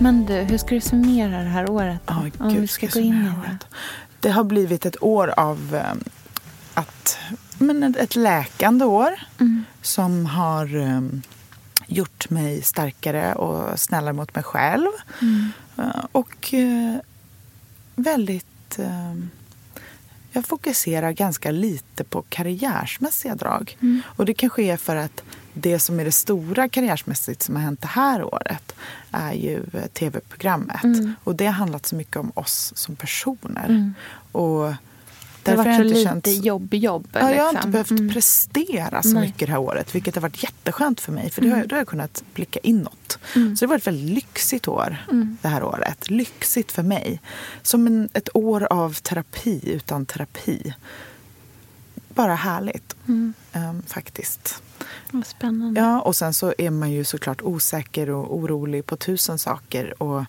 Men 0.00 0.26
du, 0.26 0.34
hur 0.34 0.58
ska 0.58 0.74
du 0.74 0.80
summera 0.80 1.38
det 1.42 1.48
här 1.48 1.70
året? 1.70 2.00
Ja, 2.06 2.26
Om 2.38 2.48
gud, 2.48 2.60
vi 2.60 2.66
ska 2.66 2.88
ska 2.88 3.00
gå 3.00 3.06
in 3.06 3.14
i 3.14 3.48
det. 3.48 3.58
Det 4.20 4.30
har 4.30 4.44
blivit 4.44 4.86
ett 4.86 5.02
år 5.02 5.34
av 5.36 5.74
eh, 5.74 5.94
att, 6.74 7.18
men 7.58 7.94
ett, 7.98 8.16
läkande 8.16 8.84
år 8.84 9.14
Mm. 9.40 9.64
som 9.82 10.26
har 10.26 10.76
eh, 10.76 11.00
gjort 11.86 12.30
mig 12.30 12.62
starkare 12.62 13.34
och 13.34 13.80
snällare 13.80 14.12
mot 14.12 14.34
mig 14.34 14.44
själv. 14.44 14.88
Mm. 15.22 15.48
Eh, 15.78 16.04
och 16.12 16.54
eh, 16.54 16.96
väldigt... 17.96 18.78
Eh, 18.78 19.14
jag 20.34 20.44
fokuserar 20.44 21.12
ganska 21.12 21.50
lite 21.50 22.04
på 22.04 22.22
karriärsmässiga 22.28 23.34
drag. 23.34 23.76
Mm. 23.80 24.02
Och 24.06 24.26
det 24.26 24.34
kanske 24.34 24.62
är 24.62 24.76
för 24.76 24.96
att 24.96 25.22
det 25.52 25.78
som 25.78 26.00
är 26.00 26.04
det 26.04 26.12
stora 26.12 26.68
karriärsmässigt 26.68 27.42
som 27.42 27.56
har 27.56 27.62
hänt 27.62 27.80
det 27.80 27.88
här 27.88 28.34
året 28.34 28.74
är 29.10 29.32
ju 29.32 29.62
eh, 29.72 29.86
tv-programmet. 29.86 30.84
Mm. 30.84 31.14
Och 31.24 31.36
det 31.36 31.46
har 31.46 31.52
handlat 31.52 31.86
så 31.86 31.96
mycket 31.96 32.16
om 32.16 32.32
oss 32.34 32.72
som 32.76 32.96
personer. 32.96 33.66
Mm. 33.68 33.94
Och 35.48 35.50
Det 35.56 35.56
har 35.56 35.64
därför 35.64 35.78
varit 35.84 35.90
så 35.92 35.98
lite 35.98 36.10
inte 36.10 36.30
känt... 36.30 36.44
jobb-jobb. 36.44 37.08
Ja, 37.12 37.20
jag 37.20 37.26
har 37.28 37.34
liksom. 37.34 37.56
inte 37.56 37.68
behövt 37.68 37.90
Mm. 37.90 38.12
prestera 38.12 39.02
så 39.02 39.08
Nej. 39.12 39.26
mycket 39.26 39.46
det 39.48 39.52
här 39.52 39.58
året. 39.60 39.94
Vilket 39.94 40.14
har 40.14 40.22
varit 40.22 40.42
jätteskönt 40.42 41.00
för 41.00 41.12
mig. 41.12 41.30
För 41.30 41.42
det 41.42 41.48
har, 41.48 41.56
Mm. 41.56 41.68
då 41.68 41.74
har 41.74 41.80
jag 41.80 41.88
kunnat 41.88 42.24
blicka 42.34 42.58
inåt. 42.62 43.18
Mm. 43.36 43.56
Så 43.56 43.64
det 43.64 43.66
har 43.66 43.74
varit 43.74 43.82
ett 43.82 43.86
väldigt 43.86 44.14
lyxigt 44.14 44.68
år 44.68 44.96
Mm. 45.10 45.38
det 45.42 45.48
här 45.48 45.62
året. 45.62 46.10
Lyxigt 46.10 46.72
för 46.72 46.82
mig. 46.82 47.20
Som 47.62 47.86
en, 47.86 48.08
ett 48.12 48.28
år 48.36 48.66
av 48.72 48.92
terapi 48.94 49.60
utan 49.64 50.06
terapi. 50.06 50.74
Bara 52.08 52.34
härligt 52.34 52.96
Mm. 53.08 53.34
ehm, 53.52 53.82
faktiskt. 53.86 54.62
Vad 55.10 55.26
spännande. 55.26 55.80
Ja, 55.80 56.00
och 56.00 56.16
sen 56.16 56.34
så 56.34 56.54
är 56.58 56.70
man 56.70 56.90
ju 56.92 57.04
såklart 57.04 57.42
osäker 57.42 58.10
och 58.10 58.36
orolig 58.36 58.86
på 58.86 58.96
tusen 58.96 59.38
saker. 59.38 60.02
Och 60.02 60.24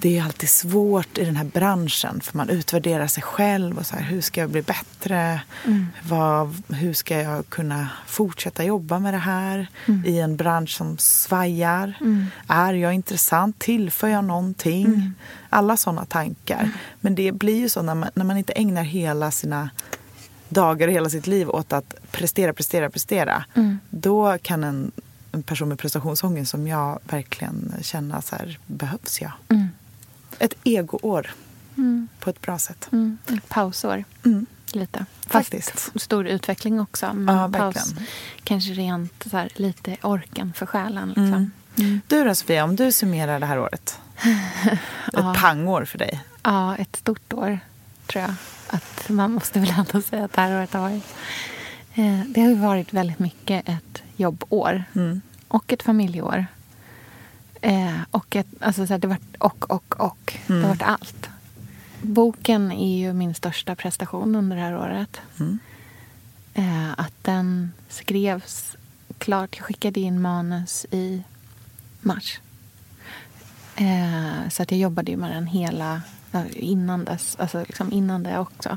det 0.00 0.18
är 0.18 0.22
alltid 0.24 0.48
svårt 0.48 1.18
i 1.18 1.24
den 1.24 1.36
här 1.36 1.44
branschen 1.44 2.20
för 2.20 2.36
man 2.36 2.48
utvärderar 2.48 3.06
sig 3.06 3.22
själv 3.22 3.78
och 3.78 3.86
så 3.86 3.96
här, 3.96 4.02
hur 4.02 4.20
ska 4.20 4.40
jag 4.40 4.50
bli 4.50 4.62
bättre? 4.62 5.40
Mm. 5.66 5.86
Vad, 6.08 6.62
hur 6.68 6.92
ska 6.92 7.20
jag 7.22 7.48
kunna 7.48 7.88
fortsätta 8.06 8.64
jobba 8.64 8.98
med 8.98 9.14
det 9.14 9.18
här 9.18 9.66
Mm. 9.86 10.04
i 10.06 10.20
en 10.20 10.36
bransch 10.36 10.76
som 10.76 10.98
svajar? 10.98 11.98
Mm. 12.00 12.26
Är 12.48 12.72
jag 12.72 12.94
intressant? 12.94 13.58
Tillför 13.58 14.08
jag 14.08 14.24
någonting? 14.24 14.86
Mm. 14.86 15.14
Alla 15.48 15.76
sådana 15.76 16.04
tankar. 16.04 16.70
Men 17.00 17.14
det 17.14 17.32
blir 17.32 17.58
ju 17.58 17.68
så 17.68 17.82
när 17.82 17.94
man, 17.94 18.10
när 18.14 18.24
man 18.24 18.36
inte 18.36 18.52
ägnar 18.52 18.82
hela 18.82 19.30
sina 19.30 19.70
dagar 20.48 20.88
och 20.88 20.94
hela 20.94 21.10
sitt 21.10 21.26
liv 21.26 21.50
åt 21.50 21.72
att 21.72 21.94
prestera, 22.10 22.52
prestera, 22.52 22.90
prestera. 22.90 23.44
Mm. 23.54 23.78
Då 23.90 24.38
kan 24.42 24.64
en, 24.64 24.90
en 25.32 25.42
person 25.42 25.68
med 25.68 25.78
prestationsångest 25.78 26.50
som 26.50 26.66
jag 26.66 26.98
verkligen 27.10 27.74
känna 27.82 28.22
så 28.22 28.36
här, 28.36 28.58
behövs 28.66 29.20
jag? 29.20 29.32
Mm. 29.48 29.68
Ett 30.40 30.54
egoår 30.64 31.30
Mm. 31.76 32.08
på 32.20 32.30
ett 32.30 32.40
bra 32.40 32.58
sätt. 32.58 32.88
Mm. 32.92 33.18
Ett 33.26 33.48
pausår. 33.48 34.04
Mm. 34.24 34.46
Lite. 34.72 35.04
Fast 35.20 35.32
Faktiskt. 35.32 36.00
stor 36.00 36.26
utveckling 36.26 36.80
också. 36.80 37.10
Men 37.14 37.36
Ja, 37.36 37.48
paus 37.58 37.76
verkligen. 37.76 38.06
kanske 38.44 38.72
rent 38.72 39.24
så 39.30 39.36
här, 39.36 39.48
lite 39.54 39.96
orken 40.02 40.52
för 40.52 40.66
själen. 40.66 41.08
Liksom. 41.08 41.24
Mm. 41.24 41.50
Mm. 41.78 42.00
Du 42.06 42.24
då 42.24 42.34
Sofia, 42.34 42.64
om 42.64 42.76
du 42.76 42.92
summerar 42.92 43.40
det 43.40 43.46
här 43.46 43.58
året? 43.58 43.98
Ett 44.22 44.78
Ja. 45.12 45.34
pangår 45.38 45.84
för 45.84 45.98
dig. 45.98 46.20
Ja, 46.42 46.76
ett 46.76 46.96
stort 46.96 47.32
år 47.32 47.58
tror 48.06 48.22
jag. 48.22 48.34
Att 48.70 49.08
man 49.08 49.32
måste 49.32 49.60
väl 49.60 49.74
ändå 49.78 50.02
säga 50.02 50.24
att 50.24 50.32
det 50.32 50.40
här 50.40 50.58
året 50.58 50.72
har 50.72 50.80
varit. 50.80 51.04
Eh, 51.94 52.20
det 52.26 52.40
har 52.40 52.48
ju 52.48 52.54
varit 52.54 52.92
väldigt 52.92 53.18
mycket 53.18 53.68
ett 53.68 54.02
jobbår. 54.16 54.84
Mm. 54.94 55.20
Och 55.48 55.72
ett 55.72 55.82
familjeår. 55.82 56.46
Eh, 57.60 58.00
och 58.10 58.36
ett, 58.36 58.46
alltså 58.60 58.86
så 58.86 58.92
här, 58.92 58.98
det 58.98 59.08
varit 59.08 59.36
och, 59.38 59.70
och, 59.70 60.00
och. 60.00 60.38
Det 60.46 60.52
Mm. 60.52 60.62
har 60.62 60.68
varit 60.70 60.82
allt. 60.82 61.28
Boken 62.02 62.72
är 62.72 62.96
ju 62.98 63.12
min 63.12 63.34
största 63.34 63.74
prestation 63.74 64.34
under 64.34 64.56
det 64.56 64.62
här 64.62 64.76
året. 64.76 65.20
Mm. 65.40 65.58
Eh, 66.54 66.90
att 66.96 67.14
den 67.22 67.72
skrevs 67.88 68.76
klart. 69.18 69.56
Jag 69.56 69.64
skickade 69.66 70.00
in 70.00 70.20
manus 70.20 70.86
i 70.90 71.22
mars. 72.00 72.40
Eh, 73.76 74.48
så 74.50 74.62
att 74.62 74.70
jag 74.70 74.80
jobbade 74.80 75.10
ju 75.10 75.16
med 75.16 75.30
den 75.30 75.46
hela 75.46 76.02
innan 76.52 77.04
dess. 77.04 77.36
Alltså 77.40 77.58
liksom 77.66 77.92
innan 77.92 78.22
det 78.22 78.38
också. 78.38 78.76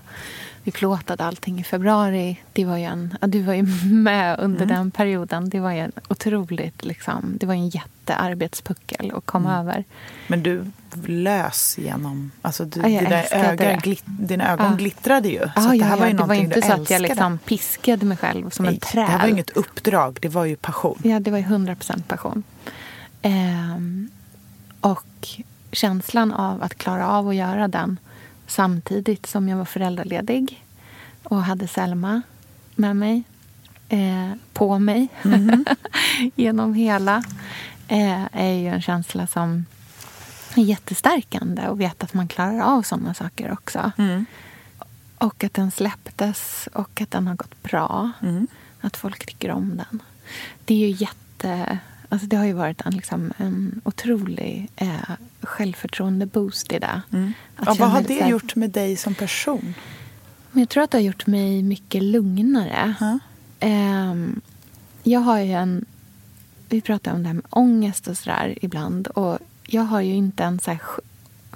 Vi 0.63 0.71
plåtade 0.71 1.23
allting 1.23 1.59
i 1.59 1.63
februari. 1.63 2.39
Det 2.53 2.65
var 2.65 2.77
en, 2.77 3.17
ja, 3.21 3.27
du 3.27 3.41
var 3.41 3.53
ju 3.53 3.63
med 3.91 4.39
under 4.39 4.63
Mm. 4.63 4.75
den 4.75 4.91
perioden. 4.91 5.49
Det 5.49 5.59
var 5.59 5.71
ju 5.71 5.79
en 5.79 5.91
otroligt, 6.09 6.85
liksom, 6.85 7.37
det 7.39 7.45
var 7.45 7.53
en 7.53 7.69
jättearbetspuckel 7.69 9.11
att 9.15 9.25
komma 9.25 9.53
Mm. 9.53 9.67
över. 9.67 9.83
Men 10.27 10.43
du 10.43 10.65
lös 11.05 11.77
genom... 11.77 12.31
Alltså 12.41 12.65
du, 12.65 12.79
Ja, 12.79 12.99
dina, 13.01 13.23
ögon, 13.23 13.57
det. 13.57 13.79
glit, 13.83 14.03
dina 14.05 14.51
ögon 14.51 14.65
Ja. 14.71 14.75
glittrade 14.77 15.29
ju. 15.29 15.39
Så 15.55 15.71
det 15.71 15.83
här 15.83 15.97
var 15.97 16.07
ju 16.07 16.13
det 16.13 16.23
var 16.23 16.35
inte 16.35 16.61
så 16.61 16.73
att 16.73 16.89
jag 16.89 17.01
liksom 17.01 17.37
piskade 17.37 18.05
mig 18.05 18.17
själv 18.17 18.49
som 18.49 18.65
en 18.65 18.71
Nej, 18.71 18.79
träl. 18.79 19.05
Det 19.05 19.11
här 19.11 19.19
var 19.21 19.27
inget 19.27 19.49
uppdrag, 19.49 20.17
det 20.21 20.29
var 20.29 20.45
ju 20.45 20.55
passion. 20.55 20.99
Ja, 21.03 21.19
det 21.19 21.31
var 21.31 21.37
ju 21.37 21.43
100 21.43 21.75
procent 21.75 22.07
passion. 22.07 22.43
Ehm, 23.21 24.09
och 24.81 25.27
känslan 25.73 26.31
av 26.31 26.63
att 26.63 26.75
klara 26.77 27.07
av 27.09 27.27
att 27.29 27.35
göra 27.35 27.67
den 27.67 27.99
samtidigt 28.47 29.25
som 29.25 29.49
jag 29.49 29.57
var 29.57 29.65
föräldraledig 29.65 30.65
och 31.23 31.43
hade 31.43 31.67
Selma 31.67 32.21
med 32.75 32.95
mig, 32.95 33.23
eh, 33.89 34.31
på 34.53 34.79
mig 34.79 35.07
Mhm. 35.21 35.65
genom 36.35 36.73
hela 36.73 37.23
eh, 37.87 38.23
är 38.31 38.53
ju 38.53 38.67
en 38.67 38.81
känsla 38.81 39.27
som 39.27 39.65
är 40.55 40.63
jättestärkande 40.63 41.67
och 41.67 41.81
veta 41.81 42.05
att 42.05 42.13
man 42.13 42.27
klarar 42.27 42.59
av 42.59 42.81
sådana 42.81 43.13
saker 43.13 43.51
också. 43.51 43.91
Mm. 43.97 44.25
Och 45.17 45.43
att 45.43 45.53
den 45.53 45.71
släpptes 45.71 46.69
och 46.73 47.01
att 47.01 47.11
den 47.11 47.27
har 47.27 47.35
gått 47.35 47.63
bra. 47.63 48.11
Mm. 48.21 48.47
Att 48.81 48.97
folk 48.97 49.25
tycker 49.25 49.51
om 49.51 49.77
den. 49.77 50.03
Det 50.65 50.73
är 50.73 50.87
ju 50.87 50.89
jätte... 50.89 51.79
Alltså 52.13 52.27
det 52.27 52.35
har 52.35 52.45
ju 52.45 52.53
varit 52.53 52.81
en, 52.85 52.93
liksom, 52.93 53.33
en 53.37 53.81
otrolig 53.83 54.69
eh, 54.75 55.09
självförtroende-boost 55.41 56.73
i 56.73 56.79
det. 56.79 57.01
Mm. 57.11 57.33
Ja, 57.65 57.75
vad 57.79 57.89
har 57.89 58.01
det 58.01 58.21
här- 58.21 58.29
gjort 58.29 58.55
med 58.55 58.69
dig 58.69 58.95
som 58.95 59.15
person? 59.15 59.73
Men 60.51 60.59
jag 60.59 60.69
tror 60.69 60.83
att 60.83 60.91
det 60.91 60.97
har 60.97 61.03
gjort 61.03 61.27
mig 61.27 61.63
mycket 61.63 62.03
lugnare. 62.03 62.93
Ja. 62.99 63.19
Ehm, 63.59 64.41
jag 65.03 65.19
har 65.19 65.39
ju 65.39 65.51
en... 65.53 65.85
Vi 66.69 66.81
pratar 66.81 67.13
om 67.13 67.23
det 67.23 67.27
här 67.29 67.33
med 67.33 67.45
ångest 67.49 68.07
och 68.07 68.17
sådär 68.17 68.57
ibland. 68.61 69.07
Och 69.07 69.39
jag 69.67 69.81
har 69.83 70.01
ju 70.01 70.13
inte 70.13 70.43
en 70.43 70.59
så 70.59 70.71
här, 70.71 70.81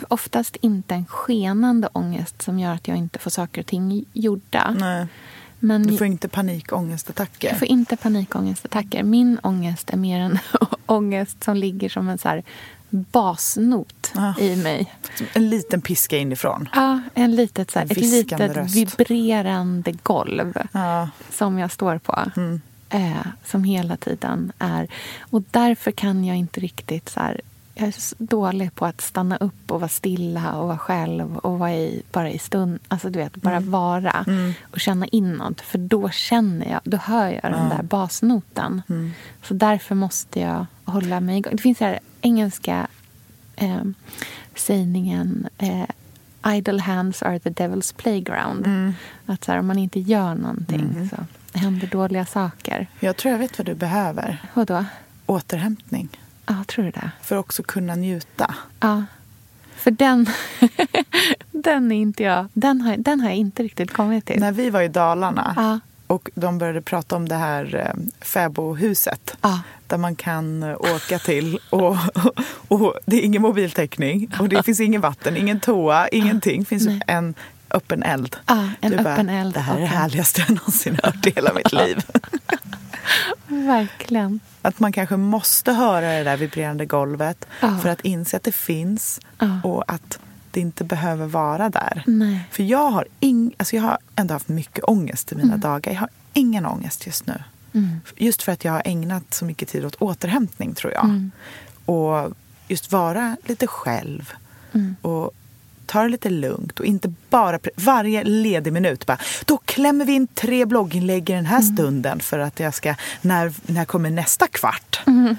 oftast 0.08 0.55
inte 0.55 0.95
en 0.95 1.05
skenande 1.05 1.89
ångest 1.93 2.41
som 2.41 2.60
gör 2.60 2.74
att 2.74 2.88
jag 2.88 2.97
inte 2.97 3.20
får 3.20 3.32
saker 3.32 3.62
och 3.62 3.68
ting 3.68 4.05
gjorda. 4.14 4.76
Nej, 4.80 5.08
Men 5.60 5.88
du 5.88 5.97
får 5.97 6.08
inte 6.08 6.28
panikångestattacker. 6.28 7.47
jag 7.49 7.60
får 7.60 7.68
inte 7.68 7.97
panikångestattacker. 7.97 9.03
Min 9.03 9.39
ångest 9.43 9.89
är 9.89 9.97
mer 9.97 10.20
en 10.20 10.39
ångest 10.86 11.43
som 11.43 11.58
ligger 11.58 11.89
som 11.89 12.10
en 12.10 12.18
så 12.18 12.30
här 12.30 12.43
basnot 12.89 14.12
Ja. 14.16 14.34
i 14.39 14.55
mig. 14.55 14.93
En 15.34 15.49
liten 15.49 15.82
piska 15.82 16.18
inifrån. 16.18 16.70
Ja, 16.76 17.01
en 17.14 17.36
litet, 17.36 17.72
så 17.72 17.80
här, 17.80 17.86
En 17.86 17.91
ett 17.91 17.97
litet 17.97 18.55
röst. 18.55 18.76
vibrerande 18.76 19.91
golv 20.03 20.53
Ja. 20.72 21.10
som 21.32 21.60
jag 21.60 21.72
står 21.72 21.97
på. 21.97 22.20
Mm. 22.38 22.62
Eh, 22.89 23.28
som 23.45 23.64
hela 23.64 23.97
tiden 23.97 24.51
är... 24.60 24.88
Och 25.20 25.43
därför 25.51 25.91
kan 25.91 26.26
jag 26.26 26.38
inte 26.38 26.60
riktigt... 26.60 27.10
så 27.10 27.20
här, 27.20 27.41
Jag 27.80 27.88
är 27.88 27.91
så 27.91 28.15
dålig 28.19 28.75
på 28.75 28.86
att 28.86 29.01
stanna 29.01 29.38
upp 29.38 29.71
och 29.71 29.80
vara 29.80 29.89
stilla 29.89 30.53
och 30.55 30.67
vara 30.67 30.78
själv 30.78 31.38
och 31.38 31.59
vara 31.59 31.73
i, 31.73 32.01
bara 32.11 32.30
i 32.32 32.39
stund. 32.39 32.80
Alltså 32.88 33.09
du 33.09 33.19
vet, 33.19 33.36
bara 33.36 33.59
vara 33.59 34.23
Mm. 34.28 34.53
och 34.71 34.80
känna 34.80 35.05
inåt. 35.07 35.61
För 35.61 35.78
då 35.78 36.09
känner 36.09 36.69
jag, 36.71 36.82
då 36.84 36.97
hör 36.97 37.28
jag 37.30 37.41
den 37.51 37.67
Ja. 37.71 37.75
där 37.78 37.84
basnoten. 37.84 38.82
Mm. 38.89 39.11
Så 39.43 39.53
därför 39.53 39.95
måste 39.95 40.39
jag 40.39 40.65
hålla 40.86 41.19
mig 41.19 41.38
igång. 41.38 41.55
Det 41.55 41.61
finns 41.61 41.78
den 41.78 41.88
här 41.88 41.99
engelska 42.21 42.88
eh, 43.55 43.82
sägningen 44.55 45.47
eh, 45.57 45.84
Idle 46.55 46.82
hands 46.82 47.23
are 47.23 47.39
the 47.39 47.49
devil's 47.49 47.95
playground. 47.97 48.65
Mm. 48.65 48.93
Att 49.25 49.43
så 49.43 49.51
här, 49.51 49.59
om 49.59 49.67
man 49.67 49.78
inte 49.78 49.99
gör 49.99 50.36
någonting 50.36 50.86
Mhm. 50.95 51.09
så 51.09 51.15
händer 51.59 51.88
dåliga 51.88 52.25
saker. 52.25 52.88
Jag 52.99 53.17
tror 53.17 53.32
jag 53.32 53.39
vet 53.39 53.57
vad 53.57 53.65
du 53.65 53.73
behöver. 53.75 54.41
Vadå? 54.53 54.86
Återhämtning. 55.25 56.09
Ja, 56.47 56.55
tror 56.67 56.85
du 56.85 56.91
det? 56.91 57.11
För 57.21 57.35
att 57.35 57.39
också 57.45 57.63
kunna 57.63 57.95
njuta. 57.95 58.55
Ja. 58.79 59.03
För 59.75 59.91
den, 59.91 60.29
den, 61.51 61.91
är 61.91 61.95
inte 62.01 62.23
jag, 62.23 62.47
den, 62.53 62.81
har, 62.81 62.97
den 62.97 63.19
har 63.19 63.29
jag 63.29 63.37
inte 63.37 63.63
riktigt 63.63 63.93
kommit 63.93 64.25
till. 64.25 64.39
När 64.39 64.51
vi 64.51 64.69
var 64.69 64.81
i 64.81 64.87
Dalarna 64.87 65.53
Ja. 65.55 65.79
och 66.07 66.29
de 66.35 66.57
började 66.57 66.81
prata 66.81 67.15
om 67.15 67.27
det 67.29 67.35
här 67.35 67.75
eh, 67.75 68.25
fäbodhuset 68.25 69.37
Ja. 69.41 69.59
där 69.87 69.97
man 69.97 70.15
kan 70.15 70.63
eh, 70.63 70.75
åka 70.95 71.19
till 71.19 71.59
och, 71.69 71.97
och 72.67 72.93
det 73.05 73.15
är 73.17 73.21
ingen 73.21 73.41
mobiltäckning 73.41 74.31
och 74.39 74.49
det 74.49 74.63
finns 74.63 74.79
ingen 74.79 75.01
vatten, 75.01 75.37
ingen 75.37 75.59
toa, 75.59 76.07
ingenting. 76.07 76.59
Det 76.59 76.65
finns 76.65 76.85
Nej. 76.85 77.01
en 77.07 77.33
öppen 77.71 78.03
eld. 78.03 78.35
Ja, 78.45 78.69
en 78.81 78.91
Du 78.91 78.97
bara, 78.97 79.13
öppen 79.13 79.29
eld. 79.29 79.53
Det 79.53 79.59
här 79.59 79.73
är 79.75 79.77
det 79.79 79.83
och 79.83 79.89
härligaste 79.89 80.41
jag 80.41 80.49
någonsin 80.55 80.99
hört 81.03 81.25
i 81.27 81.31
hela 81.35 81.53
mitt 81.53 81.71
liv. 81.81 82.05
Verkligen. 83.47 84.39
Att 84.62 84.80
man 84.80 84.91
kanske 84.91 85.18
måste 85.18 85.74
höra 85.74 86.01
det 86.18 86.24
där 86.24 86.38
vibrerande 86.38 86.86
golvet 86.86 87.45
Ja. 87.62 87.78
för 87.78 87.89
att 87.89 88.01
inse 88.01 88.38
att 88.38 88.43
det 88.43 88.51
finns 88.51 89.20
Ja. 89.39 89.60
och 89.64 89.84
att 89.91 90.20
det 90.51 90.60
inte 90.60 90.84
behöver 90.84 91.26
vara 91.28 91.70
där. 91.70 92.03
Nej. 92.08 92.39
För 92.51 92.64
jag 92.64 92.91
har, 92.91 93.05
ing, 93.20 93.53
alltså 93.58 93.76
jag 93.76 93.84
har 93.84 93.97
ändå 94.16 94.34
haft 94.34 94.47
mycket 94.47 94.84
ångest 94.88 95.32
i 95.32 95.36
mina 95.36 95.47
Mm. 95.47 95.60
dagar. 95.60 95.91
Jag 95.93 95.99
har 95.99 96.10
ingen 96.34 96.66
ångest 96.66 97.05
just 97.05 97.28
nu. 97.28 97.43
Mm. 97.74 97.99
Just 98.16 98.43
för 98.43 98.51
att 98.51 98.66
jag 98.66 98.72
har 98.72 98.82
ägnat 98.86 99.34
så 99.34 99.45
mycket 99.45 99.70
tid 99.70 99.86
åt 99.86 99.95
återhämtning 99.95 100.74
tror 100.74 100.93
jag. 100.93 101.03
Mm. 101.05 101.32
Och 101.86 102.34
just 102.68 102.91
vara 102.91 103.38
lite 103.45 103.68
själv. 103.68 104.34
Mm. 104.74 104.95
Och 105.01 105.32
ta 105.88 106.03
det 106.03 106.09
lite 106.09 106.29
lugnt 106.29 106.79
och 106.79 106.85
inte 106.85 107.13
bara 107.29 107.59
varje 107.75 108.23
ledig 108.23 108.73
minut 108.73 109.05
bara 109.05 109.17
då 109.45 109.57
klämmer 109.57 110.05
vi 110.05 110.13
in 110.13 110.27
tre 110.27 110.65
blogginlägg 110.65 111.29
i 111.29 111.33
den 111.33 111.45
här 111.45 111.61
stunden 111.61 112.19
för 112.19 112.39
att 112.39 112.59
jag 112.59 112.73
ska, 112.73 112.95
när, 113.21 113.53
när 113.65 113.85
kommer 113.85 114.09
nästa 114.09 114.47
kvart? 114.47 115.01
Mm. 115.07 115.35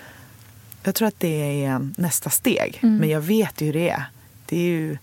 Jag 0.82 0.94
tror 0.94 1.08
att 1.08 1.20
det 1.20 1.64
är 1.64 1.90
nästa 1.96 2.30
steg. 2.30 2.78
Mm. 2.82 2.96
Men 2.96 3.08
jag 3.08 3.20
vet 3.20 3.60
ju 3.60 3.66
hur 3.66 3.72
det 3.72 3.90
är. 3.90 4.04
Det 4.46 4.56
är 4.56 4.70
ju 4.70 4.98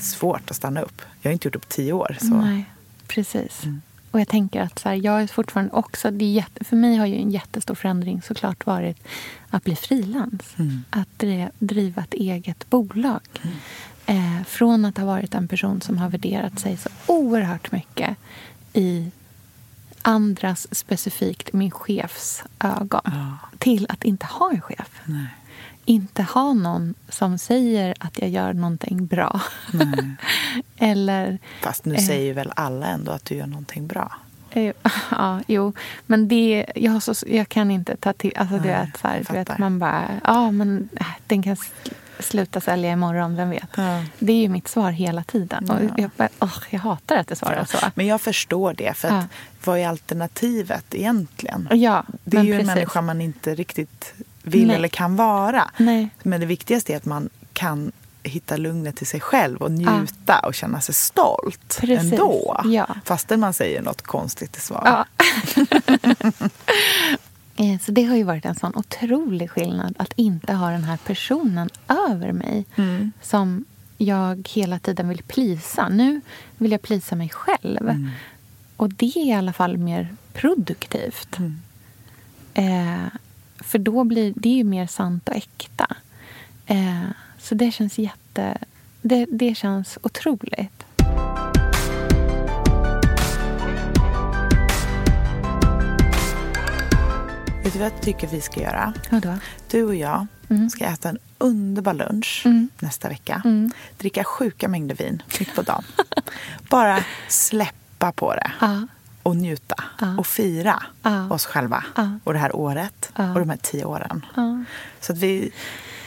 svårt 0.00 0.50
att 0.50 0.56
stanna 0.56 0.80
upp. 0.82 1.02
Jag 1.22 1.30
har 1.30 1.32
inte 1.32 1.48
gjort 1.48 1.52
det 1.52 1.58
på 1.58 1.66
tio 1.68 1.92
år. 1.92 2.16
Så. 2.20 2.26
Nej, 2.26 2.64
precis. 3.06 3.62
Och 4.10 4.20
jag 4.20 4.28
tänker 4.28 4.60
att 4.60 4.78
så 4.78 4.88
här, 4.88 4.96
jag 4.96 5.22
är 5.22 5.26
fortfarande 5.26 5.72
också... 5.72 6.10
Det 6.10 6.24
är 6.24 6.32
jätte, 6.32 6.64
för 6.64 6.76
mig 6.76 6.96
har 6.96 7.06
ju 7.06 7.14
en 7.16 7.30
jättestor 7.30 7.74
förändring 7.74 8.22
såklart 8.22 8.66
varit 8.66 8.96
att 9.50 9.64
bli 9.64 9.76
frilans. 9.76 10.42
Mm. 10.56 10.84
Att 10.90 11.08
dri- 11.18 11.50
driva 11.58 12.02
ett 12.02 12.14
eget 12.14 12.70
bolag. 12.70 13.20
Eh, 14.06 14.42
från 14.46 14.84
att 14.84 14.98
ha 14.98 15.04
varit 15.04 15.34
en 15.34 15.48
person 15.48 15.80
som 15.80 15.98
har 15.98 16.08
värderat 16.08 16.58
sig 16.58 16.76
så 16.76 16.88
oerhört 17.06 17.72
mycket 17.72 18.16
i 18.72 19.10
andras, 20.02 20.66
specifikt 20.74 21.52
min 21.52 21.70
chefs 21.70 22.42
ögon. 22.60 23.00
Ja. 23.04 23.38
Till 23.58 23.86
att 23.88 24.04
inte 24.04 24.26
ha 24.26 24.50
en 24.50 24.60
chef. 24.60 25.00
Nej. 25.04 25.26
Inte 25.84 26.22
ha 26.22 26.52
någon 26.52 26.94
som 27.08 27.38
säger 27.38 27.94
att 28.00 28.18
jag 28.18 28.30
gör 28.30 28.52
någonting 28.52 29.06
bra. 29.06 29.40
Nej. 29.72 30.16
Eller 30.76 31.38
Fast 31.62 31.84
nu 31.84 31.94
Eh. 31.94 32.00
säger 32.06 32.24
ju 32.24 32.32
väl 32.32 32.52
alla 32.56 32.86
ändå 32.86 33.12
att 33.12 33.24
du 33.24 33.34
gör 33.34 33.46
någonting 33.46 33.86
bra. 33.86 34.12
Eh, 34.50 34.74
Ja, 35.10 35.40
jo. 35.46 35.72
Men 36.06 36.28
det, 36.28 36.66
jag, 36.74 36.92
har 36.92 37.00
så, 37.00 37.14
jag 37.26 37.48
kan 37.48 37.70
inte 37.70 37.96
ta 37.96 38.12
till... 38.12 38.32
Alltså, 38.36 38.54
du 38.58 38.68
Nej, 38.68 38.86
vet, 38.86 39.00
så 39.00 39.08
här, 39.08 39.24
du 39.28 39.32
vet, 39.32 39.58
man 39.58 39.78
bara... 39.78 40.04
Ja, 40.24 40.50
men 40.50 40.88
äh, 41.00 41.06
den 41.26 41.42
kan 41.42 41.56
sluta 42.20 42.60
sälja 42.60 42.90
imorgon, 42.92 43.36
vem 43.36 43.50
vet? 43.50 43.68
Ja. 43.76 44.04
Det 44.18 44.32
är 44.32 44.36
ju 44.36 44.48
mitt 44.48 44.68
svar 44.68 44.90
hela 44.90 45.22
tiden. 45.24 45.70
Och 45.70 45.84
Ja. 45.84 45.88
jag, 45.96 46.10
bara, 46.16 46.28
åh, 46.40 46.58
jag 46.70 46.80
hatar 46.80 47.16
att 47.16 47.30
jag 47.30 47.38
svarar 47.38 47.64
så. 47.64 47.76
Men 47.94 48.06
jag 48.06 48.20
förstår 48.20 48.74
det. 48.74 48.94
För 48.96 49.08
att, 49.08 49.24
vad 49.64 49.78
är 49.78 49.88
alternativet 49.88 50.84
egentligen? 50.94 51.68
Ja, 51.72 52.04
Det 52.24 52.36
är 52.36 52.42
ju 52.42 52.52
en 52.52 52.58
precis. 52.58 52.74
människa 52.74 53.00
man 53.00 53.20
inte 53.20 53.54
riktigt 53.54 54.14
vill 54.42 54.66
Nej. 54.66 54.76
eller 54.76 54.88
kan 54.88 55.16
vara. 55.16 55.70
Nej. 55.76 56.08
Men 56.22 56.40
det 56.40 56.46
viktigaste 56.46 56.92
är 56.92 56.96
att 56.96 57.04
man 57.04 57.28
kan 57.52 57.92
hitta 58.22 58.56
lugnet 58.56 59.02
i 59.02 59.04
sig 59.04 59.20
själv 59.20 59.62
och 59.62 59.70
njuta 59.70 60.38
och 60.38 60.54
känna 60.54 60.80
sig 60.80 60.94
stolt 60.94 61.78
Precis. 61.80 62.12
ändå. 62.12 62.60
Ja. 62.64 62.86
Fastän 63.04 63.40
man 63.40 63.52
säger 63.52 63.82
något 63.82 64.02
konstigt 64.02 64.56
i 64.56 64.60
svar. 64.60 64.82
Ja. 64.84 65.04
Eh, 67.56 67.78
Så 67.80 67.92
det 67.92 68.04
har 68.04 68.16
ju 68.16 68.22
varit 68.22 68.44
en 68.44 68.54
sån 68.54 68.72
otrolig 68.76 69.50
skillnad 69.50 69.94
att 69.98 70.12
inte 70.16 70.52
ha 70.52 70.70
den 70.70 70.84
här 70.84 70.96
personen 70.96 71.68
över 72.08 72.32
mig 72.32 72.66
Mm. 72.76 73.12
som 73.22 73.64
jag 73.98 74.48
hela 74.54 74.78
tiden 74.78 75.08
vill 75.08 75.22
plisa. 75.22 75.88
Nu 75.88 76.20
vill 76.58 76.72
jag 76.72 76.82
plisa 76.82 77.16
mig 77.16 77.28
själv. 77.28 77.82
Mm. 77.88 78.10
Och 78.76 78.90
det 78.92 79.16
är 79.16 79.26
i 79.26 79.32
alla 79.32 79.52
fall 79.52 79.76
mer 79.78 80.08
produktivt. 80.32 81.38
Mm. 81.38 81.56
Eh, 82.54 83.06
för 83.58 83.78
då 83.78 84.04
blir 84.04 84.32
det 84.36 84.48
ju 84.48 84.64
mer 84.64 84.86
sant 84.86 85.28
och 85.28 85.36
äkta. 85.36 85.96
Eh, 86.66 87.02
så 87.38 87.54
det 87.54 87.72
känns 87.72 87.98
jätte... 87.98 88.58
Det, 89.02 89.26
det 89.30 89.54
känns 89.54 89.98
otroligt. 90.02 90.75
Vet 97.66 97.72
du 97.72 97.78
vad 97.78 97.92
jag 97.92 98.00
tycker 98.00 98.26
vi 98.26 98.40
ska 98.40 98.60
göra? 98.60 98.92
Vadå? 99.10 99.34
Du 99.70 99.82
och 99.84 99.94
jag 99.94 100.26
Mm. 100.48 100.70
ska 100.70 100.84
äta 100.84 101.08
en 101.08 101.18
underbar 101.38 101.94
lunch 101.94 102.42
Mm. 102.44 102.68
nästa 102.78 103.08
vecka. 103.08 103.42
Mm. 103.44 103.70
Dricka 103.98 104.24
sjuka 104.24 104.68
mängder 104.68 104.94
vin 104.94 105.22
mitt 105.38 105.54
på 105.54 105.62
dagen. 105.62 105.84
Bara 106.70 106.98
släppa 107.28 108.12
på 108.12 108.34
det 108.34 108.52
Ja. 108.60 108.86
och 109.22 109.36
njuta 109.36 109.84
Ja. 110.00 110.18
och 110.18 110.26
fira 110.26 110.82
Ja. 111.02 111.30
oss 111.30 111.46
själva 111.46 111.84
och 112.24 112.32
det 112.32 112.38
här 112.38 112.56
året 112.56 113.10
och 113.34 113.40
de 113.40 113.50
här 113.50 113.58
tio 113.62 113.84
åren. 113.84 114.26
Så 115.00 115.12
att 115.12 115.18
vi 115.18 115.50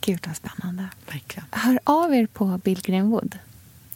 Gud 0.06 0.28
vad 0.28 0.36
spännande. 0.36 0.88
verkligen. 1.12 1.46
Hör 1.52 1.80
av 1.84 2.14
er 2.16 2.26
på 2.28 2.58
Bill 2.64 2.82
Greenwood. 2.82 3.38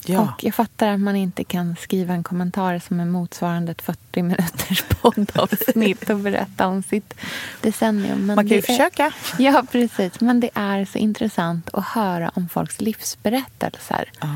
Ja. 0.05 0.21
Och 0.21 0.43
jag 0.43 0.55
fattar 0.55 0.87
att 0.87 0.99
man 0.99 1.15
inte 1.15 1.43
kan 1.43 1.75
skriva 1.75 2.13
en 2.13 2.23
kommentar 2.23 2.79
som 2.79 2.99
är 2.99 3.05
motsvarande 3.05 3.71
ett 3.71 3.81
40 3.81 4.21
minuters 4.21 4.83
poddavsnitt 5.01 6.09
och 6.09 6.19
berätta 6.19 6.67
om 6.67 6.83
sitt 6.83 7.13
decennium. 7.61 8.17
Men 8.25 8.35
Man 8.35 8.35
kan 8.35 8.47
ju 8.57 8.61
det 8.61 8.69
är- 8.69 8.77
försöka. 8.77 9.11
Ja, 9.39 9.63
precis. 9.71 10.19
Men 10.19 10.39
det 10.39 10.49
är 10.53 10.85
så 10.85 10.97
intressant 10.97 11.69
att 11.73 11.85
höra 11.85 12.31
om 12.33 12.49
folks 12.49 12.81
livsberättelser. 12.81 14.09
Ja. 14.21 14.27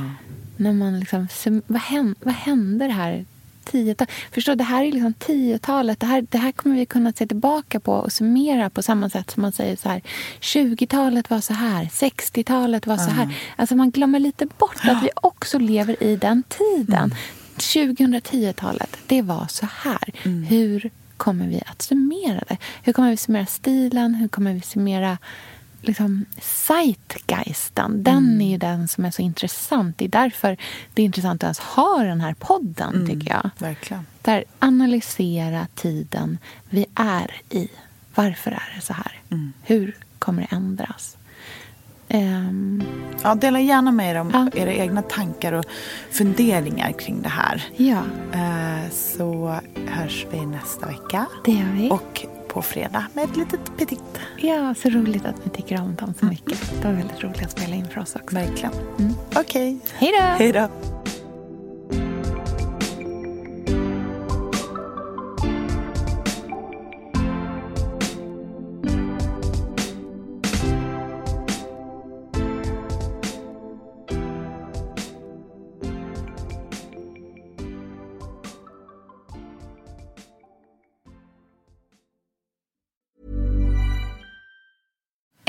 När 0.58 0.74
man 0.74 1.00
liksom, 1.00 1.28
vad, 1.68 1.82
hände, 1.82 2.16
vad 2.24 2.34
hände 2.36 2.88
det 2.88 2.94
här 2.94 3.26
tiotal? 3.72 4.08
Förstår, 4.32 4.56
det 4.56 4.64
här 4.64 4.84
är 4.84 4.92
liksom 4.92 5.14
tiotalet. 5.14 6.00
Det 6.00 6.06
här, 6.06 6.28
det 6.30 6.38
här 6.38 6.52
kommer 6.52 6.76
vi 6.76 6.86
kunna 6.86 7.14
se 7.14 7.28
tillbaka 7.28 7.80
på 7.80 7.94
och 7.94 8.12
summera 8.12 8.70
på 8.70 8.82
samma 8.82 9.10
sätt 9.10 9.32
som 9.32 9.42
man 9.42 9.52
säger 9.52 9.76
så 9.76 9.90
här. 9.90 10.02
20-talet 10.42 11.30
var 11.30 11.42
så 11.42 11.54
här, 11.54 11.86
60-talet 11.86 12.88
var 12.88 12.98
så 12.98 13.10
här. 13.10 13.36
Alltså 13.56 13.76
man 13.76 13.92
glömmer 13.92 14.20
lite 14.20 14.46
bort 14.46 14.78
att 14.84 15.04
vi 15.04 15.10
också 15.16 15.60
lever 15.60 16.04
i 16.04 16.16
den 16.16 16.44
tiden. 16.44 17.16
2010-talet, 17.58 18.98
det 19.08 19.22
var 19.22 19.46
så 19.50 19.68
här. 19.84 20.12
Hur 20.50 20.90
kommer 21.18 21.48
vi 21.48 21.62
att 21.66 21.82
summera 21.82 22.44
det? 22.48 22.58
Hur 22.84 22.94
kommer 22.94 23.10
vi 23.10 23.18
summera 23.18 23.46
stilen? 23.46 24.16
Hur 24.16 24.28
kommer 24.28 24.54
vi 24.54 24.62
summera 24.62 25.18
liksom, 25.82 26.26
zeitgeisten, 26.42 28.04
den 28.04 28.18
Mm. 28.18 28.42
är 28.42 28.52
ju 28.52 28.58
den 28.58 28.88
som 28.88 29.06
är 29.06 29.12
så 29.12 29.22
intressant. 29.22 29.98
Det 29.98 30.06
är 30.06 30.10
därför 30.10 30.58
det 30.94 31.02
är 31.02 31.06
intressant 31.06 31.44
att 31.44 31.48
ens 31.48 31.60
ha 31.60 32.04
den 32.04 32.22
här 32.22 32.34
podden, 32.34 32.96
Mm. 32.96 33.08
tycker 33.08 33.32
jag. 33.34 33.50
Verkligen. 33.58 34.06
Där 34.22 34.44
analysera 34.60 35.68
tiden 35.76 36.38
vi 36.70 36.86
är 36.96 37.32
i. 37.50 37.68
Varför 38.16 38.52
är 38.52 38.74
det 38.76 38.82
så 38.82 38.94
här? 38.94 39.20
Mm. 39.30 39.54
Hur 39.64 39.96
kommer 40.20 40.42
det 40.50 40.56
ändras? 40.56 41.18
Ehm, 42.08 42.84
Ja, 43.24 43.36
dela 43.36 43.60
gärna 43.60 43.92
med 43.92 44.12
er 44.16 44.20
om 44.20 44.50
era 44.56 44.74
egna 44.74 45.02
tankar 45.02 45.54
och 45.54 45.66
funderingar 46.12 46.92
kring 46.92 47.22
det 47.22 47.30
här. 47.30 47.64
Ja. 47.78 48.02
Eh, 48.34 48.90
Så 48.92 49.60
hörs 49.88 50.26
vi 50.32 50.46
nästa 50.46 50.86
vecka. 50.88 51.26
Det 51.46 51.52
gör 51.52 51.72
vi. 51.74 51.90
Och 51.90 52.26
på 52.52 52.62
fredag 52.62 53.06
med 53.14 53.24
ett 53.24 53.38
litet 53.38 53.78
petit. 53.78 54.20
ja, 54.38 54.76
så 54.78 54.90
roligt 54.90 55.26
att 55.26 55.46
ni 55.46 55.52
tycker 55.52 55.82
om 55.82 55.96
dem 55.96 56.14
så 56.20 56.26
mycket. 56.26 56.82
Det 56.82 56.88
var 56.88 56.94
väldigt 56.94 57.24
roligt 57.24 57.44
att 57.44 57.52
spela 57.52 57.76
in 57.76 57.88
för 57.88 58.02
oss 58.02 58.16
också. 58.16 58.36
Verkligen. 58.36 58.72
Okej. 59.36 59.80
Hej 59.94 60.12
då! 60.20 60.26
Hej 60.26 60.52
då. 60.52 60.68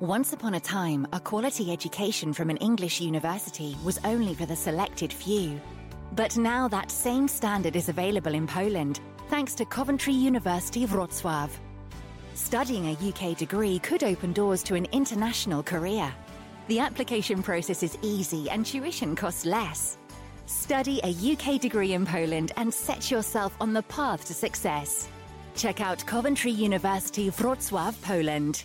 Once 0.00 0.32
upon 0.32 0.54
a 0.54 0.60
time, 0.60 1.06
a 1.12 1.20
quality 1.20 1.70
education 1.70 2.32
from 2.32 2.48
an 2.48 2.56
English 2.56 3.02
university 3.02 3.76
was 3.84 3.98
only 4.04 4.32
for 4.32 4.46
the 4.46 4.56
selected 4.56 5.12
few. 5.12 5.60
But 6.12 6.38
now 6.38 6.68
that 6.68 6.90
same 6.90 7.28
standard 7.28 7.76
is 7.76 7.90
available 7.90 8.32
in 8.32 8.46
Poland, 8.46 9.00
thanks 9.28 9.54
to 9.56 9.66
Coventry 9.66 10.14
University 10.14 10.86
Wrocław. 10.86 11.50
Studying 12.32 12.86
a 12.86 13.08
UK 13.10 13.36
degree 13.36 13.78
could 13.78 14.02
open 14.02 14.32
doors 14.32 14.62
to 14.62 14.74
an 14.74 14.86
international 14.90 15.62
career. 15.62 16.10
The 16.68 16.78
application 16.78 17.42
process 17.42 17.82
is 17.82 17.98
easy 18.00 18.48
and 18.48 18.64
tuition 18.64 19.14
costs 19.14 19.44
less. 19.44 19.98
Study 20.46 21.02
a 21.04 21.32
UK 21.32 21.60
degree 21.60 21.92
in 21.92 22.06
Poland 22.06 22.52
and 22.56 22.72
set 22.72 23.10
yourself 23.10 23.54
on 23.60 23.74
the 23.74 23.82
path 23.82 24.24
to 24.28 24.32
success. 24.32 25.10
Check 25.54 25.82
out 25.82 26.06
Coventry 26.06 26.52
University 26.52 27.30
Wrocław, 27.30 28.00
Poland. 28.00 28.64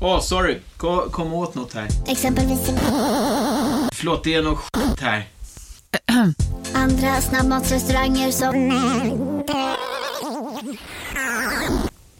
Åh, 0.00 0.16
oh, 0.16 0.20
sorry. 0.20 0.58
Kom, 0.76 1.10
kom 1.10 1.34
åt 1.34 1.54
något 1.54 1.74
här. 1.74 1.88
Exempelvis... 2.06 2.60
Förlåt, 3.92 4.24
det 4.24 4.34
är 4.34 4.42
något 4.42 4.58
skit 4.58 5.00
här. 5.00 5.28
Andra 6.74 7.20
snabbmatsrestauranger 7.20 8.30
som... 8.30 8.54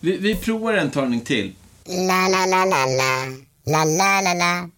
Vi, 0.01 0.17
vi 0.17 0.35
provar 0.37 0.75
en 0.75 0.91
talning 0.91 1.21
till. 1.21 1.55
La, 1.87 2.29
la, 2.29 2.47
la, 2.47 2.65
la, 2.65 2.87
la. 2.87 3.27
La, 3.67 3.85
la, 3.85 4.21
la, 4.21 4.35
la. 4.35 4.69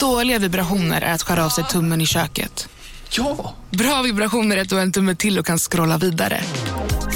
Dåliga 0.00 0.38
vibrationer 0.38 1.02
är 1.02 1.14
att 1.14 1.22
skära 1.22 1.44
av 1.44 1.48
sig 1.48 1.64
tummen 1.64 2.00
i 2.00 2.06
köket. 2.06 2.68
Ja! 3.10 3.54
Bra 3.70 4.02
vibrationer 4.02 4.56
är 4.56 4.60
att 4.60 4.68
du 4.68 4.74
har 4.74 4.82
en 4.82 4.92
tumme 4.92 5.14
till 5.14 5.38
och 5.38 5.46
kan 5.46 5.58
scrolla 5.58 5.98
vidare. 5.98 6.40